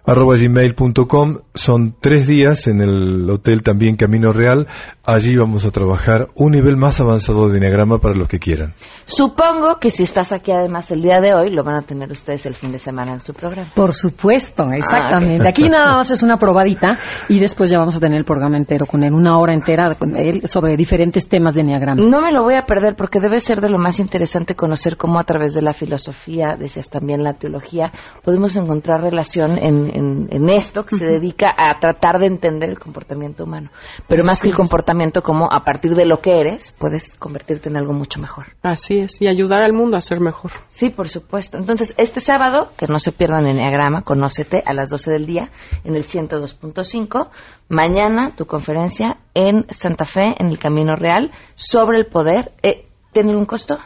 arroba 0.06 0.36
gmail.com 0.36 1.38
son 1.54 1.96
tres 2.00 2.26
días 2.26 2.68
en 2.68 2.80
el 2.80 3.28
hotel 3.28 3.62
también 3.62 3.96
Camino 3.96 4.32
Real 4.32 4.66
allí 5.04 5.36
vamos 5.36 5.64
a 5.64 5.70
trabajar 5.70 6.28
un 6.34 6.52
nivel 6.52 6.76
más 6.76 7.00
avanzado 7.00 7.48
de 7.48 7.58
Enneagrama 7.58 7.98
para 7.98 8.14
los 8.14 8.28
que 8.28 8.38
quieran 8.38 8.74
Supongo 9.08 9.78
que 9.78 9.90
si 9.90 10.02
estás 10.02 10.32
aquí 10.32 10.50
además 10.50 10.90
el 10.90 11.00
día 11.00 11.20
de 11.20 11.32
hoy, 11.32 11.50
lo 11.50 11.62
van 11.62 11.76
a 11.76 11.82
tener 11.82 12.10
ustedes 12.10 12.44
el 12.44 12.56
fin 12.56 12.72
de 12.72 12.78
semana 12.78 13.12
en 13.12 13.20
su 13.20 13.32
programa. 13.34 13.70
Por 13.74 13.94
supuesto, 13.94 14.66
exactamente. 14.72 15.42
ok. 15.42 15.46
Aquí 15.48 15.68
nada 15.68 15.96
más 15.96 16.10
es 16.10 16.24
una 16.24 16.36
probadita 16.36 16.98
y 17.28 17.38
después 17.38 17.70
ya 17.70 17.78
vamos 17.78 17.94
a 17.94 18.00
tener 18.00 18.18
el 18.18 18.24
programa 18.24 18.56
entero 18.56 18.84
con 18.84 19.04
él, 19.04 19.12
una 19.12 19.38
hora 19.38 19.54
entera 19.54 19.94
con 19.94 20.16
él 20.16 20.42
sobre 20.48 20.76
diferentes 20.76 21.28
temas 21.28 21.54
de 21.54 21.60
Enneagrama. 21.60 22.02
No 22.04 22.20
me 22.20 22.32
lo 22.32 22.42
voy 22.42 22.54
a 22.54 22.66
perder 22.66 22.96
porque 22.96 23.20
debe 23.20 23.40
ser 23.40 23.60
de 23.60 23.68
lo 23.68 23.78
más 23.78 24.00
interesante 24.00 24.56
conocer 24.56 24.96
cómo 24.96 25.20
a 25.20 25.24
través 25.24 25.54
de 25.54 25.62
la 25.62 25.72
filosofía, 25.72 26.56
decías 26.58 26.90
también 26.90 27.22
la 27.22 27.34
teología, 27.34 27.92
podemos 28.24 28.56
encontrar 28.56 29.02
relación 29.02 29.56
en, 29.56 29.95
en- 29.96 30.28
en 30.30 30.48
esto 30.50 30.84
que 30.84 30.96
se 30.96 31.06
dedica 31.06 31.48
a 31.56 31.78
tratar 31.80 32.18
de 32.18 32.26
entender 32.26 32.70
el 32.70 32.78
comportamiento 32.78 33.44
humano. 33.44 33.70
Pero 34.08 34.24
más 34.24 34.42
que 34.42 34.48
el 34.48 34.54
comportamiento, 34.54 35.22
como 35.22 35.46
a 35.50 35.64
partir 35.64 35.92
de 35.94 36.06
lo 36.06 36.20
que 36.20 36.40
eres, 36.40 36.72
puedes 36.78 37.14
convertirte 37.14 37.68
en 37.68 37.76
algo 37.76 37.92
mucho 37.92 38.20
mejor. 38.20 38.46
Así 38.62 38.98
es, 38.98 39.20
y 39.22 39.28
ayudar 39.28 39.62
al 39.62 39.72
mundo 39.72 39.96
a 39.96 40.00
ser 40.00 40.20
mejor. 40.20 40.52
Sí, 40.68 40.90
por 40.90 41.08
supuesto. 41.08 41.58
Entonces, 41.58 41.94
este 41.98 42.20
sábado, 42.20 42.70
que 42.76 42.86
no 42.86 42.98
se 42.98 43.12
pierdan 43.12 43.46
en 43.46 43.56
Enneagrama, 43.56 44.02
conócete 44.02 44.62
a 44.64 44.72
las 44.72 44.90
12 44.90 45.10
del 45.10 45.26
día 45.26 45.50
en 45.84 45.94
el 45.96 46.04
102.5. 46.04 47.30
Mañana, 47.68 48.34
tu 48.36 48.46
conferencia 48.46 49.18
en 49.34 49.66
Santa 49.70 50.04
Fe, 50.04 50.34
en 50.38 50.48
el 50.48 50.58
Camino 50.58 50.94
Real, 50.96 51.30
sobre 51.54 51.98
el 51.98 52.06
poder. 52.06 52.52
Eh, 52.62 52.86
¿Tiene 53.12 53.30
algún 53.30 53.46
costo? 53.46 53.78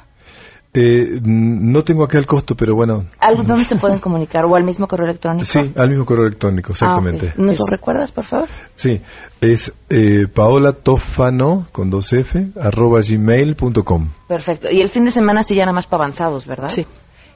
Eh, 0.73 1.19
no 1.25 1.83
tengo 1.83 2.05
acá 2.05 2.17
el 2.19 2.27
costo 2.27 2.55
pero 2.55 2.77
bueno 2.77 3.07
¿Algo 3.19 3.43
dónde 3.43 3.65
se 3.65 3.75
pueden 3.75 3.99
comunicar? 3.99 4.45
¿O 4.45 4.55
al 4.55 4.63
mismo 4.63 4.87
correo 4.87 5.07
electrónico? 5.09 5.45
sí 5.45 5.59
al 5.75 5.89
mismo 5.89 6.05
correo 6.07 6.27
electrónico 6.27 6.71
exactamente 6.71 7.31
Ah. 7.31 7.35
¿Nos 7.39 7.59
lo 7.59 7.67
recuerdas, 7.69 8.13
por 8.13 8.23
favor? 8.25 8.49
sí 8.77 9.01
es 9.41 9.73
eh, 9.89 10.29
Paola 10.33 10.71
Tófano 10.73 11.67
con 11.73 11.91
dos 11.91 12.13
F 12.13 12.51
arroba 12.61 13.01
gmail.com 13.01 14.09
Perfecto. 14.29 14.69
Y 14.71 14.81
el 14.81 14.89
fin 14.89 15.05
de 15.05 15.11
semana 15.11 15.43
sí 15.43 15.57
ya 15.57 15.63
nada 15.65 15.73
más 15.73 15.87
para 15.89 16.05
avanzados, 16.05 16.47
¿verdad? 16.47 16.69
Sí. 16.69 16.87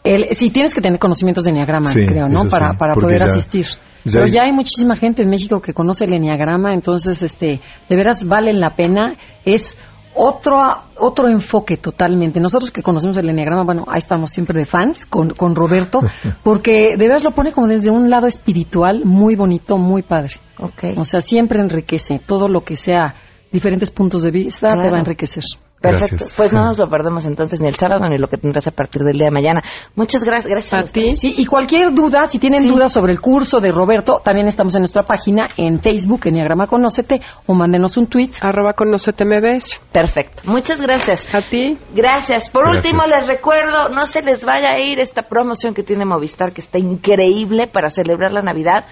El, 0.05 0.28
sí, 0.37 0.51
tienes 0.51 0.74
que 0.74 0.80
tener 0.82 0.99
conocimientos 1.01 1.45
de 1.45 1.51
Enneagrama, 1.51 1.91
Sí, 1.91 2.05
creo, 2.07 2.28
¿no? 2.28 2.45
Para, 2.45 2.72
sí, 2.72 2.76
para 2.78 2.93
poder 2.95 3.20
ya- 3.20 3.24
asistir. 3.24 3.64
ya 4.05 4.12
Pero 4.12 4.24
hay- 4.26 4.30
ya 4.30 4.43
hay 4.43 4.53
muchísima 4.53 4.95
gente 4.97 5.22
en 5.22 5.30
México 5.30 5.62
que 5.62 5.72
conoce 5.72 6.05
el 6.05 6.12
Enneagrama, 6.12 6.74
entonces, 6.74 7.22
este, 7.22 7.61
de 7.89 7.97
veras 7.97 8.28
valen 8.28 8.61
la 8.61 8.76
pena. 8.76 9.16
Es 9.47 9.78
otro, 10.14 10.56
otro 10.96 11.28
enfoque 11.28 11.76
totalmente. 11.76 12.40
Nosotros 12.40 12.70
que 12.70 12.82
conocemos 12.82 13.16
el 13.16 13.28
Enneagrama, 13.28 13.64
bueno, 13.64 13.84
ahí 13.88 13.98
estamos 13.98 14.30
siempre 14.30 14.58
de 14.58 14.64
fans 14.64 15.06
con, 15.06 15.30
con 15.30 15.54
Roberto, 15.54 16.00
porque 16.42 16.96
de 16.96 17.08
veras 17.08 17.24
lo 17.24 17.32
pone 17.32 17.52
como 17.52 17.66
desde 17.66 17.90
un 17.90 18.10
lado 18.10 18.26
espiritual 18.26 19.04
muy 19.04 19.36
bonito, 19.36 19.76
muy 19.76 20.02
padre. 20.02 20.34
Ok. 20.58 20.96
O 20.96 21.04
sea, 21.04 21.20
siempre 21.20 21.60
enriquece. 21.60 22.20
Todo 22.24 22.48
lo 22.48 22.62
que 22.62 22.76
sea 22.76 23.14
diferentes 23.50 23.90
puntos 23.90 24.22
de 24.22 24.30
vista 24.30 24.68
te 24.80 24.90
va 24.90 24.96
a 24.96 25.00
enriquecer. 25.00 25.44
Perfecto. 25.81 26.16
Gracias. 26.16 26.35
Pues 26.37 26.53
no 26.53 26.64
nos 26.64 26.79
lo 26.79 26.89
perdemos 26.89 27.27
entonces 27.27 27.61
ni 27.61 27.68
el 27.68 27.75
sábado 27.75 28.09
ni 28.09 28.16
lo 28.16 28.29
que 28.29 28.39
tendrás 28.39 28.66
a 28.66 28.70
partir 28.70 29.03
del 29.03 29.18
día 29.18 29.27
de 29.27 29.31
mañana. 29.31 29.62
Muchas 29.95 30.25
gracias. 30.25 30.51
Gracias 30.51 30.72
a, 30.72 30.79
A 30.79 30.83
ti. 30.85 31.14
Sí, 31.16 31.35
y 31.37 31.45
cualquier 31.45 31.93
duda, 31.93 32.27
si 32.27 32.39
tienen 32.39 32.62
Sí. 32.62 32.68
dudas 32.70 32.93
sobre 32.93 33.12
el 33.12 33.20
curso 33.20 33.61
de 33.61 33.70
Roberto, 33.70 34.20
también 34.25 34.47
estamos 34.49 34.75
en 34.77 34.81
nuestra 34.81 35.03
página 35.03 35.45
en 35.59 35.79
Facebook, 35.81 36.20
Enneagrama 36.25 36.66
Conócete, 36.66 37.20
o 37.47 37.53
mándenos 37.55 37.97
un 37.99 38.07
tweet. 38.07 38.31
Arroba 38.41 38.72
conocete 38.72 39.25
MBS. 39.27 39.81
Perfecto. 39.93 40.43
Muchas 40.47 40.81
gracias. 40.81 41.35
A 41.35 41.41
ti. 41.43 41.79
Gracias. 41.95 42.49
Por 42.49 42.62
Gracias. 42.64 42.85
último, 42.93 43.03
les 43.07 43.27
recuerdo, 43.29 43.91
no 43.91 44.07
se 44.07 44.22
les 44.22 44.45
vaya 44.45 44.70
a 44.70 44.79
ir 44.79 45.01
esta 45.01 45.22
promoción 45.25 45.75
que 45.75 45.83
tiene 45.83 46.07
Movistar, 46.07 46.53
que 46.53 46.62
está 46.62 46.79
increíble 46.79 47.66
para 47.66 47.91
celebrar 47.91 48.33
la 48.33 48.41
Navidad. 48.43 48.87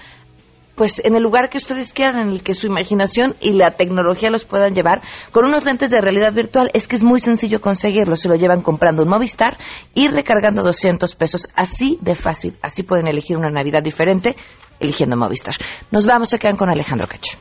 Pues 0.82 1.00
en 1.04 1.14
el 1.14 1.22
lugar 1.22 1.48
que 1.48 1.58
ustedes 1.58 1.92
quieran, 1.92 2.22
en 2.22 2.28
el 2.30 2.42
que 2.42 2.54
su 2.54 2.66
imaginación 2.66 3.36
y 3.40 3.52
la 3.52 3.76
tecnología 3.76 4.30
los 4.30 4.44
puedan 4.44 4.74
llevar, 4.74 5.00
con 5.30 5.44
unos 5.44 5.64
lentes 5.64 5.92
de 5.92 6.00
realidad 6.00 6.32
virtual, 6.32 6.72
es 6.74 6.88
que 6.88 6.96
es 6.96 7.04
muy 7.04 7.20
sencillo 7.20 7.60
conseguirlo. 7.60 8.16
Se 8.16 8.28
lo 8.28 8.34
llevan 8.34 8.62
comprando 8.62 9.04
un 9.04 9.08
Movistar 9.08 9.58
y 9.94 10.08
recargando 10.08 10.64
200 10.64 11.14
pesos. 11.14 11.48
Así 11.54 12.00
de 12.00 12.16
fácil. 12.16 12.56
Así 12.62 12.82
pueden 12.82 13.06
elegir 13.06 13.36
una 13.36 13.48
Navidad 13.48 13.80
diferente 13.80 14.34
eligiendo 14.80 15.16
Movistar. 15.16 15.54
Nos 15.92 16.04
vamos, 16.04 16.30
se 16.30 16.40
quedan 16.40 16.56
con 16.56 16.68
Alejandro 16.68 17.06
Cacho. 17.06 17.38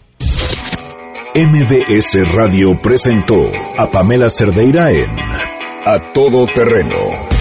MBS 1.33 2.35
Radio 2.35 2.79
presentó 2.79 3.41
a 3.75 3.87
Pamela 3.87 4.29
Cerdeira 4.29 4.91
en 4.91 5.19
A 5.19 6.13
Todo 6.13 6.45
Terreno. 6.53 7.40